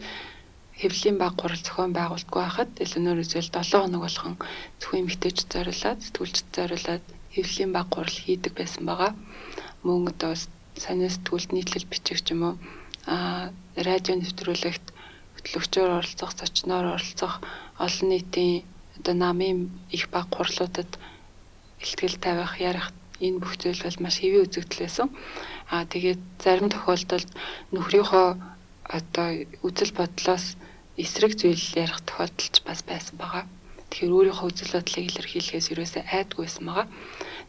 хэвлэлийн 0.80 1.18
баг 1.20 1.34
гурал 1.40 1.62
зохион 1.64 1.92
байгуулалтгүй 1.96 2.42
байхад 2.44 2.72
Eleanor 2.84 3.16
Roosevelt 3.18 3.54
7 3.56 3.84
хоног 3.84 4.02
болгон 4.04 4.36
зөвхөн 4.80 5.02
эмэгтэйчд 5.02 5.48
зориулаад 5.54 6.00
сэтгүүлчд 6.04 6.48
зориулаад 6.56 7.06
хэвлэлийн 7.36 7.72
баг 7.76 7.88
гурал 7.92 8.18
хийдэг 8.24 8.54
байсан 8.60 8.84
байгаа. 8.86 9.12
Мөн 9.86 10.12
одоо 10.12 10.34
сонио 10.84 11.10
сэтгүүлд 11.12 11.50
нийтлэл 11.56 11.88
бичих 11.92 12.20
ч 12.26 12.36
юм 12.36 12.42
уу 12.44 12.56
а 13.08 13.54
радио 13.88 14.16
нэвтрүүлэгт 14.18 14.86
хөтлөгчөөр 15.36 15.90
оролцох, 16.00 16.32
зочноор 16.36 16.86
оролцох 16.96 17.40
олон 17.86 18.10
нийтийн 18.10 18.66
одоо 18.98 19.14
намын 19.14 19.70
их 19.96 20.10
баг 20.10 20.28
хурлуудад 20.34 20.92
ихтгэл 21.80 22.18
тавих, 22.18 22.60
ярих 22.60 22.92
энэ 23.22 23.40
бүх 23.40 23.56
зүйл 23.62 23.80
бол 23.86 24.04
маш 24.04 24.20
хэвийн 24.20 24.46
үзэгдэл 24.46 24.84
байсан. 24.84 25.08
Аа 25.72 25.86
тэгээд 25.86 26.22
зарим 26.44 26.70
тохиолдолд 26.72 27.30
нөхрийнхөө 27.72 28.28
одоо 28.98 29.28
үзэл 29.68 29.94
бодлоос 29.98 30.58
эсрэг 30.98 31.36
зүйл 31.40 31.66
ярих 31.76 32.00
тохиолдолч 32.08 32.56
бас 32.68 32.80
байсан 32.88 33.16
байгаа. 33.20 33.44
Тэгэхээр 33.90 34.16
өөрийнхөө 34.16 34.48
үзэл 34.50 34.76
бодлыг 34.76 35.06
илэрхийлэхээс 35.08 35.68
юусаа 35.72 36.04
айдгүйсэн 36.08 36.64
байгаа. 36.66 36.88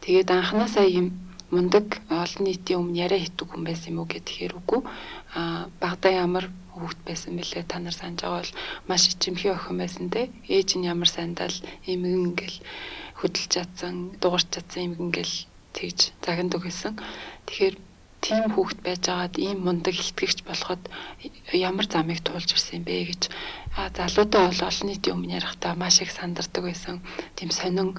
Тэгээд 0.03 0.29
анханасаа 0.31 0.85
ийм 0.87 1.07
мундаг 1.51 2.03
олон 2.11 2.43
нийтийн 2.43 2.79
өмнө 2.83 3.01
яриа 3.05 3.23
хийдэг 3.23 3.47
хүн 3.47 3.63
байсан 3.63 3.91
юм 3.95 3.99
уу 4.03 4.07
гэхээр 4.11 4.53
үгүй. 4.59 4.81
Аа 5.39 5.71
багада 5.79 6.09
ямар 6.11 6.45
хүүхэд 6.75 7.01
байсан 7.07 7.31
бэлээ 7.39 7.63
та 7.65 7.79
нар 7.79 7.95
санаж 7.95 8.21
байгаа 8.21 8.41
бол 8.43 8.53
маш 8.87 9.03
ичимхий 9.09 9.51
охин 9.55 9.77
байсан 9.79 10.05
те 10.13 10.29
ээж 10.45 10.69
нь 10.77 10.87
ямар 10.93 11.09
сандал 11.09 11.55
эмгэн 11.87 12.35
ингээл 12.35 12.59
хөдөлж 13.19 13.49
чадсан 13.55 13.95
дуурч 14.21 14.47
чадсан 14.53 14.81
эмгэн 14.85 15.07
ингээл 15.09 15.35
тэгж 15.73 15.99
загнадаг 16.21 16.61
байсан 16.63 16.93
тэгэхээр 17.47 17.75
тийм 18.27 18.51
хүүхэд 18.51 18.79
байжгаад 18.83 19.33
ийм 19.39 19.63
мундаг 19.63 19.95
илтгэгч 19.95 20.43
болоход 20.43 20.81
ямар 21.67 21.87
замыг 21.87 22.19
туулж 22.27 22.49
ирсэн 22.51 22.83
бэ 22.83 22.95
гэж. 23.07 23.21
А 23.79 23.87
залуудаа 23.95 24.51
бол 24.51 24.67
олон 24.67 24.87
нийтийн 24.91 25.15
өмнө 25.15 25.35
ярихдаа 25.39 25.73
маш 25.79 25.95
их 26.03 26.11
сандардаг 26.11 26.63
байсан. 26.67 26.95
Тийм 27.39 27.49
сонин 27.55 27.89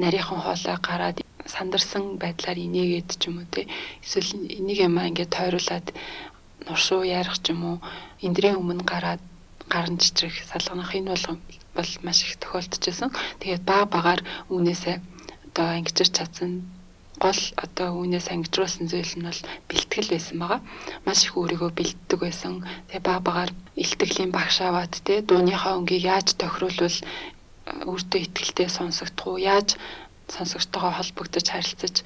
нарийнхан 0.00 0.40
хоолой 0.40 0.76
гараад 0.88 1.18
сандарсан 1.54 2.16
байдлаар 2.22 2.58
инээгээд 2.64 3.08
ч 3.20 3.22
юм 3.28 3.44
уу 3.44 3.48
те 3.52 3.68
эсвэл 4.00 4.30
энийг 4.58 4.80
ямаа 4.88 5.08
ингээд 5.12 5.36
тойруулаад 5.36 5.86
нуршуу 6.64 7.02
ярих 7.04 7.36
ч 7.44 7.52
юм 7.52 7.60
уу 7.68 7.76
эндрийн 8.24 8.56
өмнө 8.56 8.88
гараад 8.88 9.20
гарн 9.68 10.00
чичрэх 10.00 10.36
салганах 10.48 10.96
энэ 10.96 11.12
болгон 11.12 11.38
бол 11.76 11.90
маш 12.06 12.18
их 12.24 12.40
тохиолдож 12.40 12.80
байсан. 12.88 13.10
Тэгээд 13.40 13.62
баг 13.68 13.84
багаар 13.92 14.20
үүнээсээ 14.48 14.96
одоо 15.52 15.66
ангижирч 15.76 16.12
чадсан 16.16 16.64
гол 17.24 17.40
одоо 17.64 17.88
үүнээс 18.00 18.28
ангижруулсан 18.34 18.86
зүйл 18.92 19.14
нь 19.16 19.26
бол 19.28 19.40
бэлтгэл 19.68 20.12
байсан 20.12 20.36
байгаа. 20.40 20.60
Маш 21.06 21.20
их 21.24 21.34
өөрийгөө 21.40 21.70
бэлддэг 21.72 22.20
байсан. 22.20 22.52
Тэгээ 22.88 23.08
баг 23.08 23.20
багаар 23.24 23.50
илтгэлийн 23.82 24.30
багш 24.36 24.56
аваад 24.60 24.92
те 25.06 25.24
дууныхаа 25.24 25.80
өнгийг 25.80 26.04
яаж 26.04 26.36
тохируулвал 26.36 26.98
өөртөө 27.88 28.20
ихтгэлтэй 28.20 28.68
сонсогдох 28.68 29.26
уу? 29.26 29.40
Яаж 29.40 29.80
сонсогчтойгоо 30.28 30.92
холбогдож 30.96 31.46
харилцаж 31.48 31.96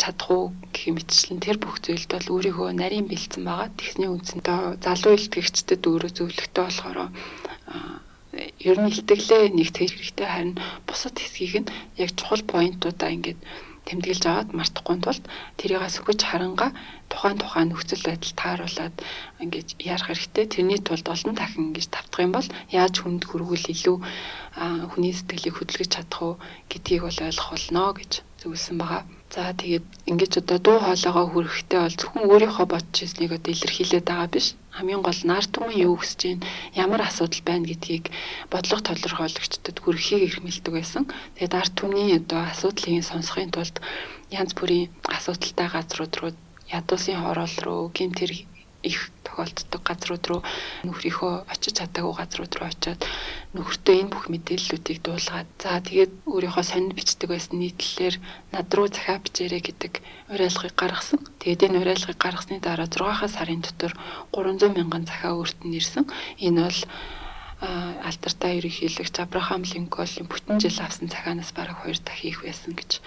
чадах 0.00 0.28
уу 0.32 0.44
гэх 0.74 0.96
мэтчлэн 0.96 1.40
тэр 1.44 1.56
бүх 1.60 1.76
зүйлд 1.84 2.10
бол 2.12 2.32
өөрийгөө 2.34 2.68
нарийн 2.76 3.06
бэлдсэн 3.08 3.44
байгаа. 3.44 3.68
Тэгсний 3.78 4.10
үндсэндээ 4.10 4.58
залуу 4.84 5.12
илтгэгчдэд 5.16 5.82
өөрөө 5.86 6.10
зөвлөгтэй 6.16 6.64
болохоор 6.64 6.98
ер 8.68 8.76
нь 8.80 8.90
илтгэлээ 8.92 9.42
нэгтгэж 9.52 9.90
хэрэгтэй 9.92 10.28
харин 10.28 10.54
бусад 10.88 11.16
хэсгийг 11.20 11.54
нь 11.62 11.72
яг 12.02 12.10
чухал 12.18 12.42
поинтуудаа 12.52 13.10
ингээд 13.16 13.40
тэмдэглэж 13.86 14.22
аваад 14.26 14.50
мартахгүй 14.58 14.96
тулд 15.02 15.24
тэрийг 15.58 15.82
сүгэж 15.90 16.20
харанга 16.24 16.68
тухайн 17.10 17.36
тухайн 17.42 17.68
нөхцөл 17.70 18.02
байдал 18.06 18.34
тааруулаад 18.40 18.96
ингэж 19.42 19.68
ярих 19.92 20.06
хэрэгтэй. 20.06 20.44
Тэрний 20.54 20.80
тулд 20.80 21.06
олон 21.14 21.34
дахин 21.34 21.68
ингэж 21.68 21.86
тавтах 21.90 22.24
юм 22.26 22.32
бол 22.34 22.48
яаж 22.80 22.94
хүнд 23.02 23.22
хүргүүл 23.26 23.66
илүү 23.74 23.96
хүний 24.90 25.12
сэтгэлийг 25.16 25.54
хөдөлгөж 25.56 25.90
чадах 25.92 26.20
уу 26.22 26.34
гэдгийг 26.70 27.02
бол 27.04 27.18
ойлгох 27.26 27.50
болно 27.52 27.82
гэж 27.98 28.12
зөвлөсөн 28.40 28.76
байгаа. 28.78 29.02
За 29.34 29.52
тэгээд 29.60 29.86
ингэж 30.10 30.32
одоо 30.40 30.58
дуу 30.64 30.78
хоолойгоо 30.82 31.26
хүрэхтэй 31.30 31.80
бол 31.82 31.98
зөвхөн 32.00 32.28
өөрийнхөө 32.30 32.66
бодож 32.70 32.96
ирснийг 33.02 33.32
одоо 33.34 33.50
илэрхийлээд 33.52 34.06
байгаа 34.08 34.28
биш. 34.34 34.46
Хамгийн 34.72 35.02
гол 35.04 35.20
нар 35.28 35.44
түмэн 35.44 35.76
юу 35.84 36.00
хүсэж 36.00 36.20
байна, 36.24 36.46
ямар 36.72 37.00
асуудал 37.04 37.42
байна 37.44 37.68
гэдгийг 37.68 38.08
бодлого 38.48 38.80
толирхойлогчдод 38.88 39.76
хүрэхийг 39.80 40.22
эрхмэлдэг 40.32 40.72
байсан. 40.72 41.04
Тэгээд 41.36 41.54
арт 41.60 41.72
түмний 41.76 42.16
одоо 42.16 42.48
асуудлыг 42.48 43.04
сонсохын 43.04 43.52
тулд 43.52 43.76
янз 44.32 44.56
бүрийн 44.56 44.88
асуудалтай 45.04 45.68
газрууд 45.68 46.14
руу 46.16 46.32
ядуусын 46.72 47.20
хороол 47.20 47.56
руу, 47.64 47.92
гимт 47.92 48.18
хэрэг 48.24 48.48
их 48.82 49.12
тохиолддог 49.32 49.80
газрууд 49.80 50.24
руу 50.28 50.40
нөхрийнхөө 50.84 51.48
очиж 51.48 51.80
чадаагүй 51.80 52.14
газрууд 52.20 52.52
руу 52.52 52.68
очиод 52.68 53.00
нөхөртөө 53.56 53.94
энэ 53.96 54.12
бүх 54.12 54.24
мэдээллүүдийг 54.28 54.98
дуулгаад 55.00 55.48
за 55.56 55.80
тэгээд 55.80 56.12
өөрийнхөө 56.28 56.64
сонинд 56.68 56.92
бичдэг 56.92 57.28
байсан 57.32 57.56
нийтлэлээр 57.56 58.16
над 58.52 58.68
руу 58.76 58.88
захаа 58.92 59.24
бичээрэй 59.24 59.62
гэдэг 59.64 59.92
уриалгыг 60.32 60.74
гаргасан. 60.76 61.20
Тэгээд 61.40 61.64
энэ 61.72 61.80
уриалгыг 61.80 62.18
гаргасны 62.20 62.60
дараа 62.60 62.88
6 62.88 63.32
сарын 63.32 63.64
дотор 63.64 63.92
300 64.36 64.76
мянган 64.76 65.08
захаа 65.08 65.32
өөрт 65.40 65.64
нь 65.64 65.76
ирсэн. 65.80 66.04
Энэ 66.44 66.60
бол 66.68 66.80
алтартай 67.62 68.58
ерөнхийлөгч 68.58 69.16
Абрахам 69.22 69.62
Линкольн 69.64 70.26
бүтэн 70.28 70.58
жил 70.60 70.76
авсан 70.82 71.08
цагаанаас 71.08 71.54
бараг 71.56 71.78
2 71.86 72.04
дахин 72.04 72.30
их 72.34 72.42
байсан 72.44 72.74
гэж 72.74 73.00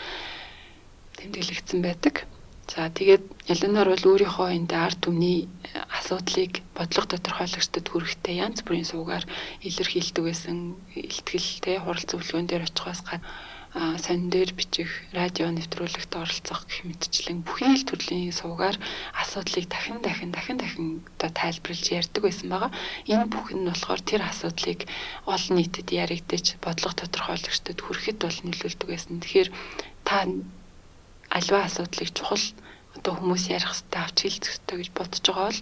тэмдэглэгдсэн 1.20 1.80
байдаг. 1.84 2.24
За 2.72 2.90
тэгээд 2.90 3.24
Яланаар 3.54 3.90
бол 3.94 4.06
өөрийнхөө 4.12 4.50
энэ 4.58 4.74
ард 4.74 5.00
түмний 5.06 5.46
э, 5.46 5.50
асуудлыг 5.98 6.66
бодлого 6.78 7.08
тодорхойлогчдод 7.14 7.86
хүрэхтэй 7.90 8.42
янз 8.42 8.66
бүрийн 8.66 8.90
суугаар 8.90 9.26
илэрхийлдэг 9.68 10.24
байсан. 10.26 10.58
Илтгэлтэй 10.98 11.78
хурал 11.80 12.06
зөвлөгөөн 12.10 12.50
дээр 12.50 12.66
очихоос 12.66 13.02
гадна 13.06 13.22
сонин 13.76 14.32
дээр 14.32 14.56
бичих, 14.56 14.88
радио 15.12 15.52
нэвтрүүлэгт 15.52 16.16
оролцох 16.16 16.64
гэх 16.64 16.88
мэтчлэн 16.88 17.44
бүхий 17.44 17.76
л 17.76 17.84
төрлийн 17.84 18.32
суугаар 18.32 18.80
асуудлыг 19.20 19.68
дахин 19.68 20.00
дахин 20.00 20.32
дахин 20.32 20.56
дахин 20.56 20.88
одоо 21.20 21.30
тайлбарлаж 21.36 21.88
ярьдаг 21.92 22.24
байсан 22.24 22.48
байгаа. 22.56 22.72
Энэ 23.12 23.28
бүх 23.28 23.52
нь 23.52 23.68
болохоор 23.68 24.00
тэр 24.00 24.22
асуудлыг 24.24 24.88
олон 25.28 25.54
нийтэд 25.60 25.92
яригдаж 25.92 26.56
бодлого 26.64 26.96
тодорхойлогчдод 27.04 27.80
хүрэхэд 27.84 28.18
бол 28.24 28.40
нөлөөлдөг 28.48 28.88
байсан. 28.88 29.20
Тэгэхээр 29.20 29.50
та 30.08 30.24
альва 31.30 31.66
асуудлыг 31.66 32.10
чухал 32.14 32.44
одоо 32.96 33.14
хүмүүс 33.20 33.52
ярих 33.52 33.72
хэрэгтэй 33.72 34.02
авч 34.02 34.18
хэлцэх 34.24 34.52
хэрэгтэй 34.56 34.78
гэж 34.80 34.90
бодож 34.96 35.24
байгаа 35.26 35.48
бол 35.52 35.62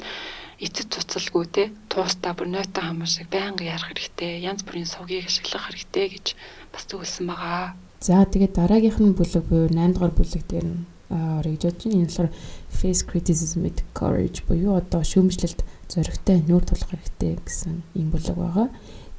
эцэд 0.63 0.87
цуцалгүй 0.93 1.45
те 1.49 1.63
туустаа 1.89 2.33
бүр 2.37 2.49
нойтон 2.53 2.85
хамаа 2.93 3.09
шиг 3.09 3.27
байнга 3.33 3.65
ярих 3.65 3.89
хэрэгтэй 3.89 4.45
янз 4.45 4.61
бүрийн 4.63 4.87
сувгийг 4.87 5.25
ашиглах 5.27 5.65
хэрэгтэй 5.67 6.05
гэж 6.13 6.25
бас 6.71 6.83
зөвлөсөн 6.87 7.25
байгаа. 7.27 7.73
За 7.99 8.23
тэгээд 8.23 8.53
дараагийнх 8.53 8.99
нь 9.01 9.17
бүлэг 9.17 9.43
буюу 9.49 9.67
8 9.71 9.97
дугаар 9.97 10.13
бүлэг 10.13 10.43
дээр 10.47 10.67
нь 10.69 10.85
оригдож 11.09 11.77
байна. 11.83 11.95
Энэ 11.99 12.07
болохоор 12.07 12.29
face 12.69 13.01
criticism 13.09 13.65
with 13.65 13.81
courage 13.97 14.45
буюу 14.47 14.77
одоо 14.77 15.01
шүүмжлэлт 15.03 15.61
зоригтой 15.89 16.41
нүүр 16.47 16.63
тулах 16.63 16.89
хэрэгтэй 16.89 17.37
гэсэн 17.43 17.83
юм 17.97 18.07
бүлэг 18.13 18.37
байгаа. 18.37 18.67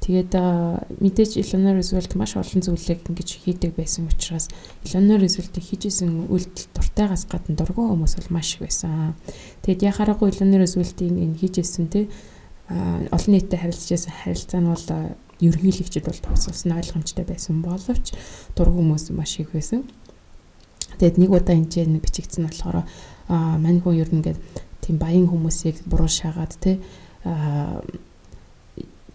Тэгээд 0.05 0.37
мэдээж 1.01 1.41
Eleanor 1.41 1.81
Roosevelt 1.81 2.13
маш 2.13 2.37
олон 2.37 2.61
зүйлийг 2.61 3.09
ингэж 3.09 3.41
хийдэг 3.41 3.73
байсан 3.73 4.05
учраас 4.05 4.53
Eleanor 4.85 5.17
Roosevelt 5.17 5.57
хийжсэн 5.57 6.29
үйлдэл 6.29 6.69
дуртайгаас 6.77 7.25
гадна 7.25 7.57
дургүй 7.57 7.89
хүмүүс 7.89 8.13
бол 8.21 8.37
маш 8.37 8.53
их 8.53 8.69
байсан. 8.69 9.17
Тэгээд 9.65 9.81
яхаараагүй 9.89 10.29
Eleanor 10.29 10.61
Roosevelt-ийн 10.61 11.17
энэ 11.25 11.41
хийжсэн 11.41 11.89
те 11.89 12.05
олон 12.69 13.31
нийтэд 13.33 13.57
харилцажсэн 13.57 14.13
харилцаа 14.13 14.61
нь 14.61 14.69
бол 14.69 14.85
ерөнхийлөгчд 15.41 16.05
бол 16.05 16.21
тусалсан 16.21 16.77
ойлгомжтой 16.77 17.25
байсан 17.25 17.65
боловч 17.65 18.13
дургүй 18.53 18.85
хүмүүс 18.85 19.09
маш 19.09 19.41
их 19.41 19.49
байсан. 19.57 19.89
Тэгээд 21.01 21.17
нэг 21.17 21.33
удаа 21.33 21.57
энэ 21.57 21.97
нэг 21.97 22.05
бичигдсэн 22.05 22.45
болохоор 22.45 22.85
мань 23.27 23.81
хүн 23.81 23.97
ер 23.97 24.09
нь 24.13 24.21
ингээд 24.21 24.37
тийм 24.85 25.01
баян 25.01 25.25
хүмүүсийг 25.25 25.81
буруу 25.89 26.05
шаагаад 26.05 26.53
те 26.61 26.77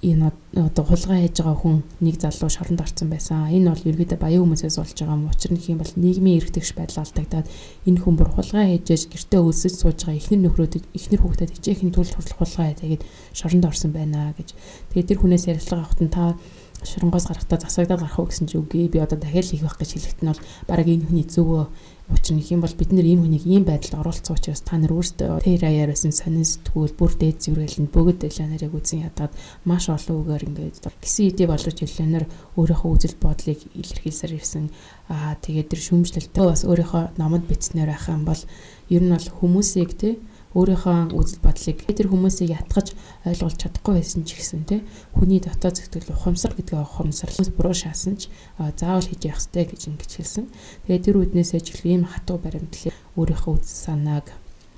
энэ 0.01 0.32
одоо 0.57 0.84
хулгай 0.88 1.28
хийж 1.28 1.44
байгаа 1.44 1.61
хүн 1.61 1.84
нэг 2.01 2.16
залуу 2.16 2.48
шоронд 2.48 2.80
орсон 2.80 3.12
байсан. 3.12 3.53
Энэ 3.53 3.68
бол 3.68 3.84
ерөөдөө 3.84 4.16
баян 4.16 4.48
хүмүүсээс 4.48 4.80
болж 4.80 4.96
байгаа 4.96 5.16
юм. 5.20 5.28
Учир 5.28 5.53
нь 5.53 5.61
юм 5.61 5.78
бол 5.84 5.92
нийгмийн 5.92 6.38
эргэдэгш 6.40 6.72
байдал 6.72 7.05
алдагдаад 7.05 7.46
энэ 7.84 8.01
хүн 8.01 8.16
бүр 8.16 8.30
хулгай 8.32 8.80
хийж 8.80 9.12
гэртээ 9.12 9.40
өлсөж 9.44 9.74
сууж 9.76 10.01
байгаа 10.09 10.16
ихнэр 10.16 10.40
нөхрөөд 10.40 10.74
ихнэр 10.96 11.20
хүүхдэд 11.20 11.53
хичээхийн 11.53 11.92
тулд 11.92 12.16
хулгай 12.16 12.72
тэгээд 12.80 13.03
шоронд 13.36 13.68
орсон 13.68 13.92
байна 13.92 14.32
гэж. 14.32 14.57
Тэгээд 14.96 15.09
тэр 15.12 15.18
хүнээс 15.20 15.53
ярилцлага 15.53 15.84
авахт 15.84 16.01
нь 16.01 16.09
та 16.09 16.32
шоронгоос 16.80 17.28
гарахтаа 17.28 17.61
засагдаад 17.61 18.01
гарах 18.01 18.18
уу 18.18 18.32
гэсэн 18.32 18.48
чи 18.48 18.57
үгүй 18.57 18.88
би 18.88 19.05
одоо 19.05 19.20
дахиад 19.20 19.44
хийх 19.44 19.68
байх 19.68 19.76
гэж 19.76 19.90
хэлэхэд 20.01 20.24
нь 20.24 20.30
бол 20.32 20.40
баг 20.64 20.88
энэ 20.88 21.05
хүний 21.05 21.26
зөвөө 21.28 21.64
Учир 22.11 22.34
нь 22.34 22.42
юм 22.50 22.61
бол 22.61 22.74
бид 22.74 22.90
нэр 22.90 23.06
энэ 23.06 23.22
хүнийг 23.22 23.44
ийм 23.46 23.62
байдалд 23.62 24.02
оруулсан 24.02 24.34
учраас 24.34 24.62
та 24.66 24.74
нар 24.76 24.90
өөрсдөө 24.90 25.46
тэр 25.46 25.62
аяар 25.62 25.94
байсан 25.94 26.11
сонин 26.11 26.42
сэтгүүл 26.42 26.98
бүр 26.98 27.12
дээд 27.14 27.38
зүргэлэнд 27.38 27.94
бүгд 27.94 28.26
эланарыг 28.26 28.74
үзэн 28.74 29.06
ядаад 29.06 29.32
маш 29.62 29.86
олон 29.86 30.26
үгээр 30.26 30.46
ингээд 30.50 30.76
гисэн 30.98 31.24
хэдий 31.30 31.46
болож 31.46 31.76
эланар 31.78 32.24
өөрийнхөө 32.58 32.90
үзэл 32.90 33.16
бодлыг 33.22 33.61
илэрхийлсээр 33.78 34.32
ирсэн. 34.42 34.74
Аа 35.06 35.38
тэгээд 35.38 35.70
тэр 35.70 35.80
шүмжлэлтэй 35.86 36.44
бас 36.50 36.66
өөрийнхөө 36.66 37.14
номонд 37.14 37.46
бичснээр 37.46 37.94
байх 37.94 38.06
юм 38.11 38.26
бол 38.26 38.42
ер 38.90 39.02
нь 39.06 39.14
бол 39.14 39.28
хүмүүсийг 39.38 39.94
те 39.94 40.18
өөрийнхөө 40.51 41.14
үзэл 41.14 41.40
бодлыг 41.46 41.78
тэр 41.86 42.11
хүмүүсийг 42.11 42.51
ятгаж 42.51 42.98
ойлгуулж 43.22 43.59
чадахгүй 43.62 44.03
байсан 44.03 44.26
ч 44.26 44.34
гэсэн 44.34 44.66
те 44.66 44.82
хүний 45.14 45.38
дотоод 45.38 45.78
зэгтгэл 45.78 46.11
ухамсар 46.11 46.59
гэдэг 46.59 46.74
ухамсар 46.74 47.30
буруу 47.55 47.70
шаасан 47.70 48.18
ч 48.18 48.34
заавал 48.59 49.07
хийж 49.07 49.30
явах 49.30 49.46
хэрэгтэй 49.46 49.64
гэж 49.70 49.80
ингэж 49.94 50.11
хэлсэн. 50.18 50.46
Тэгээд 50.90 51.05
тэр 51.07 51.16
үднээс 51.22 51.55
ажил 51.55 51.82
ийм 51.86 52.03
хатуу 52.11 52.42
баримтлал 52.42 52.90
өөрийнхөө 53.14 53.53
үзэл 53.62 53.78
санааг 53.86 54.26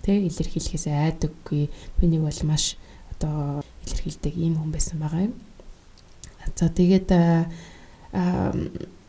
тэ 0.04 0.20
илэрхийлэхээс 0.28 0.92
айдаггүй. 0.92 1.72
Түүнийг 1.96 2.20
бол 2.20 2.40
маш 2.44 2.76
одоо 3.16 3.64
илэрхийлдэг 3.88 4.34
ийм 4.36 4.60
хүн 4.60 4.76
байсан 4.76 5.00
байгаа 5.00 5.32
юм. 5.32 5.34
За 6.52 6.68
тэгээд 6.68 7.08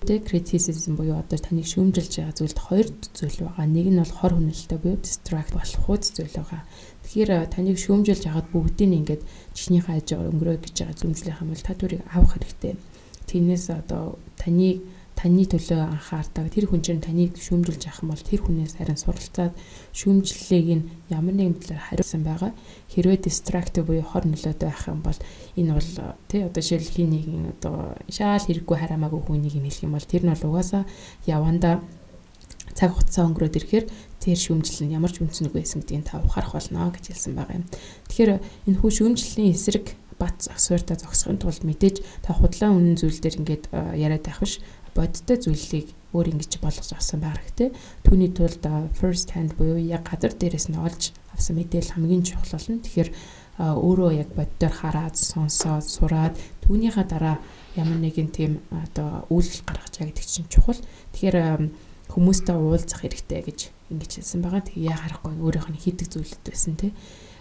criticism 0.07 0.95
буюу 0.99 1.19
одоо 1.19 1.39
таныг 1.39 1.67
шүүмжилж 1.67 2.13
байгаа 2.19 2.35
зүйлд 2.35 2.59
хоёр 2.59 2.87
зүйл 3.15 3.37
байгаа. 3.47 3.67
Нэг 3.67 3.87
нь 3.91 3.99
бол 4.01 4.13
хор 4.13 4.33
хүнэлттэй 4.35 4.79
буюу 4.79 4.99
distract 4.99 5.55
болох 5.55 5.79
хууц 5.87 6.11
зүйл 6.11 6.35
байгаа. 6.35 6.61
Тэгэхээр 7.07 7.31
таныг 7.53 7.77
шүүмжилж 7.79 8.23
хагаад 8.27 8.47
бүгдийг 8.51 8.91
ингээд 8.99 9.21
чихнийхээ 9.55 9.97
аж 10.03 10.09
өнгөрөө 10.13 10.57
гэж 10.59 10.75
байгаа 10.75 10.97
зүмжлэх 10.99 11.41
юм 11.41 11.49
бол 11.55 11.63
та 11.63 11.73
түрийг 11.73 12.01
авах 12.11 12.33
хэрэгтэй. 12.35 12.73
Тиймээс 13.29 13.65
одоо 13.71 14.19
таныг 14.35 14.83
таны 15.23 15.47
төлөө 15.47 15.79
анхаардаг 15.87 16.51
тэр 16.51 16.67
хүн 16.67 16.83
чинь 16.83 16.99
таныг 16.99 17.39
шүүмжилж 17.39 17.87
авах 17.87 18.03
юм 18.03 18.11
бол 18.11 18.27
тэр 18.27 18.41
хүнээс 18.43 18.75
харин 18.75 18.99
суралцаад 18.99 19.55
шүүмжлэлийг 19.95 20.67
нь 20.83 20.87
ямар 21.07 21.31
нэгэн 21.31 21.63
талаар 21.63 21.83
хариулсан 21.87 22.27
байгаа. 22.27 22.51
Хэрвээ 22.91 23.23
distractive 23.23 23.87
буюу 23.87 24.03
хор 24.03 24.27
нөлөөтэй 24.27 24.67
байх 24.67 24.83
юм 24.91 24.99
бол 24.99 25.15
энэ 25.55 25.71
бол 25.79 25.89
тий 26.27 26.43
одоо 26.43 26.59
жишээл 26.59 26.91
хин 26.91 27.09
нэгэн 27.15 27.55
одоо 27.55 27.95
шаал 28.11 28.43
хэрэггүй 28.43 28.75
хараамаагүй 28.75 29.21
хүнийг 29.23 29.55
юм 29.55 29.63
хэлэх 29.63 29.87
юм 29.87 29.95
бол 29.95 30.11
тэр 30.11 30.23
нь 30.27 30.31
бол 30.35 30.47
угаасаа 30.51 30.83
яванда 31.23 31.79
цаг 32.75 32.91
хугацаа 32.91 33.23
өнгөрөөд 33.31 33.57
ирэхээр 33.63 33.85
тэр 34.19 34.37
шүүмжлэл 34.43 34.91
нь 34.91 34.95
ямар 34.99 35.11
ч 35.15 35.23
үнцнийг 35.23 35.55
байсан 35.55 35.87
гэдгийг 35.87 36.03
та 36.03 36.19
ухаарах 36.19 36.51
болно 36.51 36.91
гэж 36.91 37.15
хэлсэн 37.15 37.31
байгаа 37.31 37.63
юм. 37.63 37.67
Тэгэхээр 38.11 38.31
энэ 38.67 38.79
хүү 38.81 38.91
шүүмжлэлийн 38.91 39.55
эсрэг 39.55 39.95
бат 40.19 40.35
асууртаа 40.51 40.97
зогсохын 40.97 41.39
тулд 41.39 41.63
мэдээж 41.63 42.03
та 42.23 42.33
худлаа 42.33 42.71
үнэн 42.71 42.95
зүйл 42.99 43.19
дээр 43.19 43.39
ингээд 43.39 43.63
яриад 43.97 44.23
байх 44.23 44.39
биш 44.41 44.59
бодиттой 44.95 45.37
зүйлийг 45.41 45.87
өөр 46.13 46.37
ингэж 46.37 46.61
болгож 46.61 46.93
авсан 46.93 47.19
байх 47.25 47.41
хэрэгтэй. 47.41 47.73
Түүний 48.05 48.31
тулд 48.33 48.63
first 48.93 49.33
hand 49.33 49.57
буюу 49.57 49.81
яг 49.81 50.05
газар 50.05 50.33
дээрээс 50.37 50.69
нь 50.69 50.77
олж 50.77 51.11
авсан 51.33 51.57
мэдээлэл 51.57 51.97
хамгийн 51.97 52.23
чухал 52.23 52.53
болно. 52.53 52.81
Тэгэхээр 52.85 53.09
өөрөө 53.57 54.11
яг 54.17 54.29
боддоор 54.37 54.73
хараад, 54.73 55.17
сонсоод, 55.17 55.85
сураад 55.85 56.37
түүнийхээ 56.65 57.05
дараа 57.09 57.37
ямар 57.77 57.97
нэгэн 57.97 58.29
тийм 58.29 58.61
одоо 58.69 59.25
үйлдэл 59.29 59.65
гаргаж 59.65 59.93
байгаа 59.97 60.09
гэдэг 60.13 60.25
чинь 60.29 60.49
чухал. 60.49 60.81
Тэгэхээр 61.17 61.37
хүмүүстэй 62.13 62.57
уулзах 62.57 63.01
хэрэгтэй 63.01 63.41
гэж 63.41 63.59
ингэж 63.89 64.11
хэлсэн 64.21 64.41
байгаа. 64.41 64.61
Тэгээ 64.65 64.89
яа 64.89 65.01
харахгүй 65.01 65.33
өөрийнх 65.41 65.69
нь 65.69 65.81
хийдэг 65.81 66.07
зүйлүүд 66.13 66.41
байсан 66.45 66.73
тий. 66.77 66.91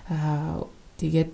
Аа 0.09 0.65
тэгээд 1.01 1.33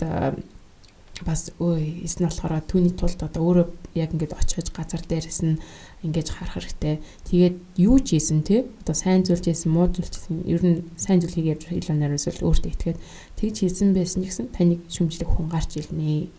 бас 1.27 1.51
эс 1.59 2.15
нь 2.19 2.27
болохоор 2.27 2.63
түүний 2.67 2.95
тулд 2.95 3.21
одоо 3.23 3.43
өөрөө 3.43 3.67
яг 3.99 4.11
ингэж 4.15 4.33
очихж 4.35 4.71
газар 4.75 5.03
дээрээс 5.03 5.41
нь 5.47 5.59
ингэж 6.07 6.29
харах 6.31 6.59
хэрэгтэй. 6.61 7.03
Тэгээд 7.27 7.57
юу 7.79 7.99
ч 7.99 8.19
хийсэн 8.19 8.43
те 8.47 8.67
одоо 8.83 8.95
сайн 8.95 9.27
зүйл 9.27 9.43
хийсэн, 9.43 9.73
муу 9.73 9.91
зүйл 9.91 10.07
хийсэн 10.11 10.47
ер 10.47 10.63
нь 10.63 10.87
сайн 10.95 11.19
зүйл 11.19 11.35
хийгээд 11.35 11.71
илүү 11.75 11.97
нариусвал 11.99 12.47
өөртөө 12.47 12.71
итгээд 12.75 12.99
тэгж 13.39 13.57
хийсэн 13.67 13.95
байсан 13.97 14.21
гэсэн 14.23 14.47
таныг 14.55 14.81
шүмжлэх 14.87 15.31
хүн 15.31 15.49
гарч 15.51 15.79
илнэ. 15.81 16.31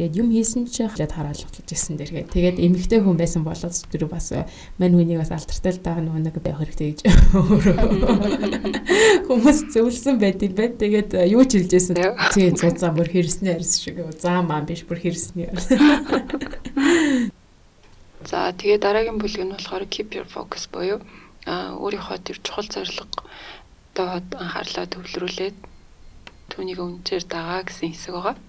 Тэгээд 0.00 0.16
юм 0.16 0.32
хийсэн 0.32 0.64
чи 0.64 0.88
хаад 0.88 1.12
хараалгаж 1.12 1.60
ирсэн 1.60 2.00
дэргээ. 2.00 2.32
Тэгээд 2.32 2.56
эмэгтэй 2.56 3.04
хүн 3.04 3.20
байсан 3.20 3.44
болоод 3.44 3.76
тэр 3.92 4.08
бас 4.08 4.32
мань 4.80 4.96
хүнийг 4.96 5.20
бас 5.20 5.28
алтартай 5.28 5.76
л 5.76 5.84
даа 5.84 6.00
нэг 6.00 6.40
хэрэгтэй 6.40 6.96
гэж 6.96 7.04
хүмүүс 9.28 9.76
зөвлөсөн 9.76 10.16
байт 10.16 10.40
юм 10.40 10.56
байна. 10.56 10.80
Тэгээд 10.80 11.20
юу 11.28 11.44
ч 11.44 11.60
хэлжсэн. 11.60 12.00
Тийм 12.32 12.56
цуцаа 12.56 12.96
бүр 12.96 13.12
хэрснээ 13.12 13.60
арьс 13.60 13.76
шиг 13.76 14.00
заа 14.16 14.40
маань 14.40 14.64
биш 14.64 14.88
бүр 14.88 15.04
хэрснээ. 15.04 15.52
За 18.24 18.56
тэгээ 18.56 18.80
дараагийн 18.80 19.20
бүлэг 19.20 19.44
нь 19.44 19.52
болохоор 19.52 19.84
keep 19.84 20.16
your 20.16 20.24
focus 20.24 20.64
буюу 20.72 21.04
өөрийнхөө 21.44 22.24
тэр 22.24 22.40
чухал 22.40 22.72
зорилго 22.72 23.04
доод 23.92 24.32
анхаарлаа 24.32 24.88
төвлөрүүлээд 24.88 25.56
түүнийг 26.56 26.80
үнээр 26.80 27.24
дагаа 27.28 27.68
гэсэн 27.68 27.92
хэсэг 27.92 28.16
байгаа. 28.16 28.40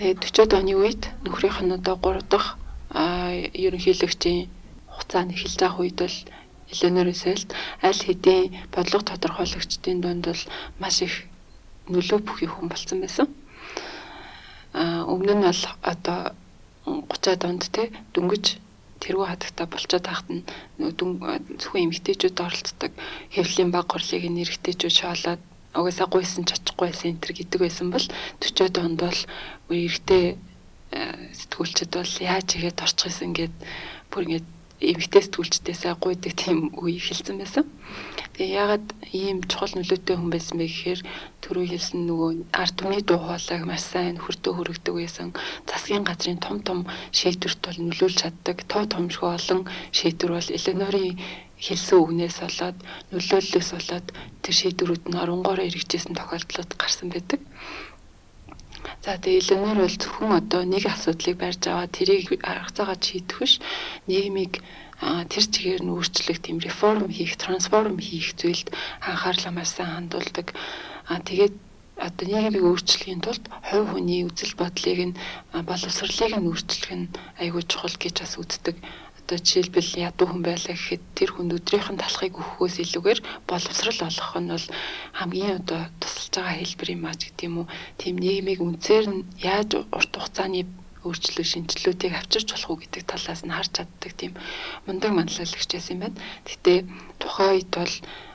Тэгээд 0.00 0.32
40-од 0.32 0.52
оны 0.56 0.72
үед 0.80 1.02
нөхрийнх 1.28 1.60
нь 1.60 1.76
одоо 1.76 2.00
3 2.00 2.24
дахь 2.32 2.56
ерөнхийлөгчийн 3.52 4.48
хугацаанд 4.88 5.36
эхэлж 5.36 5.60
байгаа 5.60 5.80
үед 5.84 5.98
бол 6.00 6.16
Эленор 6.72 7.08
Исэлт 7.12 7.52
аль 7.84 8.00
хэдийн 8.08 8.48
бодлого 8.72 9.04
тодорхойлогчдын 9.04 10.00
дунд 10.00 10.24
бол 10.24 10.42
маш 10.80 11.04
их 11.04 11.28
нөлөө 11.92 12.18
бүхий 12.24 12.48
хүн 12.48 12.72
болсон 12.72 13.04
байсан. 13.04 13.28
А 14.72 15.04
өмнө 15.04 15.36
нь 15.36 15.44
бол 15.44 15.62
одоо 15.84 16.32
30-аад 16.88 17.42
онд 17.44 17.68
те 17.68 17.92
дөнгөж 18.16 18.56
тэргүй 19.04 19.26
хатагта 19.28 19.68
болцоод 19.68 20.08
тахт 20.08 20.32
нь 20.32 20.48
зөвхөн 20.80 21.84
эмэгтэйчүүд 21.92 22.40
оролцдог 22.40 22.92
хэвлийн 23.36 23.68
баг 23.68 23.92
хурлыг 23.92 24.24
нэрэгтэйчүүд 24.32 24.96
шоолоод 24.96 25.42
угаасаа 25.74 26.08
гуйсан 26.10 26.44
чачихгүй 26.50 26.88
байсан 26.90 27.10
энэ 27.14 27.22
төр 27.22 27.32
гэдэг 27.36 27.60
байсан 27.62 27.88
бол 27.94 28.06
40-аад 28.42 28.76
онд 28.82 28.98
бол 29.04 29.20
эрэгтэй 29.74 30.24
э, 30.34 31.00
сэтгүүлчд 31.38 31.90
бол 31.94 32.14
яаж 32.20 32.48
игээд 32.56 32.82
орчих 32.82 33.10
гэсэн 33.10 33.32
гээд 33.36 33.54
бүр 34.10 34.24
ингээд 34.26 34.48
эмэгтэй 34.80 35.22
сэтгүүлчдээсээ 35.28 35.94
гуйдаг 36.00 36.32
тийм 36.40 36.72
үе 36.80 36.96
эхэлсэн 36.96 37.36
байсан. 37.36 37.68
Тэгээ 38.32 38.56
ягаад 38.64 38.86
ийм 39.12 39.44
чухал 39.44 39.76
нөлөөтэй 39.76 40.16
хүн 40.16 40.32
байсан 40.32 40.56
бэ 40.56 40.66
гэхээр 40.72 41.00
түрүү 41.44 41.64
хэлсэн 41.68 42.00
нөгөө 42.08 42.30
ард 42.56 42.74
түмний 42.80 43.04
дуу 43.04 43.20
хоолойг 43.20 43.62
маш 43.68 43.84
сайн 43.84 44.16
хүртөө 44.16 44.52
хүрэгдэг 44.56 44.94
байсан. 44.96 45.28
Засгийн 45.68 46.04
газрын 46.08 46.40
том 46.40 46.64
том 46.64 46.78
шийдвэрт 47.12 47.60
бол 47.60 47.78
нөлөөлж 47.84 48.16
чаддаг. 48.24 48.56
Тоо 48.72 48.88
томшгүй 48.88 49.30
олон 49.36 49.60
шийдвэр 49.92 50.32
бол 50.32 50.48
Эленорийн 50.56 51.20
хэлсэн 51.60 51.98
үгнээс 52.00 52.36
болоод 52.40 52.78
нөлөөллөөс 53.12 53.70
болоод 53.76 54.06
тэр 54.40 54.54
шийдвэрүүд 54.56 55.04
нь 55.12 55.20
оронгоороо 55.20 55.68
эргэжсэн 55.68 56.16
тохиолдлууд 56.16 56.70
гарсан 56.80 57.12
байдаг. 57.12 57.40
За 59.04 59.16
тэгээ 59.16 59.40
Эленор 59.40 59.78
бол 59.80 59.96
зөвхөн 60.02 60.32
одоо 60.40 60.62
нэг 60.64 60.84
асуудлыг 60.86 61.36
барьж 61.40 61.62
аваад 61.68 61.92
тэрийг 61.96 62.26
арга 62.44 62.70
цагаад 62.76 63.00
шийдэх 63.00 63.38
биш. 63.40 63.54
Нийгмийг 64.08 64.60
тэр 65.00 65.44
чигээр 65.48 65.82
нь 65.84 65.92
өөрчлөх 65.96 66.38
тийм 66.44 66.58
реформ 66.60 67.08
хийх, 67.08 67.40
трансформ 67.40 67.96
хийх 67.96 68.36
зүйлд 68.36 68.68
анхаарлаа 69.00 69.52
маш 69.56 69.70
сайн 69.72 69.90
хандуулдаг. 69.96 70.52
А 71.08 71.20
тэгээд 71.24 71.54
одоо 72.00 72.24
нийгмийг 72.28 72.64
өөрчлөхийн 72.64 73.20
тулд 73.24 73.44
хувь 73.68 73.88
хүний 73.92 74.24
үзэл 74.28 74.56
бодлыг 74.60 75.00
нь 75.12 75.18
боловсролыг 75.52 76.32
нь 76.36 76.48
өөрчлөх 76.48 76.92
нь 76.96 77.12
айгүй 77.40 77.62
чухал 77.68 77.96
гэж 78.00 78.14
бас 78.20 78.34
үздэг. 78.40 78.76
Одоо 79.30 79.46
жишээлбэл 79.46 80.10
ядуу 80.10 80.26
хүн 80.26 80.42
байлаа 80.42 80.74
гэхэд 80.74 81.02
тэр 81.14 81.30
хүнд 81.38 81.54
өдрийнх 81.54 81.94
нь 81.94 82.02
талахыг 82.02 82.34
өгөхөөс 82.34 82.82
илүүгээр 82.82 83.20
боловсрал 83.46 84.00
олгох 84.10 84.34
нь 84.42 84.50
бол 84.50 84.66
хамгийн 85.14 85.62
одоо 85.62 85.86
тусалж 86.02 86.34
байгаа 86.34 86.58
хэлбэр 86.58 86.90
юм 86.98 87.06
аа 87.06 87.14
гэдэг 87.14 87.46
юм 87.46 87.62
уу. 87.62 87.70
Тийм 87.94 88.18
нийгмийг 88.18 88.58
үнцээр 88.58 89.06
нь 89.06 89.22
яаж 89.38 89.70
урт 89.94 90.12
хугацааны 90.18 90.66
өөрчлөлт 91.06 91.46
шинжилүүлгийг 91.46 92.14
авчирч 92.18 92.48
болох 92.50 92.70
уу 92.74 92.82
гэдэг 92.82 93.02
талаас 93.06 93.46
нь 93.46 93.54
харж 93.54 93.70
чаддаг 93.70 94.12
тийм 94.18 94.32
мундаг 94.90 95.14
манлайлагч 95.14 95.70
байсан 95.70 95.94
юм 95.94 96.02
байна. 96.10 96.18
Гэтэ 96.50 96.72
тухайн 97.22 97.54
үед 97.54 97.70
бол 97.70 97.94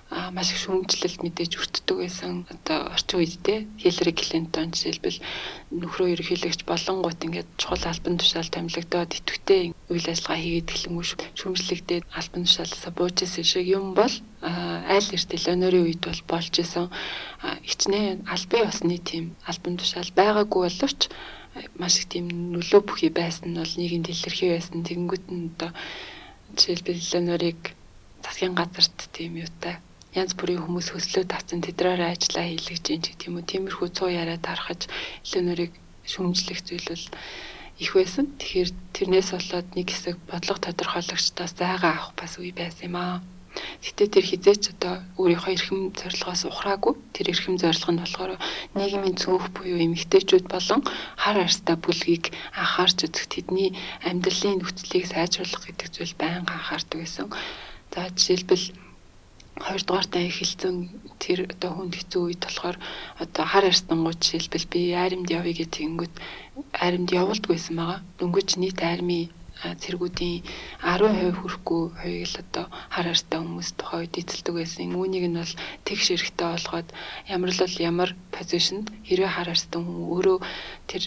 маш 0.09 0.53
их 0.53 0.61
шүүмжлэлд 0.61 1.25
мэдээж 1.25 1.53
өртдөг 1.57 1.97
байсан. 1.97 2.45
Одоо 2.53 2.93
орчин 2.93 3.19
үед 3.19 3.41
те 3.41 3.65
Хиллари 3.81 4.13
Клинтон 4.13 4.69
жишээлбэл 4.69 5.17
нөхрөө 5.73 6.13
ерөнхийлөгч 6.13 6.61
болонгууд 6.69 7.25
ингээд 7.25 7.49
чухал 7.57 7.83
албан 7.89 8.21
тушаал 8.21 8.49
томилогдоод 8.53 9.17
идэвхтэй 9.17 9.73
үйл 9.89 10.05
ажиллагаа 10.05 10.37
хийгээд 10.37 10.69
эхлэнгүү 10.69 11.05
шүүмжлэгдээд 11.39 12.05
албан 12.13 12.43
тушаалсаа 12.45 12.91
бууж 12.93 13.17
исэн 13.25 13.45
шиг 13.49 13.65
юм 13.65 13.97
бол 13.97 14.13
айл 14.45 15.09
эртэл 15.09 15.51
өнөөгийн 15.57 15.85
үед 15.89 16.01
бол 16.05 16.21
болж 16.29 16.53
исэн 16.53 16.85
хичнээн 17.65 18.29
албан 18.29 18.61
ёсны 18.69 18.97
тийм 19.01 19.25
албан 19.49 19.75
тушаал 19.81 20.11
байгаагүй 20.13 20.61
боловч 20.69 21.01
маш 21.81 21.97
их 21.97 22.05
тийм 22.13 22.53
нөлөө 22.53 22.81
бүхий 22.85 23.09
байсан 23.09 23.57
нь 23.57 23.59
бол 23.59 23.73
нийгэмд 23.73 24.13
илэрхий 24.13 24.53
байсан. 24.53 24.85
Тэгэнгүүт 24.85 25.25
нь 25.33 25.49
одоо 25.55 25.71
жишээлбэл 26.53 27.09
Ленорыг 27.09 27.61
засгийн 28.21 28.53
газарт 28.53 28.97
тийм 29.15 29.39
юутай 29.41 29.81
янз 30.15 30.31
бүрийн 30.39 30.63
хүмүүс 30.63 30.87
хөслөө 30.95 31.25
тавцсан 31.27 31.59
тэдрээр 31.63 32.01
ажиллаа 32.07 32.45
хийлгэж 32.47 32.85
ин 32.95 33.01
ч 33.03 33.05
гэх 33.11 33.27
юм 33.27 33.35
уу. 33.37 33.49
Тиймэрхүү 33.51 33.89
цуу 33.91 34.09
яриа 34.09 34.39
тархаж 34.39 34.87
Ленорыг 35.29 35.73
шүмжлэх 36.07 36.59
зүйл 36.63 36.87
бол 36.87 37.05
их 37.83 37.91
байсан. 37.93 38.25
Тэгэхээр 38.39 38.69
тэрнээс 38.95 39.29
болоод 39.35 39.67
нэг 39.75 39.87
хэсэг 39.91 40.15
бодлого 40.31 40.59
тодорхойлогчдоос 40.63 41.53
зайгаа 41.59 41.91
авах 41.91 42.11
бас 42.15 42.39
үе 42.39 42.55
байсан 42.55 42.87
юм 42.89 42.95
аа. 42.95 43.19
Гэтэ 43.83 44.11
тэр 44.11 44.25
хизээч 44.27 44.63
одоо 44.75 44.99
өөрийнхөө 45.19 45.55
эрхэм 45.55 45.79
зорилгоос 45.99 46.41
ухраагүй. 46.47 46.93
Тэр 47.15 47.25
эрхэм 47.31 47.55
зорилго 47.59 47.91
нь 47.91 48.03
болохоор 48.03 48.31
нийгмийн 48.75 49.15
цөөнх 49.15 49.47
буюу 49.55 49.79
эмэгтэйчүүд 49.79 50.45
болон 50.51 50.81
хар 51.23 51.37
арстай 51.39 51.75
бүлгийг 51.79 52.35
анхаарч 52.61 52.97
үзэх 53.07 53.27
тэдний 53.31 53.69
амьдралын 54.03 54.59
нөхцөлийг 54.59 55.05
сайжруулах 55.07 55.63
гэдэг 55.63 55.87
зүйл 55.91 56.15
байнга 56.19 56.51
анхаардаг 56.55 56.99
байсан. 56.99 57.27
За 57.95 58.11
жишээлбэл 58.11 58.65
хоёрдугаар 59.55 60.07
таа 60.11 60.23
эхэлсэн 60.27 60.75
тэр 61.23 61.39
одоо 61.53 61.71
хүнд 61.73 61.93
хэцүү 61.95 62.21
үед 62.27 62.41
болохоор 62.43 62.77
одоо 63.23 63.43
хар 63.47 63.65
арстангууд 63.71 64.19
жишээлбэл 64.19 64.67
би 64.73 64.81
айрамд 64.91 65.31
явъя 65.31 65.55
гэдэг 65.55 65.75
тэгэнгүүт 65.75 66.15
айрамд 66.83 67.09
явуулдаггүйсэн 67.21 67.75
байгаа. 67.79 67.99
Дөнгөж 68.19 68.49
нийт 68.59 68.79
айрмын 68.83 69.31
цэргүүдийн 69.55 70.43
10% 70.83 71.39
хүрэхгүй 71.39 71.83
хоёрыг 71.95 72.27
л 72.27 72.41
одоо 72.43 72.65
хар 72.91 73.07
хартай 73.07 73.39
хүмүүс 73.39 73.69
тухай 73.79 73.99
үед 74.03 74.19
эзэлдэг 74.19 74.53
байсан. 74.59 74.91
Үүнийг 74.99 75.25
нь 75.31 75.39
бол 75.39 75.53
тэгш 75.87 76.07
эрэхтэй 76.11 76.47
болгоод 76.51 76.89
ямар 77.31 77.51
л 77.55 77.63
бол 77.63 77.75
ямар 77.89 78.09
позишнд 78.35 78.85
хэрвээ 79.07 79.31
хар 79.31 79.49
хартай 79.49 79.79
хүн 79.79 79.99
өөрөө 80.11 80.37
тэр 80.91 81.03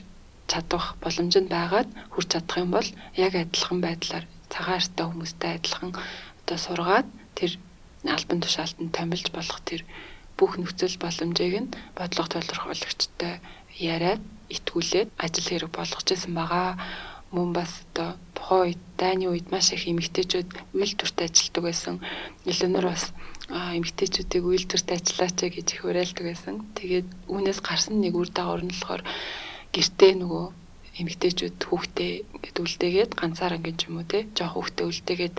чадах 0.49 0.97
боломжинд 1.05 1.49
байгаад 1.53 1.89
хүрч 2.13 2.29
чадах 2.33 2.57
юм 2.65 2.71
бол 2.73 2.89
яг 3.25 3.33
адилхан 3.37 3.79
байдлаар 3.85 4.25
цагаан 4.49 4.81
хартай 4.81 5.05
хүмүүстэй 5.07 5.51
адилхан 5.61 5.93
одоо 6.41 6.57
сургаад 6.57 7.07
тэр 7.37 7.53
альбан 8.05 8.39
тушаалтанд 8.43 8.95
томилж 8.95 9.27
болох 9.35 9.59
тэр 9.67 9.83
бүх 10.39 10.55
нөхцөл 10.55 10.97
боломжийг 11.03 11.55
нь 11.59 11.73
бодлого 11.99 12.29
толирхуулагчтай 12.31 13.43
яриад 13.75 14.23
итгүүлээд 14.55 15.09
ажил 15.25 15.49
хэрэг 15.51 15.71
болгож 15.75 16.07
исэн 16.15 16.33
байгаа. 16.39 16.79
Мөн 17.35 17.53
бас 17.53 17.73
одоо 17.93 18.17
тухайн 18.37 18.63
үед 18.73 18.83
дайны 18.97 19.27
үед 19.29 19.51
маш 19.53 19.75
их 19.77 19.85
эмэгтэйчүүд 19.91 20.49
үйлдвэрт 20.79 21.19
ажилладаг 21.27 21.63
байсан. 21.67 21.95
Илүүнөр 22.49 22.87
бас 22.89 23.05
эмэгтэйчүүдийг 23.53 24.45
үйлдвэрт 24.49 24.89
ажиллаач 24.97 25.39
гэж 25.53 25.67
их 25.75 25.83
уриалдаг 25.85 26.25
байсан. 26.25 26.55
Тэгээд 26.79 27.09
үүнээс 27.29 27.61
гарсан 27.61 28.01
нэг 28.01 28.15
үр 28.17 28.31
дагавар 28.33 28.65
нь 28.65 28.73
болохоор 28.73 29.03
гэртээ 29.75 30.13
нөгөө 30.17 30.45
эмэгтэйчүүд 31.03 31.59
хүүхдээ 31.69 32.13
ингээд 32.35 32.59
үлдээгээд 32.65 33.13
ганцаараа 33.21 33.59
ингээд 33.61 33.87
юм 33.87 34.01
уу 34.01 34.07
те 34.09 34.27
жоох 34.33 34.55
хүүхдээ 34.57 34.87
үлдээгээд 34.89 35.37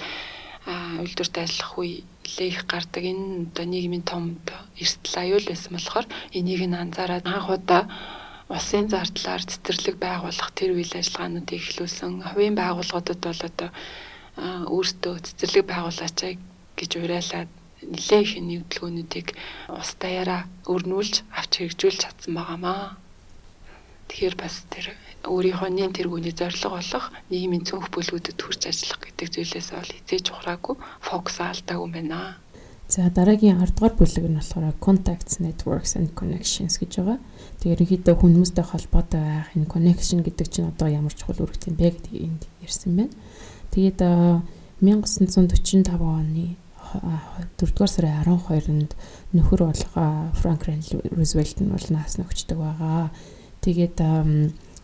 үйлдвэрт 1.04 1.36
ажиллах 1.42 1.74
үе 1.82 2.06
нэлээ 2.30 2.50
их 2.54 2.62
гардаг. 2.70 3.02
Энэ 3.02 3.50
одоо 3.50 3.66
нийгмийн 3.66 4.06
том 4.06 4.38
эрсдэл 4.78 5.18
аюул 5.18 5.46
байсан 5.50 5.74
болохоор 5.74 6.06
энийг 6.38 6.62
нь 6.70 6.78
анзаараад 6.78 7.26
анх 7.26 7.50
удаа 7.50 7.90
улсын 8.54 8.86
зардлаар 8.94 9.42
цэцэрлэг 9.50 9.98
байгуулах 9.98 10.50
тэр 10.54 10.78
үйл 10.78 10.94
ажиллагаануудыг 10.94 11.58
эхлүүлсэн. 11.58 12.22
Хувийн 12.30 12.56
байгууллагуудад 12.58 13.20
бол 13.26 13.42
одоо 13.50 13.70
өөртөө 14.74 15.16
цэцэрлэг 15.26 15.66
байгуулаач 15.70 16.38
гэж 16.78 16.92
уриалаад 17.02 17.50
нэлээ 17.82 18.22
их 18.26 18.34
нэгдлгүүнүүдийг 18.38 19.28
ус 19.82 19.92
даяараа 20.02 20.42
өрнүүлж 20.70 21.16
авч 21.34 21.52
хэрэгжүүлж 21.58 22.00
чадсан 22.04 22.34
байгаамаа. 22.38 22.98
Тэгэхээр 24.10 24.36
бас 24.38 24.56
тэр 24.74 24.86
өөрийнхөө 25.28 25.70
нэн 25.74 25.92
тэргүүний 25.92 26.32
зорилго 26.32 26.80
болох 26.80 27.06
нийгмийн 27.28 27.68
цөөнх 27.68 27.92
бүлгүүдэд 27.92 28.40
хүрч 28.40 28.62
ажиллах 28.72 29.00
гэдэг 29.04 29.28
зүйлээс 29.36 29.70
бол 29.76 29.92
хизээж 29.92 30.26
ухраагүй 30.32 30.76
фокус 31.04 31.38
алдаагүй 31.44 31.90
байна. 31.92 32.40
За 32.90 33.06
дараагийн 33.14 33.62
10 33.62 33.78
дугаар 33.78 33.94
бүлэг 34.00 34.26
нь 34.26 34.40
болохоор 34.40 34.74
contacts 34.82 35.38
networks 35.44 35.94
and 35.94 36.10
connections 36.18 36.82
гэж 36.82 36.92
байгаа. 36.98 37.20
Тэгээ 37.62 37.76
ерөнхийдөө 37.76 38.16
хүмүүстэй 38.18 38.66
холбоотой 38.66 39.22
байх 39.22 39.54
энэ 39.54 39.70
connection 39.70 40.26
гэдэг 40.26 40.48
чинь 40.50 40.72
одоо 40.74 40.90
ямар 40.90 41.14
чухал 41.14 41.38
үүрэгтэй 41.38 41.70
юм 41.70 41.78
бэ 41.78 41.94
гэдгийг 41.94 42.26
энд 42.26 42.42
ярьсан 42.66 42.92
байна. 42.98 43.14
Тэгээд 43.70 44.00
1945 44.82 46.02
оны 46.02 46.58
4-р 47.62 47.90
сарын 47.94 48.26
12-нд 48.26 48.92
нөхөр 49.38 49.62
болго 49.70 50.34
Франклин 50.42 50.82
Рузвельт 51.14 51.62
нь 51.62 51.70
бол 51.70 51.88
наас 51.94 52.18
нөгчдөг 52.18 52.58
байгаа. 52.58 53.14
Тэгээд 53.62 54.02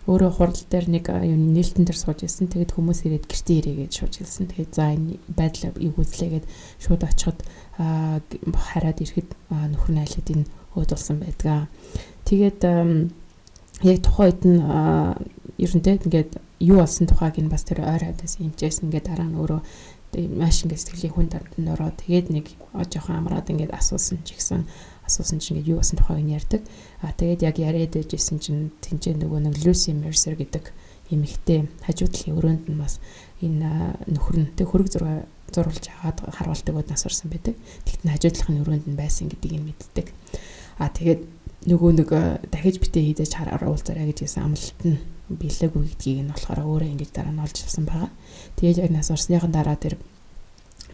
өөрөө 0.06 0.32
хурал 0.38 0.62
дээр 0.70 0.86
нэг 0.90 1.06
юм 1.10 1.50
нээлтэн 1.54 1.86
дээр 1.86 1.98
сууж 1.98 2.26
ирсэн. 2.30 2.46
Тэгээд 2.46 2.78
хүмүүс 2.78 3.10
ирээд 3.10 3.26
гэртээ 3.26 3.58
ирээгээд 3.58 3.94
шууж 3.94 4.14
хэлсэн. 4.22 4.46
Тэгээд 4.54 4.72
за 4.78 4.94
энэ 4.94 5.18
байдал 5.34 5.74
эвгүүцлээгээд 5.82 6.46
шууд 6.78 7.02
очиход 7.10 7.40
хараад 7.76 9.02
ирэхэд 9.02 9.30
нөхөр 9.50 9.92
найлаад 9.98 10.28
энэ 10.30 10.46
өөдулсан 10.78 11.18
байдгаа. 11.26 11.66
Тэгээд 12.30 12.62
яг 13.82 13.98
тухайн 14.06 14.30
үед 14.30 14.42
нь 14.46 14.62
ерөнтэй 15.58 15.98
ингээд 16.06 16.32
юу 16.60 16.78
болсон 16.80 17.08
тухайг 17.08 17.42
нь 17.42 17.50
бас 17.50 17.64
тэр 17.66 17.82
ойр 17.82 18.06
хавдаас 18.06 18.38
юмчээсэн. 18.40 18.88
Ингээд 18.88 19.10
дараа 19.10 19.28
нь 19.28 19.40
өөрөө 19.42 19.62
маш 20.32 20.64
ингээд 20.64 20.82
сэтгэлийн 20.82 21.14
хүн 21.14 21.28
дарамтнд 21.30 21.70
ороод 21.76 21.96
тэгээд 22.00 22.28
нэг 22.32 22.46
жоохон 22.74 23.20
амраад 23.20 23.52
ингээд 23.52 23.76
асуусан 23.76 24.24
ч 24.24 24.40
гэсэн 24.40 24.64
асуусан 25.06 25.40
чинь 25.40 25.60
ингээд 25.60 25.72
юу 25.76 25.80
басан 25.84 26.00
тухайг 26.00 26.24
нь 26.26 26.36
ярьдаг. 26.36 26.62
А 27.04 27.14
тэгээд 27.14 27.42
яг 27.46 27.56
яриад 27.60 27.94
байжсэн 27.94 28.40
чинь 28.40 28.74
тэнцээ 28.82 29.20
нөгөө 29.20 29.40
нэг 29.52 29.56
Lucy 29.62 29.94
Mercer 29.94 30.34
гэдэг 30.40 30.74
эмэгтэй 31.14 31.70
хажуудлын 31.86 32.36
өрөөнд 32.38 32.64
нь 32.72 32.80
бас 32.82 32.98
энэ 33.44 34.02
нөхөр 34.10 34.36
нь 34.42 34.50
тэг 34.58 34.74
хөрөг 34.74 34.90
зураг 34.90 35.30
зурулж 35.54 35.86
аваад 36.02 36.18
харуулдаг 36.34 36.74
бод 36.74 36.90
нас 36.90 37.06
орсон 37.06 37.30
байдаг. 37.30 37.54
Тэгтэн 37.86 38.12
хажуудлын 38.12 38.62
өрөөнд 38.66 38.86
нь 38.90 38.98
байсан 38.98 39.30
гэдгийг 39.30 39.54
нь 39.62 39.68
мэддэг. 39.70 40.08
А 40.82 40.90
тэгээд 40.90 41.22
нөгөө 41.70 41.92
нэг 42.02 42.10
дахиж 42.50 42.82
битээ 42.82 43.14
хийдэж 43.14 43.32
харуулзараа 43.38 44.06
гэж 44.10 44.26
хэлсэн 44.26 44.44
амлалт 44.50 44.82
нь 44.86 44.98
билээгүй 45.30 45.82
гэдгийг 45.94 46.20
нь 46.26 46.32
болохоор 46.34 46.62
өөрөө 46.66 46.90
ингэж 46.94 47.12
дараа 47.14 47.34
нь 47.34 47.44
олж 47.46 47.58
авсан 47.62 47.86
байгаа. 47.86 48.10
Тэгээд 48.56 48.82
яг 48.88 48.92
нас 48.92 49.12
орсныхан 49.12 49.52
дараа 49.52 49.76
тэр 49.76 50.00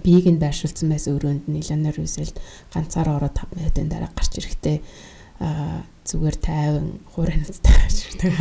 биеийг 0.04 0.28
нь 0.34 0.42
байршуулсан 0.42 0.90
байсан 0.90 1.16
өрөөнд 1.18 1.46
нь 1.46 1.62
Eleanor 1.62 1.94
Roosevelt 1.98 2.36
ганцаараа 2.74 3.22
ороод 3.22 3.38
5 3.38 3.58
минутын 3.58 3.90
дараа 3.90 4.10
гарч 4.14 4.34
ирэхдээ 4.42 4.78
зүгээр 6.06 6.38
тайван 6.42 6.88
хуурай 7.14 7.38
нүцтэй 7.38 7.78
ажилладаг. 7.86 8.34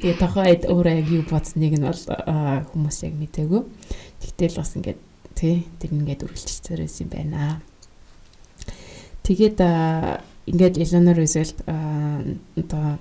Тэгээ 0.00 0.20
тохойд 0.20 0.62
өөрөө 0.68 0.94
яг 1.00 1.08
юу 1.08 1.24
бодсныг 1.24 1.72
нь 1.76 1.84
бол 1.84 2.02
хүмүүс 2.72 2.98
яг 3.08 3.14
мтээгүй. 3.16 3.62
Тэгтэл 4.20 4.60
бас 4.60 4.72
ингээд 4.76 5.00
тий 5.36 5.64
тэр 5.80 5.90
ингээд 5.96 6.24
үргэлжлэж 6.28 6.64
байсан 6.76 7.00
юм 7.04 7.10
байна. 7.12 7.60
Тэгээд 9.24 9.58
ингээд 10.52 10.74
Eleanor 10.80 11.16
Roosevelt 11.16 11.58
одоо 11.64 13.00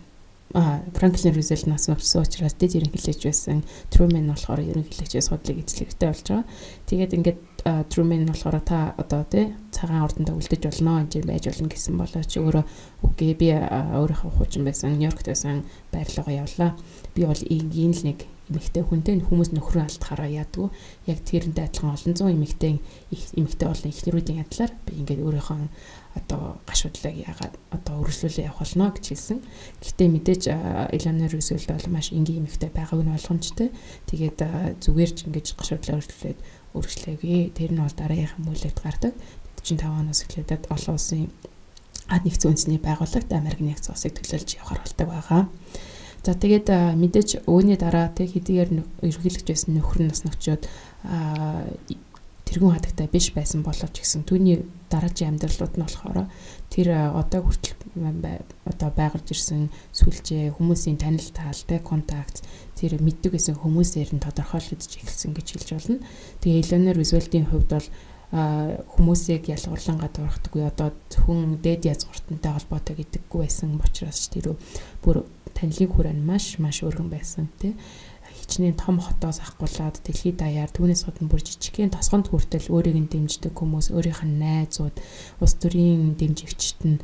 Франклин 0.51 1.35
Рузвельт 1.35 1.67
нас 1.67 1.87
өссөн 1.87 2.25
учраас 2.27 2.55
дэд 2.59 2.75
ерөнхийлөгч 2.75 3.23
байсан. 3.23 3.63
Трумэн 3.87 4.27
болохоор 4.27 4.59
ерөнхийлөгчөөс 4.59 5.31
худлыг 5.31 5.63
эзлэхтэй 5.63 6.07
болж 6.11 6.27
байгаа. 6.27 6.45
Тэгээд 6.91 7.15
ингээд 7.15 7.39
Трумэн 7.61 8.25
болохоор 8.27 8.59
та 8.59 8.91
одоо 8.97 9.23
тий 9.23 9.53
цагаан 9.71 10.03
ордонд 10.03 10.33
үлдэж 10.33 10.61
болно 10.65 11.05
гэж 11.05 11.23
байж 11.23 11.45
болно 11.47 11.69
гэсэн 11.69 11.95
болооч 11.95 12.31
өөрөө 12.35 12.63
үгүй 13.05 13.31
би 13.37 13.53
өөрийнхөө 13.53 14.31
хуучин 14.35 14.65
байсан 14.65 14.97
Нью-Йоркт 14.97 15.29
байсан 15.29 15.63
байрлалгаа 15.93 16.41
явлаа. 16.41 16.75
Би 17.15 17.21
бол 17.23 17.41
ийм 17.47 17.93
л 17.93 18.03
нэг 18.03 18.25
эмэгтэй 18.51 18.83
хүнтэй 18.83 19.21
хүмүүс 19.23 19.55
нөхрөө 19.55 19.87
алдахаараа 19.87 20.27
яадгүй. 20.41 20.67
Яг 21.07 21.19
тэрнтэй 21.23 21.69
адилхан 21.69 21.95
олон 21.95 22.13
зуун 22.17 22.35
эмэгтэй 22.35 22.81
эмэгтэй 23.39 23.67
болон 23.69 23.91
ихнэрүүдийн 23.93 24.43
адилаар 24.43 24.71
би 24.83 24.91
ингээд 24.99 25.23
өөрийнхөө 25.23 25.57
одоо 26.15 26.59
гашуудлыг 26.67 27.15
ягаад 27.23 27.55
одоо 27.71 27.95
өргөжлүүлээ 28.03 28.47
явах 28.51 28.61
болно 28.63 28.91
гэж 28.91 29.05
хэлсэн. 29.11 29.39
Гэхдээ 29.79 30.09
мэдээж 30.11 30.43
Иланер 30.91 31.31
Рүсэлд 31.31 31.71
бол 31.71 31.87
маш 31.91 32.11
энгийн 32.11 32.43
эмэгтэй 32.43 32.71
байгааг 32.71 32.99
нь 32.99 33.15
ойлгомжтой. 33.15 33.69
Тэгээд 34.11 34.39
зүгээр 34.83 35.11
ч 35.15 35.19
ингэж 35.31 35.47
гашуудлаа 35.55 35.99
өргөжлүүлээд 36.03 36.39
өргөжлөөгүй. 36.75 37.55
Тэр 37.55 37.71
нь 37.71 37.83
бол 37.83 37.95
дараагийнхан 37.95 38.43
мүлэд 38.43 38.77
гардаг. 38.83 39.13
45 39.63 39.87
оноос 39.87 40.21
эхлээд 40.27 40.67
олон 40.67 40.95
улсын 40.99 41.31
ад 42.11 42.27
нэгдсэн 42.27 42.49
үндэсний 42.51 42.79
байгууллагт 42.81 43.31
Америк 43.31 43.61
нэгдсэн 43.63 43.95
улсыг 43.95 44.19
төлөөлж 44.19 44.49
явахаар 44.59 44.81
болдог 44.83 45.07
байгаа. 45.07 45.43
За 46.21 46.35
тэгээд 46.35 46.67
мэдээж 46.99 47.47
өөний 47.47 47.77
дараа 47.79 48.11
тэг 48.11 48.35
хэдийгээр 48.35 48.69
ерөнхийлөгч 49.01 49.47
байсан 49.47 49.79
нөхөр 49.79 50.11
нас 50.11 50.21
нөхчөөд 50.27 50.67
тэрүүн 52.51 52.75
хатагтай 52.75 53.07
биш 53.07 53.31
байсан 53.31 53.63
боловч 53.63 54.03
гэсэн 54.03 54.27
түүний 54.27 54.67
дараагийн 54.91 55.39
амьдралууд 55.39 55.75
нь 55.79 55.85
болохоор 55.87 56.27
тэр 56.67 56.87
одоо 57.15 57.41
хүртэл 57.47 57.79
одоо 58.67 58.89
байгуулж 58.91 59.27
ирсэн 59.31 59.71
сүлжээ 59.95 60.59
хүмүүсийн 60.59 60.99
танил 60.99 61.31
таалтай 61.31 61.79
контакт 61.79 62.43
тэр 62.75 62.99
мэддэг 62.99 63.39
гэсэн 63.39 63.55
хүмүүсээр 63.63 64.11
нь 64.19 64.23
тодорхойлогдож 64.23 64.91
эхэлсэн 64.99 65.31
гэж 65.31 65.47
хэлж 65.55 65.69
болно. 65.71 66.03
Тэгээ 66.43 66.61
Eleanor 66.67 66.95
Roosevelt-ийн 66.99 67.47
хувьд 67.47 67.71
бол 67.71 67.87
хүмүүсийг 68.31 69.51
ялгуурлан 69.51 69.99
гадуурхдаггүй 69.99 70.63
одоо 70.63 70.95
зөвхөн 71.11 71.59
дээд 71.59 71.87
язгууртантай 71.91 72.51
холбоотой 72.55 72.95
гэдэггүй 73.03 73.39
байсан 73.43 73.75
учраас 73.75 74.31
тэр 74.31 74.55
бүр 75.03 75.27
танилын 75.51 75.91
хүрээнд 75.91 76.23
маш 76.23 76.55
маш 76.55 76.79
өргөн 76.79 77.11
байсан 77.11 77.51
тий 77.59 77.75
хичнээн 78.51 78.75
том 78.75 78.99
хотоос 78.99 79.39
ахгуулаад 79.39 80.03
дэлхийд 80.03 80.43
даяар 80.43 80.67
түүнээс 80.67 81.07
гадна 81.07 81.31
бүр 81.31 81.39
жижигхэн 81.39 81.95
тосгонд 81.95 82.27
хүртэл 82.27 82.67
өөрийг 82.67 82.99
нь 82.99 83.07
дэмждэг 83.07 83.55
хүмүүс, 83.55 83.95
өөрийнх 83.95 84.27
нь 84.27 84.43
найзууд, 84.43 84.99
улс 85.39 85.55
төрийн 85.55 86.19
дэмжигчд 86.19 86.83
нь 86.83 86.99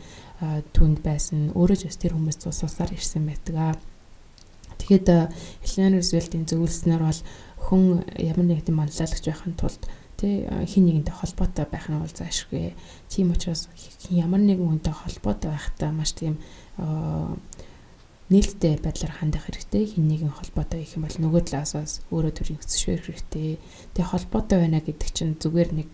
түнд 0.76 1.00
байсан. 1.08 1.56
Өөрөө 1.56 1.78
ч 1.80 1.84
бас 1.88 1.95
тэр 2.04 2.20
хүмүүс 2.20 2.43
тусаасаар 2.43 2.91
ирсэн 2.91 3.32
байдаг. 3.32 3.80
Тэгэхэд 4.76 5.08
Хелен 5.64 5.95
Рузвельтийн 5.95 6.43
зөвлөснөр 6.52 7.00
бол 7.08 7.22
хүн 7.72 8.04
ямар 8.20 8.43
нэгэн 8.43 8.76
манлайлагч 8.76 9.24
байхын 9.24 9.56
тулд 9.56 9.80
тэ 10.20 10.52
хин 10.68 10.84
нэгэнтэй 10.84 11.16
холбоотой 11.16 11.66
байх 11.72 11.88
нь 11.88 11.95
бол 11.95 12.12
заашгүй. 12.12 12.76
Тийм 13.08 13.32
учраас 13.32 13.72
ямар 14.12 14.43
нэгэн 14.43 14.68
хүнтэй 14.68 14.91
холбоотой 14.91 15.56
байхдаа 15.56 15.95
маш 15.95 16.12
тийм 16.12 16.43
нээлттэй 18.28 18.76
байдлаар 18.84 19.14
хандах 19.24 19.48
хэрэгтэй. 19.48 19.96
Хин 19.96 20.12
нэгэн 20.12 20.36
холбоотой 20.36 20.84
их 20.84 21.00
юм 21.00 21.08
бол 21.08 21.16
нөгөө 21.16 21.42
талаасаас 21.48 22.04
өөрөө 22.12 22.34
төрийн 22.36 22.60
өсөшвэр 22.60 23.02
хэрэгтэй. 23.08 23.56
Тэгээ 23.96 24.12
холбоотой 24.12 24.58
байна 24.68 24.84
гэдэг 24.84 25.10
чинь 25.16 25.40
зүгээр 25.40 25.70
нэг 25.72 25.92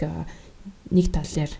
нэг 0.90 1.08
талаар 1.14 1.54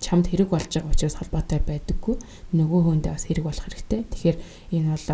чамд 0.00 0.28
хэрэг 0.28 0.52
болж 0.52 0.68
байгаа 0.68 0.92
учраас 0.92 1.16
холбоотой 1.16 1.60
байдаггүй. 1.64 2.16
Нөгөө 2.52 2.80
хүндээ 2.84 3.12
бас 3.16 3.24
хэрэг 3.24 3.44
болох 3.48 3.64
хэрэгтэй. 3.64 4.00
Тэгэхээр 4.12 4.38
энэ 4.76 4.88
бол 4.92 5.08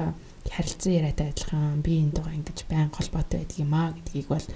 харилцан 0.50 0.92
яриатай 0.92 1.30
адилхан 1.30 1.80
би 1.86 2.02
энэ 2.02 2.14
дугаа 2.18 2.34
ингэж 2.34 2.58
байн 2.66 2.90
холбоотой 2.90 3.46
байдаг 3.46 3.58
юм 3.62 3.72
аа 3.78 3.94
гэдгийг 3.94 4.26
бол 4.26 4.46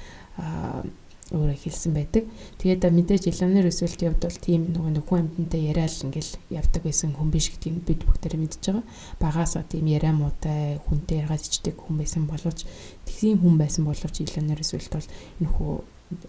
өөрөө 1.34 1.58
хэлсэн 1.58 1.90
байдаг. 1.90 2.30
Тэгээд 2.62 2.86
мэдээж 2.86 3.26
Илонер 3.34 3.66
өсвөлт 3.66 3.98
явд 3.98 4.22
бол 4.22 4.38
тийм 4.38 4.70
нөгөө 4.70 4.92
нөхөн 4.94 5.26
амьтантай 5.26 5.74
яриад 5.74 5.90
ингээл 6.06 6.32
явдаг 6.54 6.82
байсан 6.86 7.18
хүн 7.18 7.34
биш 7.34 7.50
гэдгийг 7.50 7.82
бид 7.82 8.00
бүгдээрээ 8.06 8.40
мэдж 8.46 8.62
байгаа. 8.62 8.86
Багаасаа 9.18 9.66
тийм 9.66 9.90
яриа 9.90 10.14
муутай 10.14 10.78
хүнтэй 10.86 11.26
яргаад 11.26 11.42
ичдэг 11.42 11.74
хүн 11.82 11.98
байсан 11.98 12.30
боловч 12.30 12.62
тэгсийн 13.10 13.42
хүн 13.42 13.58
байсан 13.58 13.82
боловч 13.82 14.22
Илонер 14.22 14.62
өсвөлт 14.62 14.92
бол 14.94 15.08
энэ 15.42 15.50
хүү 15.50 15.72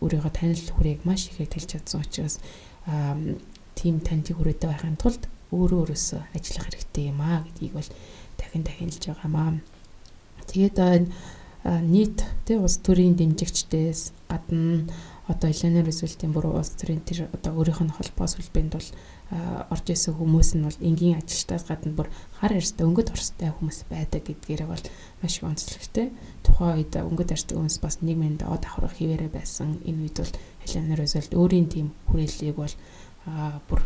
өөрийгөө 0.02 0.34
танил 0.34 0.66
хүрээг 0.74 1.06
маш 1.06 1.30
ихээр 1.30 1.50
талж 1.54 1.70
чадсан 1.70 2.02
учраас 2.02 2.42
тийм 3.78 4.02
таньтыг 4.02 4.42
хүрээтэй 4.42 4.66
байхын 4.74 4.98
тулд 4.98 5.30
өөрөө 5.54 5.94
өөрөөсөө 5.94 6.22
ажиллах 6.34 6.66
хэрэгтэй 6.74 7.14
юм 7.14 7.22
аа 7.22 7.46
гэдгийг 7.46 7.74
бол 7.78 7.90
дахин 8.42 8.64
дахин 8.66 8.90
хэлж 8.90 9.04
байгаамаа. 9.14 9.62
Тэгээд 10.50 10.78
энэ 10.82 11.14
нийт 11.68 12.24
тий 12.48 12.56
улс 12.56 12.80
төрийн 12.80 13.20
дэмжигчдээс 13.20 14.16
гадна 14.32 14.88
одоо 15.28 15.52
Эланер 15.52 15.84
Рузвельтийн 15.84 16.32
бүр 16.32 16.48
улс 16.56 16.72
төрийн 16.80 17.04
тэр 17.04 17.28
одоо 17.36 17.60
өөрийнх 17.60 17.84
нь 17.84 17.92
холбоо 17.92 18.28
сүлбэнд 18.32 18.72
бол 18.80 18.90
орж 19.68 19.86
исэн 19.92 20.16
хүмүүс 20.16 20.56
нь 20.56 20.64
бол 20.64 20.80
энгийн 20.80 21.20
ажилчдаас 21.20 21.68
гадна 21.68 21.92
бүр 21.92 22.08
хар 22.40 22.56
ярьстай 22.56 22.88
өнгөт 22.88 23.12
орстой 23.12 23.52
хүмүүс 23.52 23.92
байдаг 23.92 24.24
гэдгээрээ 24.24 24.68
бол 24.72 24.86
маш 25.20 25.36
их 25.36 25.44
онцлогтой. 25.44 26.16
Тухайн 26.48 26.80
үед 26.80 26.96
өнгөт 26.96 27.36
орстой 27.36 27.60
хүмүүс 27.60 27.78
бас 27.84 28.00
нийгмийн 28.00 28.40
од 28.48 28.64
аврах 28.64 28.96
хിവэрэ 28.96 29.28
байсан. 29.28 29.84
Энэ 29.84 30.08
үед 30.08 30.24
бол 30.24 30.34
Эланер 30.64 31.04
Рузвельт 31.04 31.36
өөрийн 31.36 31.68
тийм 31.68 31.92
хүрээллийг 32.08 32.56
бол 32.56 32.76
бүр 33.68 33.84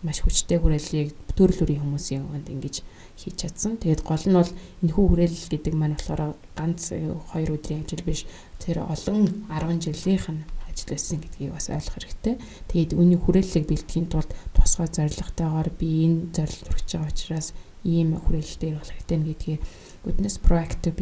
маш 0.00 0.24
хүчтэй 0.24 0.56
хүрээллийг 0.56 1.12
төрөл 1.36 1.60
бүрийн 1.60 1.84
хүмүүсийн 1.84 2.24
өнд 2.32 2.48
ингэж 2.48 2.80
хийж 3.20 3.36
чадсан. 3.44 3.76
Тэгээд 3.76 4.02
гол 4.02 4.24
нь 4.24 4.36
бол 4.36 4.52
энэ 4.80 4.92
хүү 4.96 5.06
хүрээлэл 5.12 5.52
гэдэг 5.52 5.74
маань 5.76 5.96
болохоор 6.00 6.34
ганц 6.56 6.96
2 6.96 7.52
өдрийн 7.52 7.84
ажил 7.84 8.04
биш 8.08 8.24
тэр 8.56 8.82
олон 8.88 9.44
10 9.52 9.84
жилийнх 9.84 10.26
нь 10.32 10.42
ажил 10.68 10.88
байсан 10.88 11.20
гэдгийг 11.20 11.52
бас 11.52 11.68
ойлгох 11.68 11.94
хэрэгтэй. 12.00 12.34
Тэгээд 12.72 12.96
үүний 12.96 13.18
хүрээллийг 13.20 13.64
бэлтгэхийн 13.68 14.08
тулд 14.08 14.30
тусгай 14.56 14.88
зорилготойгоор 14.88 15.68
би 15.76 15.88
энэ 16.08 16.32
зорилт 16.32 16.66
хүрч 16.72 16.88
байгаа 16.96 17.12
учраас 17.12 17.48
ийм 17.84 18.16
хүрээлэл 18.16 18.60
дээр 18.60 18.76
болох 18.80 18.96
хэрэгтэй 18.96 19.18
гэдгийг 19.20 19.60
goodness 20.04 20.36
proactive 20.40 20.96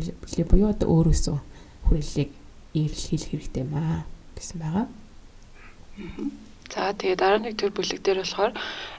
буюу 0.51 0.75
одоо 0.75 0.89
өөрөөсөө 0.91 1.39
хүрээллийг 1.87 2.31
ирлхийлэх 2.75 3.31
хэрэгтэй 3.31 3.65
маа 3.65 4.07
гэсэн 4.35 4.59
байгаа. 4.63 4.87
За 6.69 6.93
тэгээ 6.93 7.17
дараа 7.17 7.41
нэг 7.43 7.57
төр 7.59 7.73
бүлэг 7.75 8.01
дээр 8.03 8.23
болохоор 8.23 8.53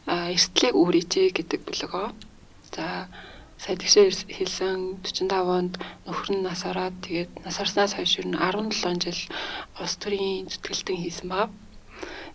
эрсдлийг 0.08 0.76
үүрийжээ 0.76 1.28
гэдэг 1.38 1.60
бүлэг 1.68 1.92
аа. 1.96 2.12
За 2.76 3.08
сая 3.58 3.76
тэгшээ 3.76 4.06
хэлсэн 4.38 5.04
45 5.04 5.58
онд 5.60 5.74
нөхөр 6.08 6.30
нь 6.32 6.46
нас 6.48 6.64
ороод 6.70 6.96
тэгээд 7.04 7.32
нас 7.44 7.58
орснаас 7.60 7.92
хойш 7.96 8.14
ер 8.22 8.28
нь 8.30 8.38
17 8.40 9.04
жил 9.04 9.22
улс 9.82 9.96
төрийн 10.00 10.48
зүтгэлтэн 10.52 10.98
хийсэн 11.02 11.28
баг. 11.34 11.50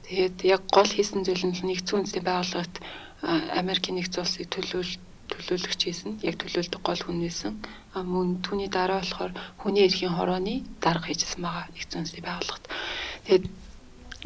Тэгээд 0.04 0.36
яг 0.54 0.62
гол 0.68 0.90
хийсэн 0.92 1.24
зүйл 1.24 1.44
нь 1.48 1.56
нэгдсэн 1.64 1.96
үндэсний 1.96 2.24
байгууллагт 2.26 2.74
Америкийн 3.60 3.96
нэгдсэн 3.96 4.20
улсыг 4.20 4.46
төлөөл 4.52 4.92
төлөөлөгч 5.32 5.80
хийсэн. 5.84 6.10
Яг 6.28 6.36
төлөөлдөг 6.36 6.82
гол 6.84 7.00
хүн. 7.00 7.24
А 7.96 8.02
мөн 8.02 8.44
түүний 8.44 8.68
дараа 8.68 9.00
болохоор 9.00 9.32
хүний 9.60 9.86
эрхийн 9.88 10.12
хорооны 10.12 10.66
дарга 10.84 11.08
хийжсэн 11.08 11.40
байгаа 11.40 11.72
нэгдсэн 11.72 11.98
үндэсний 12.04 12.24
байгууллагт. 12.26 12.64
Тэгээд 13.24 13.44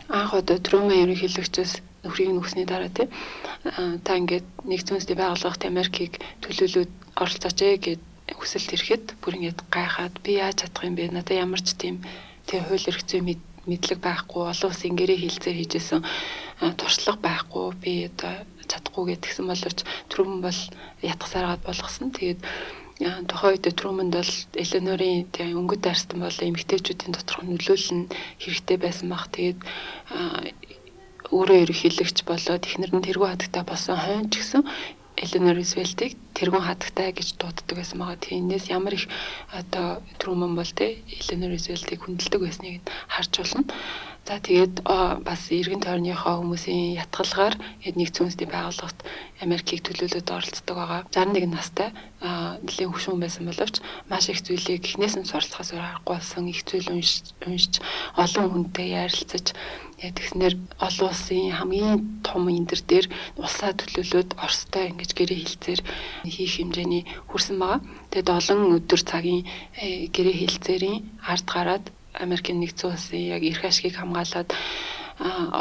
анх 0.09 0.33
одоо 0.33 0.57
Трумэн 0.57 1.05
ерөнхийлөгчөөс 1.05 1.73
нөхрийг 2.05 2.33
нөхсний 2.33 2.65
дараа 2.65 2.89
тий 2.89 3.09
та 4.05 4.11
ингээд 4.17 4.47
нэгдсэн 4.65 4.95
үндэсний 4.97 5.19
байгууллагт 5.21 5.63
Америкийг 5.69 6.13
төлөөлөд 6.41 6.93
оролцооч 7.21 7.59
ээ 7.61 7.77
гэд 7.85 8.03
хүсэлт 8.39 8.73
ирэхэд 8.73 9.05
бүр 9.21 9.37
ингээд 9.37 9.61
гайхаад 9.69 10.15
би 10.25 10.41
яаж 10.41 10.65
чадах 10.65 10.85
юм 10.89 10.97
бэ? 10.97 11.13
Надад 11.13 11.37
ямар 11.37 11.61
ч 11.61 11.77
тийм 11.77 12.01
тий 12.49 12.61
хууль 12.65 12.89
эрх 12.89 13.03
зүй 13.05 13.21
мэдлэг 13.69 14.01
байхгүй 14.01 14.43
олон 14.49 14.71
улсын 14.73 14.97
гэрээ 14.97 15.19
хилцээр 15.21 15.57
хийжсэн 15.61 16.01
туршлага 16.81 17.21
байхгүй 17.21 17.67
би 17.83 17.93
одоо 18.09 18.33
чадахгүй 18.69 19.05
гэдгсэн 19.13 19.45
боловч 19.49 19.79
Трумэн 20.09 20.41
бол 20.45 20.61
ятгасараад 21.05 21.61
болгосон. 21.65 22.13
Тэгээд 22.17 22.41
тухайн 22.99 23.55
үед 23.55 23.67
Трумэнд 23.79 24.15
бол 24.19 24.35
Эленорийн 24.59 25.31
тийм 25.31 25.55
өнгөт 25.61 25.87
арстан 25.87 26.19
бол 26.27 26.35
эмэгтэйчүүдийн 26.35 27.15
доторх 27.15 27.47
нөлөөлөл 27.47 27.95
нь 27.95 28.11
хэрэгтэй 28.43 28.77
байсан 28.83 29.07
баг. 29.15 29.31
Тэгээд 29.31 29.59
өөрөө 31.31 31.59
ерөнхийлөгч 31.63 32.19
болоод 32.27 32.67
эхнэр 32.67 32.91
нь 32.91 33.07
тэргүй 33.07 33.29
хатагтай 33.31 33.63
болсон 33.63 33.97
хойно 34.03 34.27
ч 34.33 34.43
гэсэн 34.43 34.63
Эленор 35.19 35.59
Рузвельтийг 35.59 36.15
тэргүүн 36.35 36.67
хатагтай 36.67 37.11
гэж 37.15 37.39
дууддаг 37.39 37.75
байсан 37.79 37.99
байгаа. 37.99 38.19
Тиймээс 38.23 38.67
ямар 38.71 38.95
их 38.95 39.07
одоо 39.51 40.03
Трумэн 40.19 40.55
бол 40.59 40.73
те 40.79 41.03
Эленор 41.07 41.55
Рузвельтийг 41.55 42.03
хүндэлдэг 42.03 42.41
байсныг 42.43 42.83
харж 43.11 43.33
болно. 43.39 43.63
За 44.29 44.37
тэгээд 44.45 44.85
бас 45.25 45.43
эргэн 45.49 45.81
тойрныхоо 45.81 46.45
хүмүүсийн 46.45 47.01
ятгалгаар 47.01 47.57
нэг 47.97 48.13
зүүнсдийн 48.13 48.53
байгууллагт 48.53 49.01
Америкийг 49.41 49.81
төлөөлөд 49.89 50.29
оролцдог 50.29 50.77
байгаа. 50.77 51.01
61 51.17 51.49
настай 51.49 51.89
нэлийн 52.61 52.93
хөшүүн 52.93 53.25
байсан 53.25 53.49
боловч 53.49 53.81
маш 54.13 54.29
их 54.29 54.45
зүйлийг 54.45 54.85
эхнээс 54.85 55.17
нь 55.17 55.25
суралцахаас 55.25 55.73
аргагүй 55.73 56.05
болсон 56.13 56.45
их 56.53 56.61
зүйл 56.69 56.93
уншиж 56.93 57.81
олон 58.21 58.47
хүнтэй 58.53 59.01
ярилцаж 59.01 59.57
тэгснэр 59.97 60.55
олон 60.77 61.09
улсын 61.09 61.57
хамгийн 61.57 62.21
том 62.21 62.53
эндэр 62.53 62.85
дээр 62.85 63.07
улсаа 63.41 63.73
төлөөлөд 63.81 64.37
Оростой 64.45 64.93
ингэж 64.93 65.11
гэрээ 65.17 65.41
хилцээр 65.41 65.81
хийх 66.29 66.53
хэмжээний 66.61 67.03
хүрсэн 67.33 67.57
байгаа. 67.57 67.81
Тэгэд 68.13 68.29
олон 68.29 68.61
өдөр 68.77 69.01
цагийн 69.09 69.43
э, 69.81 70.13
гэрээ 70.13 70.37
хилцээрийн 70.45 70.99
ард 71.25 71.49
гараад 71.49 71.85
Америкийн 72.25 72.59
нэгдсэн 72.61 72.91
улсын 72.91 73.23
яг 73.37 73.43
эрх 73.43 73.63
ашгийг 73.65 73.95
хамгаалаад 73.97 74.51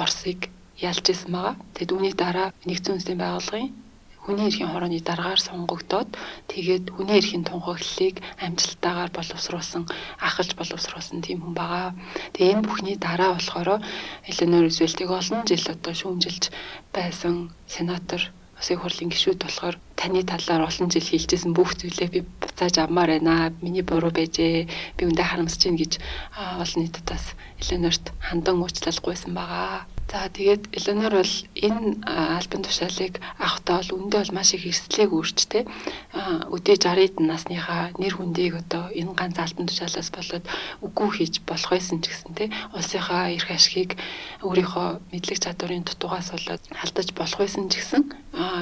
Оросыг 0.02 0.50
ялж 0.78 1.06
исэн 1.10 1.32
байгаа. 1.34 1.56
Тэгэд 1.76 1.94
үүний 1.96 2.14
дараа 2.14 2.50
нэгдсэн 2.70 2.96
улсын 2.98 3.18
байгууллагын 3.18 3.74
хүний 4.28 4.52
эрхийн 4.52 4.68
хорооны 4.76 5.00
дараагаар 5.00 5.40
сонгогдоод 5.40 6.10
тэгээд 6.52 6.86
хүний 6.92 7.16
эрхийн 7.16 7.48
тунхаглалыг 7.48 8.20
амжилттайгаар 8.44 9.12
боловсруулсан 9.16 9.84
ахалж 10.20 10.52
боловсруулсан 10.60 11.24
тийм 11.24 11.40
хүн 11.48 11.56
байгаа. 11.56 11.96
Тэгээ 12.36 12.54
энэ 12.60 12.68
бүхний 12.68 12.98
дараа 13.00 13.40
болохоор 13.40 13.80
Эленор 14.28 14.68
Рузвельтийг 14.68 15.10
олон 15.16 15.48
жил 15.48 15.64
одоо 15.72 15.94
шүүмжилж 15.96 16.44
байсан 16.92 17.56
сенатор 17.72 18.22
Улсын 18.58 18.82
хурлын 18.82 19.14
гишүүд 19.14 19.40
болохоор 19.46 19.76
таны 19.94 20.26
талаар 20.26 20.66
олон 20.66 20.90
жил 20.90 21.06
хийлжсэн 21.06 21.54
бүх 21.54 21.78
зүйлээ 21.78 22.10
би 22.10 22.20
буцааж 22.42 22.76
авмаар 22.82 23.22
байна. 23.22 23.54
Миний 23.62 23.86
буруу 23.86 24.10
байжээ. 24.10 24.66
Би 24.98 25.04
үндэ 25.06 25.22
харамсаж 25.22 25.62
байна 25.62 25.82
гэж 25.82 25.94
олон 26.66 26.80
нийтэд 26.82 27.06
бас 27.06 27.26
Эленорт 27.62 28.06
хандан 28.18 28.58
уучлалгүйсэн 28.62 29.32
байгаа. 29.38 29.86
За 30.08 30.32
тэгээд 30.32 30.72
Эленор 30.72 31.20
бол 31.20 31.36
энэ 31.68 32.00
альбом 32.40 32.64
тушаалыг 32.64 33.20
авахдаа 33.44 33.84
бол 33.84 33.92
үндэ 34.00 34.16
бол 34.24 34.36
маш 34.40 34.56
их 34.56 34.64
эрсдлийг 34.64 35.12
үүрчтэй. 35.12 35.68
Өдөө 36.48 36.76
60-д 36.80 37.20
насныхаа 37.28 37.92
нэр 38.00 38.16
хүндийг 38.16 38.56
одоо 38.56 38.88
энэ 38.96 39.12
ганц 39.20 39.36
альбом 39.36 39.68
тушаалаас 39.68 40.08
болоод 40.16 40.46
үгүй 40.80 41.10
хийж 41.12 41.44
болох 41.44 41.76
байсан 41.76 42.00
ч 42.00 42.08
гэсэн 42.08 42.32
тий 42.40 42.48
улсынхаа 42.72 43.36
эрх 43.36 43.52
ашгийг 43.52 44.00
өөрийнхөө 44.48 44.88
мэдлэг 45.12 45.40
чадварын 45.44 45.84
дутуугаас 45.84 46.32
болоод 46.32 46.64
алдаж 46.72 47.08
болох 47.12 47.40
байсан 47.44 47.68
ч 47.68 47.84
гэсэн 47.84 48.04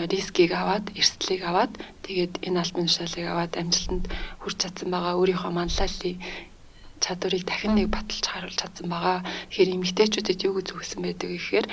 рискийг 0.10 0.52
аваад 0.58 0.98
эрсдлийг 0.98 1.46
аваад 1.46 1.78
тэгээд 2.10 2.42
энэ 2.42 2.58
альбом 2.58 2.90
тушаалыг 2.90 3.26
аваад 3.30 3.54
амжилтанд 3.62 4.10
хүрч 4.42 4.58
чадсан 4.66 4.90
байгаа 4.90 5.14
өөрийнхөө 5.14 5.52
манлайллыг 5.54 6.18
чадварыг 7.06 7.44
дахин 7.46 7.74
нэг 7.78 7.88
баталж 7.94 8.26
харуулж 8.26 8.58
чадсан 8.58 8.88
байгаа. 8.90 9.22
Тэгэхээр 9.54 9.74
эмэгтэйчүүдэд 9.78 10.46
юу 10.50 10.54
гэж 10.58 10.66
зүгсэн 10.74 11.02
байдаг 11.06 11.30
гэхээр 11.30 11.68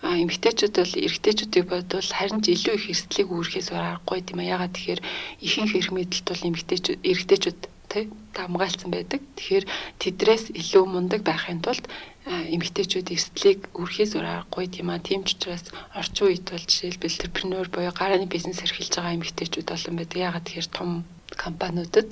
эмэгтэйчүүд 0.00 0.74
бол 0.80 0.94
эрэгтэйчүүдийг 1.04 1.66
бодвол 1.68 2.10
харин 2.16 2.40
ч 2.40 2.56
илүү 2.56 2.74
их 2.80 2.86
эрсдлийг 2.88 3.28
үүрхээс 3.28 3.68
аргагүй 3.76 4.24
юм 4.32 4.40
а. 4.40 4.50
Ягаад 4.56 4.72
тэгэхээр 4.72 5.00
ихэнх 5.44 5.72
эрх 5.76 5.90
мэдэлт 5.92 6.26
бол 6.32 6.48
эмэгтэйчүүд 6.48 7.00
эрэгтэйчүүд 7.04 7.60
тий 7.92 8.04
дамгаалцсан 8.32 8.90
байдаг. 8.94 9.20
Тэгэхээр 9.36 9.64
тэдрээс 10.00 10.44
илүү 10.56 10.84
мундаг 10.88 11.20
байхын 11.26 11.60
тулд 11.60 11.84
эмэгтэйчүүд 12.24 13.12
эрсдлийг 13.12 13.60
үрхээс 13.76 14.16
аргагүй 14.16 14.72
юм 14.80 14.88
а. 14.88 15.04
Тийм 15.04 15.28
ч 15.28 15.36
учраас 15.36 15.68
орчин 15.92 16.32
үед 16.32 16.46
бол 16.48 16.64
жишээлбэл 16.64 17.16
энтерпренeur 17.20 17.68
буюу 17.68 17.92
гарааны 17.92 18.24
бизнес 18.24 18.64
эрхэлж 18.64 18.94
байгаа 18.96 19.16
эмэгтэйчүүд 19.20 19.68
олон 19.68 19.94
байдаг. 20.00 20.16
Ягаад 20.16 20.46
тэгэхээр 20.48 20.68
том 20.72 20.90
компаниудад 21.36 22.08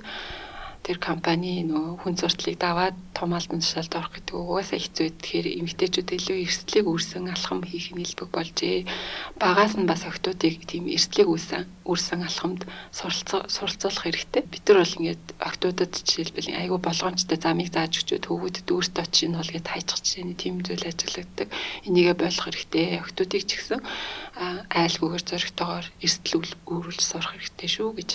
тэр 0.87 0.99
компани 1.03 1.63
нөгөө 1.67 2.01
хүн 2.01 2.15
зурдлыг 2.17 2.57
даваад 2.57 2.97
том 3.13 3.35
албан 3.35 3.61
тушаалд 3.61 3.93
орох 3.99 4.13
гэдэг 4.15 4.35
угаасаа 4.35 4.79
хэцүү. 4.79 5.09
Тэгэхээр 5.21 5.47
эмэгтэйчүүд 5.61 6.09
илүү 6.17 6.39
эрсдлийг 6.47 6.87
үүрсэн 6.87 7.29
алхам 7.29 7.61
хийх 7.67 7.93
нь 7.93 8.03
илбэг 8.07 8.31
болжээ. 8.33 8.87
Багаас 9.43 9.75
нь 9.77 9.91
бас 9.91 10.07
охтуудыг 10.07 10.65
тийм 10.71 10.87
эрсдлийг 10.87 11.29
үүсэн 11.29 11.67
үүрсэн 11.83 12.23
алхамд 12.25 12.63
суралцуулах 12.95 14.05
хэрэгтэй. 14.07 14.43
Бид 14.47 14.65
нар 14.71 14.81
бол 14.87 14.97
ингээд 15.03 15.25
охтуудад 15.43 15.93
жишээлбэл 15.93 16.57
айгүй 16.57 16.79
болгоомжтой 16.79 17.39
замыг 17.43 17.69
зааж 17.75 17.93
өгчөөд 17.99 18.25
хөвгүүдэд 18.29 18.69
өөртөө 18.71 19.07
чинь 19.11 19.35
бол 19.35 19.51
гээд 19.51 19.69
хайчих 19.69 19.99
жишээний 20.05 20.37
тийм 20.39 20.63
зүйл 20.63 20.85
ажилладаг. 20.89 21.49
Энийгээ 21.89 22.17
болох 22.17 22.45
хэрэгтэй. 22.45 23.03
Охтуудыг 23.03 23.43
ч 23.45 23.51
гэсэн 23.59 23.81
айлгүйгээр 24.39 25.25
зоригтойгоор 25.27 25.87
эрсдэл 26.05 26.55
үүрүүлж 26.71 27.03
сурах 27.03 27.35
хэрэгтэй 27.35 27.69
шүү 27.69 27.91
гэж 27.99 28.11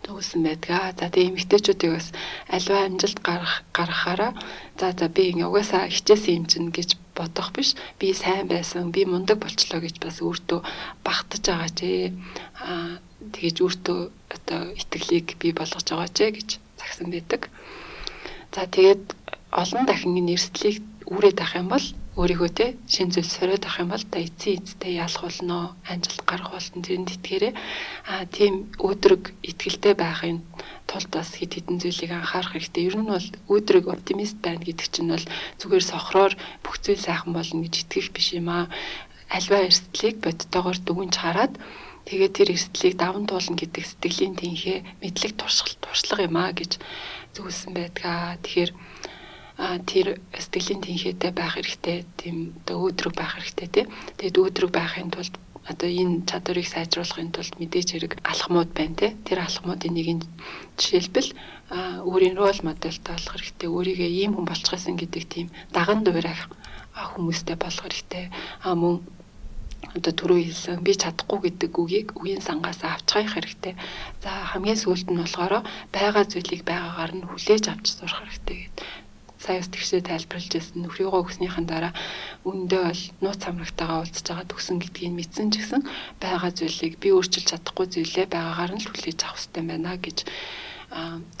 төгсөн 0.00 0.42
байдгаа. 0.46 0.92
За 0.96 1.12
тэгээ 1.12 1.30
эмэгтэйчүүдийг 1.36 1.92
бас 1.92 2.08
альва 2.48 2.76
амжилт 2.88 3.18
гарах 3.20 3.54
гаргахаараа 3.76 4.32
за 4.78 4.86
за 4.96 5.06
би 5.12 5.22
ингээ 5.30 5.50
угаасаа 5.50 5.92
хичээсэн 5.92 6.36
юм 6.38 6.46
чинь 6.50 6.70
гэж 6.72 6.96
бодох 7.16 7.52
биш. 7.52 7.76
Би 8.00 8.14
сайн 8.16 8.48
байсан, 8.48 8.90
би 8.94 9.04
мундаг 9.04 9.38
болчлоо 9.38 9.80
гэж 9.84 9.96
бас 10.00 10.24
өөртөө 10.24 10.60
багтаж 11.04 11.42
байгаа 11.44 11.70
ч 11.76 11.80
аа 12.60 12.98
тэгэж 13.34 13.56
өөртөө 13.64 13.98
одоо 14.34 14.60
итгэлийг 14.80 15.36
бий 15.40 15.52
болгож 15.52 15.86
байгаа 15.88 16.08
ч 16.08 16.18
гэж 16.36 16.48
загсан 16.80 17.08
байдаг. 17.12 17.52
За 18.54 18.64
тэгээд 18.66 19.04
олон 19.52 19.84
дахин 19.86 20.16
энэ 20.20 20.34
эрсдлийг 20.36 20.80
үүрээд 21.12 21.38
авах 21.40 21.56
юм 21.60 21.68
бол 21.68 21.86
өөрийгөө 22.12 22.50
те 22.52 22.66
шин 22.92 23.08
зүйл 23.08 23.24
сориод 23.24 23.64
авах 23.64 23.80
юм 23.80 23.88
бол 23.88 24.04
та 24.04 24.20
эцсийн 24.20 24.60
эцтэй 24.60 25.00
ялах 25.00 25.24
болно, 25.24 25.72
амжилт 25.88 26.20
гарах 26.28 26.52
болно 26.52 26.84
тэрэнд 26.84 27.08
итгээрээ 27.16 27.52
а 28.04 28.28
тийм 28.28 28.68
өдрөг 28.76 29.32
итгэлтэй 29.40 29.96
байхын 29.96 30.44
тулд 30.84 31.08
бас 31.08 31.32
хэд 31.32 31.52
хэдэн 31.56 31.80
зүйлийг 31.80 32.12
анхаарах 32.12 32.52
хэрэгтэй. 32.52 32.84
Ер 32.84 33.00
нь 33.00 33.08
бол 33.08 33.28
өдрөг 33.48 33.88
оптимист 33.88 34.36
байна 34.44 34.60
гэдэг 34.60 34.88
чинь 34.92 35.08
бол 35.08 35.26
зүгээр 35.56 35.84
сохроор 35.88 36.32
бүх 36.60 36.76
зүйл 36.84 37.00
сайхан 37.00 37.32
болно 37.32 37.64
гэж 37.64 37.74
итгэх 37.80 38.12
биш 38.12 38.36
юм 38.36 38.52
аа. 38.52 38.68
Альва 39.32 39.64
эрсдлийг 39.64 40.20
бодтойгоор 40.20 40.78
дүгнж 40.84 41.16
хараад 41.16 41.56
тэгээд 42.04 42.36
тэр 42.36 42.48
эрсдлийг 42.52 43.00
даван 43.00 43.24
туулна 43.24 43.56
гэдэг 43.56 43.84
сэтгэлийн 43.88 44.36
тэнхээ 44.36 44.78
мэдлэг 45.00 45.32
туршилт 45.40 45.80
туршлага 45.80 46.28
юм 46.28 46.36
аа 46.36 46.52
гэж 46.52 46.76
зүйлсэн 47.32 47.72
байдгаа. 47.72 48.36
Тэгэхээр 48.44 48.70
тэр 49.62 50.18
сэтгэлийн 50.34 50.82
тэнхээтэй 50.82 51.30
байх 51.30 51.54
хэрэгтэй 51.54 52.02
тийм 52.18 52.50
одоо 52.66 52.90
өөдрөг 52.90 53.14
байх 53.14 53.38
хэрэгтэй 53.38 53.68
тий. 53.70 53.84
Тэгээд 54.18 54.40
өөдрөг 54.42 54.70
байхын 54.74 55.14
тулд 55.14 55.34
одоо 55.70 55.86
энэ 55.86 56.26
чадварыг 56.26 56.66
сайжруулахын 56.66 57.30
тулд 57.30 57.54
мэдээж 57.62 57.88
хэрэг 57.94 58.12
алхмууд 58.26 58.70
байна 58.74 58.98
тий. 58.98 59.10
Тэр 59.22 59.38
алхмуудын 59.46 59.94
нэг 59.94 60.08
нь 60.18 60.22
жишээлбэл 60.74 61.30
өөрийн 62.02 62.34
рол 62.34 62.58
модельтэй 62.66 63.14
болох 63.14 63.32
хэрэгтэй. 63.38 63.68
Өөрийгөө 63.70 64.10
ийм 64.10 64.32
хүн 64.34 64.46
болчихсон 64.50 64.98
гэдэг 64.98 65.24
тийм 65.30 65.46
даган 65.70 66.02
дуурайх 66.02 66.50
хүмүүстэй 67.14 67.54
болох 67.54 67.86
хэрэгтэй. 67.86 68.34
А 68.66 68.74
мөн 68.74 68.98
одоо 69.94 70.12
түрүү 70.14 70.38
хэлсэн 70.42 70.82
би 70.82 70.92
чадахгүй 70.98 71.38
гэдэг 71.46 71.72
үгийг 71.78 72.08
үеийн 72.18 72.42
сангаас 72.42 72.82
авчгаах 72.82 73.34
хэрэгтэй. 73.34 73.74
За 74.22 74.30
хамгийн 74.50 74.78
сүүлд 74.78 75.08
нь 75.10 75.20
болохоор 75.22 75.62
байгаа 75.94 76.24
зүйлийг 76.26 76.62
байгаагаар 76.66 77.12
нь 77.14 77.26
хүлээж 77.30 77.64
авч 77.70 77.86
сурах 77.94 78.26
хэрэгтэй 78.26 78.58
гэдэг 78.66 79.01
саяас 79.42 79.68
тэгшээ 79.74 80.06
тайлбарлаж 80.06 80.52
байсан 80.54 80.78
нөхрийгөө 80.86 81.20
өгснийхэн 81.26 81.66
дараа 81.66 81.92
үндэ 82.46 82.78
бол 82.78 83.02
нууц 83.22 83.40
хамрагтайгаа 83.42 83.98
уулзж 84.06 84.22
байгаа 84.22 84.46
төгсөн 84.46 84.78
гэдгийг 84.78 85.12
мэдсэн 85.18 85.50
ч 85.50 85.54
гэсэн 85.58 85.82
байгаа 86.22 86.50
зүйлийг 86.54 86.94
би 87.02 87.08
өөрчилж 87.10 87.46
чадахгүй 87.50 87.86
зүйлээ 87.90 88.26
байгаагаар 88.30 88.72
нь 88.78 88.82
л 88.86 88.90
хүлээж 88.90 89.20
авах 89.26 89.38
хэрэгтэй 89.42 89.64
байна 89.66 89.98
гэж 89.98 90.18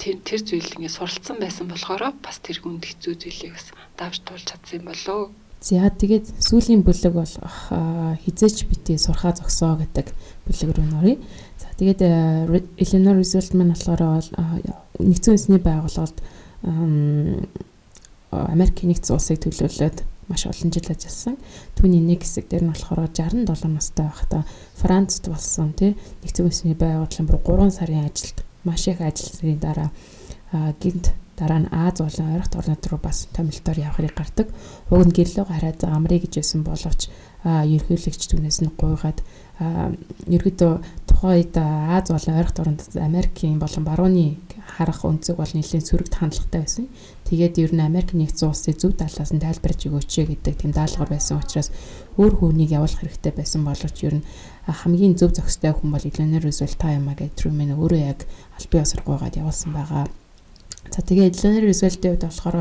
тэр 0.00 0.16
тэр 0.24 0.40
зүйл 0.42 0.70
ингэ 0.80 0.90
суралцсан 0.90 1.36
байсан 1.38 1.68
болохоор 1.68 2.16
бас 2.24 2.40
тэр 2.40 2.58
хүнд 2.64 2.88
хэцүү 2.88 3.14
зүйлийг 3.20 3.52
бас 3.52 3.68
давж 4.00 4.24
туулж 4.24 4.46
чадсан 4.48 4.80
юм 4.80 4.88
болоо. 4.88 5.30
За 5.60 5.86
тэгээд 5.92 6.42
сүүлийн 6.42 6.82
бүлэг 6.82 7.14
бол 7.14 7.34
хизээч 8.24 8.66
бити 8.66 8.98
сурхаа 8.98 9.36
зогсоо 9.36 9.76
гэдэг 9.78 10.10
бүлэг 10.48 10.70
рүү 10.74 10.86
нөрье. 10.88 11.22
За 11.60 11.68
тэгээд 11.78 12.00
Eleanor 12.82 13.14
Roosevelt 13.20 13.52
маань 13.54 13.76
болохоор 13.76 14.26
нэгдсэн 14.98 15.32
үндэсний 15.36 15.60
байгууллагад 15.62 16.18
Америк 18.32 18.80
нэгдсэн 18.80 19.12
улсыг 19.12 19.44
төлөөлөөд 19.44 20.02
маш 20.32 20.48
олон 20.48 20.72
жил 20.72 20.88
ажилласан. 20.88 21.36
Түүний 21.76 22.00
нэг 22.00 22.24
хэсэг 22.24 22.48
дээр 22.48 22.64
нь 22.64 22.72
болохоор 22.72 23.12
67 23.12 23.68
настай 23.68 24.08
байхдаа 24.08 24.42
Францд 24.80 25.28
болсон 25.28 25.76
тий 25.76 25.92
нэгдсэн 26.24 26.48
үндэсний 26.48 26.76
байгууллагын 26.80 27.28
бүр 27.28 27.68
3 27.68 27.76
сарын 27.76 28.08
ажилд 28.08 28.38
маш 28.64 28.88
их 28.88 29.04
ажилласны 29.04 29.60
дараа 29.60 29.90
гинт 30.80 31.12
дараа 31.36 31.60
нь 31.60 31.68
Аз 31.72 32.00
болон 32.00 32.32
ойролт 32.32 32.56
орнууд 32.56 32.86
руу 32.86 33.00
бас 33.02 33.28
томилтоор 33.32 33.78
явахыг 33.78 34.14
гардаг. 34.14 34.48
Уг 34.88 35.02
нь 35.04 35.16
гэрлөө 35.16 35.44
гараад 35.48 35.80
амрыг 35.84 36.24
гэж 36.24 36.40
байсан 36.40 36.62
боловч 36.62 37.10
ерхийлэгч 37.44 38.22
түнээс 38.30 38.62
нь 38.62 38.74
гуйгаад 38.78 39.18
ерөөдөө 40.30 40.72
тухайн 41.06 41.34
үед 41.38 41.54
Аз 41.58 42.08
болон 42.10 42.38
ойролт 42.38 42.58
орнууд 42.58 42.82
Америкийн 42.98 43.58
болон 43.58 43.84
барууны 43.84 44.38
харах 44.62 45.04
өнцөг 45.04 45.36
бол 45.36 45.52
нэлээд 45.52 45.86
сөрөгт 45.86 46.14
хандлагатай 46.16 46.60
байсан. 46.62 46.86
Тэгээд 47.28 47.58
ер 47.60 47.72
нь 47.74 47.84
Америк 47.84 48.14
нэгдсэн 48.14 48.48
улсын 48.48 48.78
зөв 48.78 48.96
талаас 48.96 49.30
нь 49.34 49.42
тайлбарж 49.42 49.80
өгөөч 49.86 50.10
гэдэг 50.32 50.54
тийм 50.56 50.72
даалгавар 50.72 51.12
байсан 51.12 51.38
учраас 51.38 51.70
өөр 52.16 52.32
хүнийг 52.40 52.70
явуулах 52.72 53.02
хэрэгтэй 53.02 53.32
байсан 53.36 53.62
боловч 53.66 53.96
ер 54.06 54.14
нь 54.22 54.26
хамгийн 54.64 55.18
зөв 55.18 55.34
зохистой 55.36 55.74
хүн 55.76 55.90
бол 55.92 56.08
Eleanor 56.08 56.42
Roosevelt 56.42 56.82
юм 56.82 57.06
а 57.10 57.14
гэж 57.18 57.30
Truman 57.36 57.74
өөрөө 57.76 58.00
яг 58.00 58.20
аль 58.56 58.70
бие 58.70 58.82
осрогоогоод 58.82 59.36
явуулсан 59.36 59.72
байгаа. 59.74 60.06
За 60.90 61.00
тэгээд 61.02 61.36
Eleanor 61.38 61.64
Roosevelt-ийн 61.68 62.12
хувьд 62.16 62.26
болохоор 62.26 62.56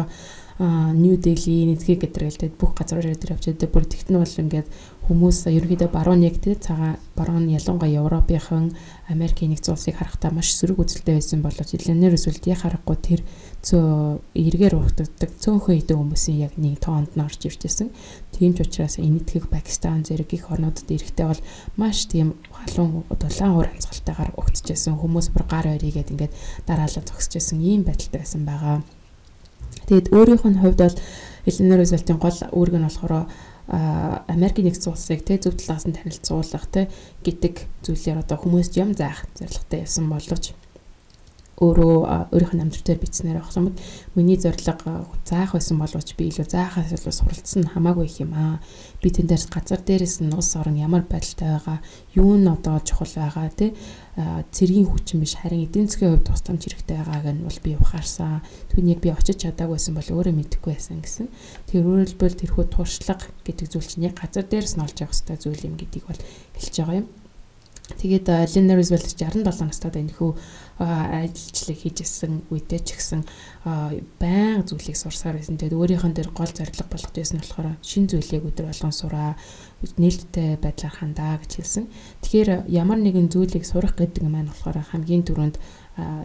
New 0.61 1.17
Delhi, 1.17 1.65
Нэдхий 1.65 1.97
гэдэргэлтэй 1.97 2.53
бүх 2.53 2.77
газраар 2.77 3.17
дээр 3.17 3.33
явж 3.33 3.49
байдаг. 3.49 3.69
Бүр 3.73 3.85
тэгтэн 3.89 4.21
бол 4.21 4.29
ингээд 4.29 4.69
хүмүүс 5.09 5.49
ерөнхийдөө 5.49 5.89
баруун 5.89 6.21
яг 6.21 6.37
тий 6.37 6.53
цагаан 6.53 7.01
баруун 7.17 7.49
ялангуяа 7.49 7.97
Европынхан 7.97 8.77
Америкийн 9.09 9.57
нэгдсэн 9.57 9.73
улсыг 9.73 9.97
харахтаа 9.97 10.29
маш 10.29 10.53
сөрөг 10.53 10.85
үзэлтэй 10.85 11.17
байсан 11.17 11.41
боловч 11.41 11.73
Eleanor 11.73 12.13
Roosevelt 12.13 12.45
яг 12.45 12.61
харахгүй 12.61 12.97
тэр 13.01 13.21
цөө 13.65 14.21
эргээр 14.37 14.77
уухтдаг 14.77 15.33
цөөхөн 15.41 15.81
хэдэн 15.81 15.97
хүмүүсийн 15.97 16.37
яг 16.45 16.53
нэг 16.61 16.77
тоонд 16.77 17.17
нь 17.17 17.25
орж 17.25 17.41
байсан. 17.41 17.89
Тийм 18.29 18.53
ч 18.53 18.61
учраас 18.61 19.01
энэтхэг 19.01 19.49
Пакистан 19.49 20.05
зэрэг 20.05 20.29
их 20.37 20.53
орнуудад 20.53 20.85
ирэхдээ 20.85 21.25
бол 21.25 21.41
маш 21.73 22.05
тийм 22.05 22.37
халуун 22.53 23.01
дулаан 23.09 23.57
уур 23.57 23.67
амьсгалтайгаар 23.73 24.37
өгчжсэн 24.37 24.93
хүмүүс 24.93 25.33
бүр 25.33 25.43
гар 25.49 25.73
ойрыгээд 25.73 26.13
ингээд 26.13 26.37
дараалал 26.69 27.01
зогсожсэн 27.09 27.57
ийм 27.65 27.81
байдалтай 27.81 28.21
байсан 28.21 28.45
байгаа. 28.45 28.85
Тэгээд 29.91 30.07
өөрийнх 30.15 30.47
нь 30.47 30.61
хувьд 30.63 30.79
бол 30.79 30.97
Eleanor 31.43 31.83
Roosevelt-ийн 31.83 32.15
гол 32.15 32.39
үүрэг 32.55 32.75
нь 32.79 32.87
болохоор 32.87 33.27
Америкийн 34.31 34.71
нэгдсэн 34.71 34.95
улсыг 34.95 35.27
те 35.27 35.35
зөв 35.35 35.59
талаас 35.59 35.83
нь 35.83 35.91
танилцуулах 35.91 36.63
те 36.71 36.87
гэдэг 37.27 37.67
зүйлээр 37.83 38.23
одоо 38.23 38.39
хүмүүст 38.39 38.79
юм 38.79 38.95
заах 38.95 39.27
зорилготой 39.35 39.83
явсан 39.83 40.07
боловч 40.07 40.55
өөрөө 41.59 42.31
өөрийнх 42.31 42.53
нь 42.55 42.63
амьдрал 42.63 42.87
дээр 42.87 43.03
бичснээр 43.03 43.43
авах 43.43 43.51
юм. 43.59 43.75
Миний 44.15 44.39
зорилго 44.39 45.11
заах 45.27 45.51
байсан 45.59 45.75
боловч 45.75 46.15
би 46.15 46.31
илүү 46.31 46.47
заахаас 46.47 46.95
илүү 46.95 47.11
суралцсан 47.11 47.67
хамаагүй 47.75 48.07
их 48.07 48.23
юм 48.23 48.31
аа. 48.31 48.63
Би 49.01 49.09
тэндээс 49.09 49.49
газар 49.49 49.81
дээрээс 49.81 50.21
нь 50.21 50.33
улс 50.33 50.53
орон 50.55 50.77
ямар 50.77 51.01
байдалтай 51.09 51.57
байгаа, 51.57 51.79
юу 52.13 52.37
нь 52.37 52.45
одоо 52.45 52.77
чухал 52.85 53.09
байгаа 53.09 53.49
тий 53.49 53.73
цэргийн 54.53 54.85
хүчин 54.85 55.23
биш 55.23 55.39
харин 55.41 55.65
эдийн 55.65 55.89
засгийн 55.89 56.21
хувьд 56.21 56.29
тусламж 56.29 56.61
хэрэгтэй 56.69 56.97
байгааг 57.01 57.25
нь 57.33 57.45
бол 57.47 57.59
би 57.63 57.71
ухаарсан. 57.81 58.45
Түүнийг 58.69 58.99
би 58.99 59.09
очиж 59.09 59.41
чадаагүй 59.41 59.79
байсан 59.79 59.95
бол 59.95 60.09
өөрөө 60.11 60.35
мэдэхгүй 60.35 60.73
байсан 60.75 60.99
гэсэн. 61.01 61.27
Тэр 61.71 61.87
өөрөлдвөл 61.87 62.35
тэрхүү 62.35 62.65
туршлага 62.69 63.25
гэдэг 63.47 63.67
зүйл 63.71 63.87
чинь 63.87 64.05
яг 64.05 64.19
газар 64.19 64.45
дээрээс 64.45 64.75
нь 64.75 64.83
олж 64.83 64.97
явах 64.99 65.15
хэрэгтэй 65.15 65.37
зүйл 65.39 65.65
юм 65.65 65.75
гэдгийг 65.79 66.05
бол 66.05 66.21
хэлж 66.59 66.75
байгаа 66.77 66.99
юм. 67.01 67.07
Тэгээд 67.91 68.27
Eleanor 68.27 68.79
Roosevelt 68.79 69.07
67 69.15 69.67
настай 69.67 69.91
энэхүү 69.99 70.31
ажилчлал 70.81 71.77
хийжсэн 71.77 72.49
үедээ 72.49 72.81
ч 72.81 72.97
гэсэн 72.97 73.21
баян 74.17 74.65
зүйлийг 74.65 74.97
сурсаар 74.97 75.37
байсан. 75.37 75.61
Тэгээд 75.61 75.77
өөрийнх 75.77 76.05
нь 76.09 76.15
дээр 76.17 76.33
гол 76.33 76.49
зорилго 76.49 76.89
болгож 76.89 77.13
байсан 77.13 77.37
болохоор 77.37 77.77
шин 77.85 78.09
зүйлийг 78.09 78.49
өдөр 78.49 78.73
болгон 78.73 78.93
сураа, 78.93 79.37
нээлттэй 80.01 80.57
байдлаар 80.57 80.95
хандаа 80.97 81.37
гэж 81.37 81.51
хэлсэн. 81.61 81.85
Тэгэхээр 82.25 82.49
ямар 82.73 82.97
нэгэн 82.97 83.29
зүйлийг 83.29 83.65
сурах 83.65 83.93
гэдэг 83.93 84.25
нь 84.25 84.33
маань 84.33 84.49
болохоор 84.49 84.81
хамгийн 84.81 85.21
түрүүнд 85.21 85.61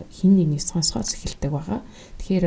хин 0.08 0.32
нэгнийг 0.40 0.64
сонсгоос 0.64 1.20
эхэлдэг 1.20 1.52
байгаа. 1.52 1.84
Тэгэхээр 2.16 2.46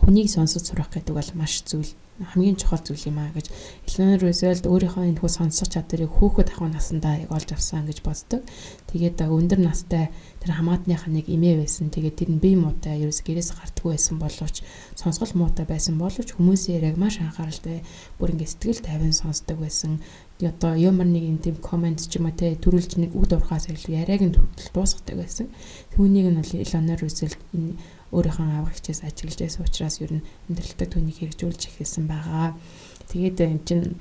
хүнийг 0.00 0.28
сонсож 0.32 0.64
сурах 0.64 0.88
гэдэг 0.88 1.14
бол 1.14 1.30
маш 1.36 1.62
зүйл 1.68 1.92
хамгийн 2.14 2.54
чухал 2.54 2.78
зүйл 2.78 3.10
юм 3.10 3.18
а 3.18 3.34
гэж 3.34 3.50
Eleanor 3.90 4.22
Roosevelt 4.22 4.70
өөрийнхөө 4.70 5.10
энэ 5.10 5.18
хүү 5.18 5.30
сонсох 5.34 5.66
чадварыг 5.66 6.14
хүүхэд 6.14 6.54
ахуй 6.54 6.70
насандаа 6.70 7.26
олж 7.26 7.50
авсан 7.50 7.90
гэж 7.90 8.06
боддог. 8.06 8.46
Тэгээд 8.86 9.18
өндөр 9.26 9.58
настай 9.58 10.14
тэр 10.38 10.54
хамаатныхаа 10.54 11.10
нэг 11.10 11.26
эмээ 11.26 11.58
байсан. 11.58 11.90
Тэгээд 11.90 12.14
тэр 12.14 12.30
нь 12.30 12.38
бие 12.38 12.54
муутай 12.54 13.02
ерөөс 13.02 13.18
гэрээс 13.18 13.58
гардггүй 13.58 13.98
байсан 13.98 14.22
боловч 14.22 14.62
сонсгол 14.94 15.34
муутай 15.34 15.66
байсан 15.66 15.98
боловч 15.98 16.38
хүмүүсийн 16.38 16.78
яриаг 16.78 17.02
маш 17.02 17.18
анхааралтай 17.18 17.82
бүр 18.22 18.38
ингэ 18.38 18.46
сэтгэл 18.46 18.86
тайван 18.86 19.10
сонсдог 19.10 19.58
байсан. 19.58 19.98
Одоо 20.38 20.78
ямар 20.78 21.10
нэгэн 21.10 21.42
тийм 21.42 21.56
комент 21.58 21.98
ч 21.98 22.14
юм 22.22 22.30
уу 22.30 22.36
те 22.38 22.54
төрүүлж 22.54 22.94
нэг 22.94 23.10
үг 23.10 23.26
дурхаас 23.26 23.66
илүү 23.66 24.06
яриаг 24.06 24.22
нь 24.22 24.36
дуусгадаг 24.70 25.18
байсан. 25.18 25.50
Түүнийг 25.98 26.30
нь 26.30 26.38
бол 26.38 26.52
Eleanor 26.62 26.98
Roosevelt 27.02 27.42
энэ 27.50 27.74
өөрийнхөө 28.14 28.46
аврагчаас 28.62 29.02
ажиглаж 29.02 29.38
байсан 29.42 29.66
учраас 29.66 29.98
ер 29.98 30.12
нь 30.14 30.26
амьдралтаа 30.48 30.88
түүнийг 30.88 31.18
хэрэгжүүлж 31.18 31.62
эхэлсэн 31.68 32.06
байгаа. 32.06 32.54
Тэгээд 33.10 33.38
эн 33.42 33.60
чинь 33.66 33.98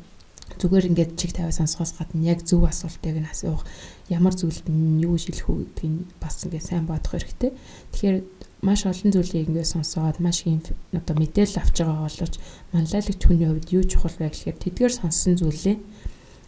зүгээр 0.61 0.89
ингээд 0.93 1.11
чиг 1.17 1.33
тавиа 1.33 1.51
сонсохоос 1.51 1.97
гадна 1.97 2.29
яг 2.29 2.45
зөв 2.45 2.63
асуултыг 2.67 3.17
нь 3.17 3.31
асуух 3.31 3.65
ямар 4.13 4.35
зүйлд 4.37 4.69
нь 4.69 5.01
юу 5.01 5.17
шилэх 5.17 5.49
үү 5.49 5.73
гэдгийг 5.73 6.13
бас 6.21 6.45
ингээд 6.45 6.67
сайн 6.67 6.85
бодох 6.85 7.17
хэрэгтэй. 7.17 7.51
Тэгэхээр 7.91 8.17
маш 8.61 8.85
олон 8.85 9.11
зүйлийг 9.11 9.49
ингээд 9.49 9.73
сонсоод 9.73 10.19
маш 10.21 10.45
их 10.45 10.71
одоо 10.93 11.15
мэдээлэл 11.17 11.59
авч 11.59 11.75
байгаа 11.81 12.07
боловч 12.07 12.35
манлайлагч 12.71 13.21
хүний 13.23 13.47
хувьд 13.49 13.73
юу 13.75 13.83
чухал 13.83 14.15
вэ 14.19 14.29
гэхээр 14.31 14.57
тэдгээр 14.61 14.93
сонссон 14.93 15.35
зүйлээ 15.41 15.77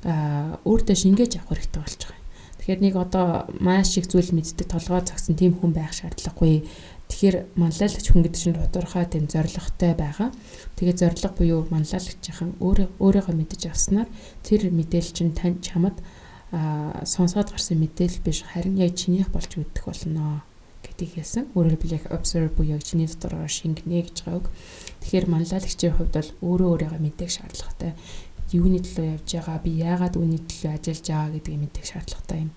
а 0.05 0.61
өөртөө 0.63 0.95
шингээж 0.95 1.41
авах 1.41 1.57
хэрэгтэй 1.57 1.81
болж 1.81 2.01
байгаа. 2.05 2.23
Тэгэхээр 2.61 2.81
нэг 2.81 2.95
одоо 2.95 3.27
маш 3.59 3.97
их 3.97 4.07
зүйл 4.07 4.31
мэддэг 4.31 4.67
толгой 4.69 5.01
цогсон 5.01 5.35
тийм 5.35 5.53
хүн 5.57 5.73
байх 5.73 5.91
шаардлагагүй. 5.91 6.63
Тэгэхээр 7.09 7.37
манлайлагч 7.55 8.07
хүн 8.09 8.23
гэдэг 8.25 8.41
чинь 8.41 8.57
тодорхой 8.57 9.05
тийм 9.05 9.29
зоригтой 9.29 9.93
байгаа. 9.93 10.29
Тэгээ 10.75 10.95
зориг 10.97 11.33
буюу 11.37 11.67
манлайлагчийн 11.69 12.57
өөрөө 12.59 12.87
өөрийгөө 12.99 13.35
мэдэж 13.37 13.61
авснаар 13.69 14.09
тэр 14.41 14.73
мэдээлэл 14.73 15.13
чинь 15.13 15.37
тань 15.37 15.61
чамд 15.61 16.01
сонсоод 17.05 17.53
гарсан 17.53 17.77
мэдээлэл 17.79 18.25
биш 18.25 18.41
харин 18.43 18.77
яг 18.81 18.97
чинийх 18.97 19.29
болж 19.29 19.53
үүдэх 19.53 19.85
болно 19.85 20.43
гэдгийг 20.81 21.21
хэлсэн. 21.21 21.53
Өөрөөр 21.53 21.77
хэлбэл 21.77 22.13
observe 22.13 22.53
буюу 22.57 22.79
чиний 22.81 23.09
дотороо 23.09 23.47
шингэнэ 23.49 24.05
гэж 24.05 24.17
байгаа 24.25 24.39
үг. 24.41 24.47
Тэгэхээр 25.01 25.25
манлайлагчийн 25.29 25.93
хувьд 25.95 26.13
бол 26.13 26.31
өөрөө 26.41 26.69
өөрийгөө 26.73 27.01
мэдэх 27.01 27.29
шаардлагатай 27.31 27.91
юуны 28.53 28.79
төлөө 28.79 29.17
явж 29.17 29.29
байгаа 29.33 29.57
би 29.65 29.71
яагаад 29.81 30.15
үүний 30.15 30.41
төлөө 30.45 30.71
ажиллаж 30.77 31.05
байгаа 31.09 31.33
гэдгийг 31.33 31.61
мэдэх 31.65 31.85
шаардлагатай 31.89 32.39
юм. 32.45 32.51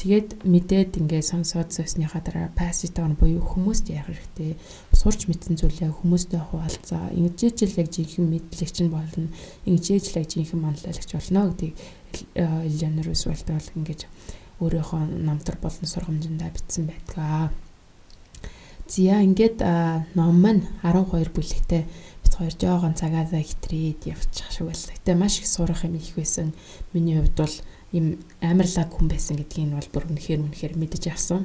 Тэгээд 0.00 0.48
мэдээд 0.48 0.96
ингээд 0.96 1.28
сонсоод 1.28 1.76
сосныхаа 1.76 2.24
дараа 2.24 2.48
пасситон 2.56 3.20
буюу 3.20 3.44
хүмүүст 3.44 3.92
яах 3.92 4.08
хэрэгтэй. 4.08 4.56
Сурч 4.96 5.28
мэдсэн 5.28 5.60
зүйлээ 5.60 5.92
хүмүүстэй 5.92 6.40
хуваалцаа. 6.40 7.12
Ингэж 7.12 7.68
л 7.68 7.76
яг 7.84 7.92
жинхэнэ 7.92 8.48
мэдлэгч 8.48 8.76
нь 8.80 8.88
болно. 8.88 9.28
Ингэж 9.68 10.00
л 10.00 10.16
яг 10.16 10.26
жинхэнэ 10.32 10.56
манлайлагч 10.56 11.10
болно 11.12 11.52
гэдгийг 11.52 11.76
Элеонор 12.32 13.12
Рузвельт 13.12 13.44
бол 13.44 13.68
ингэж 13.76 14.00
өөрийнхөө 14.64 15.20
намтар 15.20 15.60
болон 15.60 15.84
сургамжиндаа 15.84 16.48
бичсэн 16.48 16.88
байдгаа. 16.88 17.52
Зя 18.88 19.20
ингээд 19.20 19.60
ном 20.16 20.34
маань 20.40 20.64
12 20.80 21.28
бүлэгтэй 21.28 21.84
бит 22.24 22.34
хоёр 22.34 22.54
жоохон 22.56 22.96
цагаасаа 22.96 23.44
хитрээд 23.44 24.08
явчих 24.08 24.48
шиг 24.48 24.64
байлаа. 24.64 24.96
Гэтэ 24.96 25.12
маш 25.12 25.44
их 25.44 25.46
сурах 25.46 25.84
юм 25.84 25.94
их 26.00 26.16
байсан. 26.16 26.56
Миний 26.96 27.20
хувьд 27.20 27.36
бол 27.36 27.54
им 27.92 28.22
амарлаг 28.38 28.90
хүн 28.94 29.10
байсан 29.10 29.34
гэдгийг 29.38 29.66
нь 29.66 29.74
бол 29.74 29.90
бүр 29.90 30.04
үнэхээр 30.10 30.40
үнэхээр 30.46 30.74
мэдэж 30.78 31.04
авсан. 31.10 31.42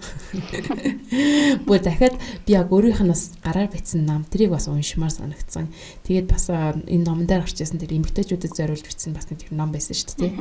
Бөө 1.65 1.79
дахиад 1.81 2.15
би 2.45 2.53
яг 2.53 2.69
өөрийнх 2.69 3.01
нь 3.01 3.09
бас 3.09 3.33
гараар 3.41 3.73
бичсэн 3.73 4.05
ном 4.05 4.29
тэрийг 4.29 4.53
бас 4.53 4.69
уншмаар 4.69 5.09
санагдсан. 5.09 5.73
Тэгээд 6.05 6.27
бас 6.29 6.53
энэ 6.53 7.01
номон 7.01 7.25
дээр 7.25 7.49
гарч 7.49 7.65
ирсэн 7.65 7.81
тэр 7.81 7.97
эмгтээчүүдэд 7.97 8.53
зориулж 8.53 8.85
бичсэн 8.85 9.17
бас 9.17 9.25
нэг 9.33 9.41
тэр 9.41 9.57
ном 9.57 9.73
байсан 9.73 9.97
шүү 9.97 10.17
дээ. 10.21 10.33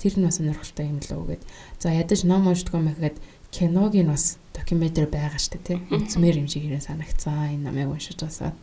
Тэр 0.00 0.14
нь 0.16 0.24
бас 0.24 0.40
сонирхолтой 0.40 0.88
юм 0.88 1.00
л 1.04 1.12
үгээд. 1.12 1.44
За 1.76 1.92
ядаж 1.92 2.24
ном 2.24 2.48
уншдгоо 2.48 2.80
мэхэд 2.80 3.20
киног 3.52 3.92
нь 3.92 4.08
бас 4.08 4.40
докюментари 4.56 5.12
байгаа 5.12 5.36
шүү 5.36 5.60
дээ. 5.60 5.78
Үзмээр 5.92 6.40
юм 6.40 6.48
шиг 6.48 6.64
ирэн 6.64 6.80
санагцсан 6.80 7.52
энэ 7.52 7.68
номыг 7.68 7.92
уншиж 7.92 8.16
басаад 8.16 8.56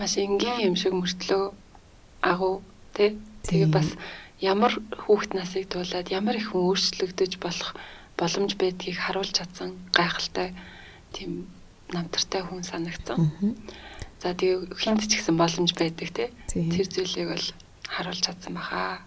маш 0.00 0.16
энгийн 0.16 0.72
юм 0.72 0.76
шиг 0.80 0.96
мөртлөө 0.96 1.52
агуу 2.24 2.62
тий. 2.96 3.18
Тэгээ 3.44 3.68
бас 3.68 3.88
ямар 4.40 4.72
хүүхэд 4.96 5.32
насыг 5.36 5.68
туулаад 5.68 6.08
ямар 6.08 6.36
их 6.40 6.50
хүн 6.50 6.72
өөрчлөгдөж 6.72 7.32
болох 7.44 7.76
боломж 8.16 8.56
байдгийг 8.56 8.96
харуулж 8.96 9.36
чадсан 9.36 9.76
гайхалтай 9.92 10.56
тийм 11.12 11.46
намтартай 11.92 12.42
хүн 12.44 12.64
санагдсан. 12.64 13.20
За 14.20 14.32
тэгээ 14.32 14.72
хинт 14.80 15.04
ч 15.04 15.20
гэсэн 15.20 15.36
боломж 15.36 15.76
байдаг 15.76 16.08
тий. 16.12 16.28
Тэр 16.48 16.86
зүйлийг 16.88 17.28
бол 17.36 17.46
харуулж 17.84 18.20
чадсан 18.24 18.56
баха. 18.56 19.04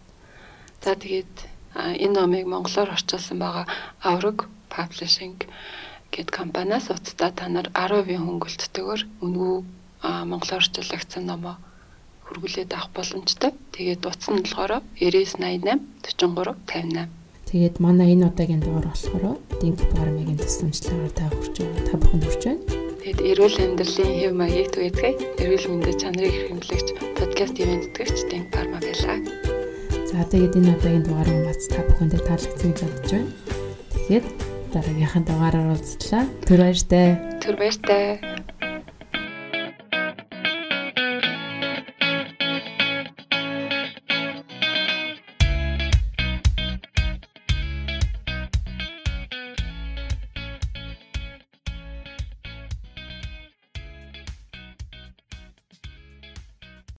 За 0.85 0.93
тэгээд 0.93 1.33
энэ 1.73 2.13
номыг 2.13 2.45
монголоор 2.45 2.93
орчуулсан 2.93 3.37
байгаа 3.41 3.65
Авраг 4.01 4.45
Publishing 4.69 5.41
гэд 6.13 6.29
компаниас 6.29 6.93
уцтаа 6.93 7.33
та 7.33 7.49
нар 7.49 7.73
10% 7.73 8.21
хөнгөлөлтөөр 8.21 9.01
үнгүү 9.25 9.55
монголоор 10.29 10.61
орчуулагдсан 10.61 11.25
номоо 11.25 11.57
хөргүүлээд 12.25 12.71
авах 12.73 12.89
боломжтой. 12.95 13.51
Тэгээд 13.75 14.07
утас 14.07 14.27
нь 14.31 14.43
болохоор 14.43 14.81
9988 14.99 15.79
43 16.03 16.55
58. 16.67 17.23
Тэгээд 17.53 17.75
манай 17.77 18.17
энэ 18.17 18.33
удаагийн 18.33 18.65
дугаар 18.65 18.89
болохоор 18.89 19.37
Динк 19.61 19.77
программын 19.93 20.41
тусламжлагаар 20.41 21.13
та 21.13 21.29
хүрч 21.29 21.55
байгаа. 21.61 21.85
Та 21.85 21.93
бүхэнд 22.01 22.23
хүрч 22.25 22.43
байна. 22.49 22.63
Тэгээд 23.03 23.19
эрүүл 23.29 23.57
амьдралын 23.61 24.13
хэв 24.17 24.33
маягийг 24.33 24.69
түгээцгээе. 24.73 25.13
Эрүүл 25.43 25.67
мэндийн 25.69 25.99
чанарыг 26.01 26.35
хэмжлэгч 26.49 26.87
подкаст 27.19 27.55
ивент 27.61 27.83
тэтгэгч 27.93 28.19
Динк 28.31 28.47
програм 28.49 28.81
байлаа. 28.81 29.17
За 30.09 30.25
тэгээд 30.33 30.57
энэ 30.57 30.73
удаагийн 30.73 31.05
дугаар 31.05 31.29
маань 31.29 31.45
бас 31.45 31.61
та 31.69 31.85
бүхэнд 31.85 32.13
таалагдсан 32.25 32.69
гэж 32.73 32.79
бодож 32.81 33.11
байна. 33.13 33.31
Тэгэхээр 33.93 34.25
дараагийнхаа 34.73 35.21
дугаараар 35.27 35.67
уулзлаа. 35.77 36.23
Түр 36.49 36.59
баяртай. 36.63 37.07
Түр 37.37 37.55
баяртай. 37.61 38.03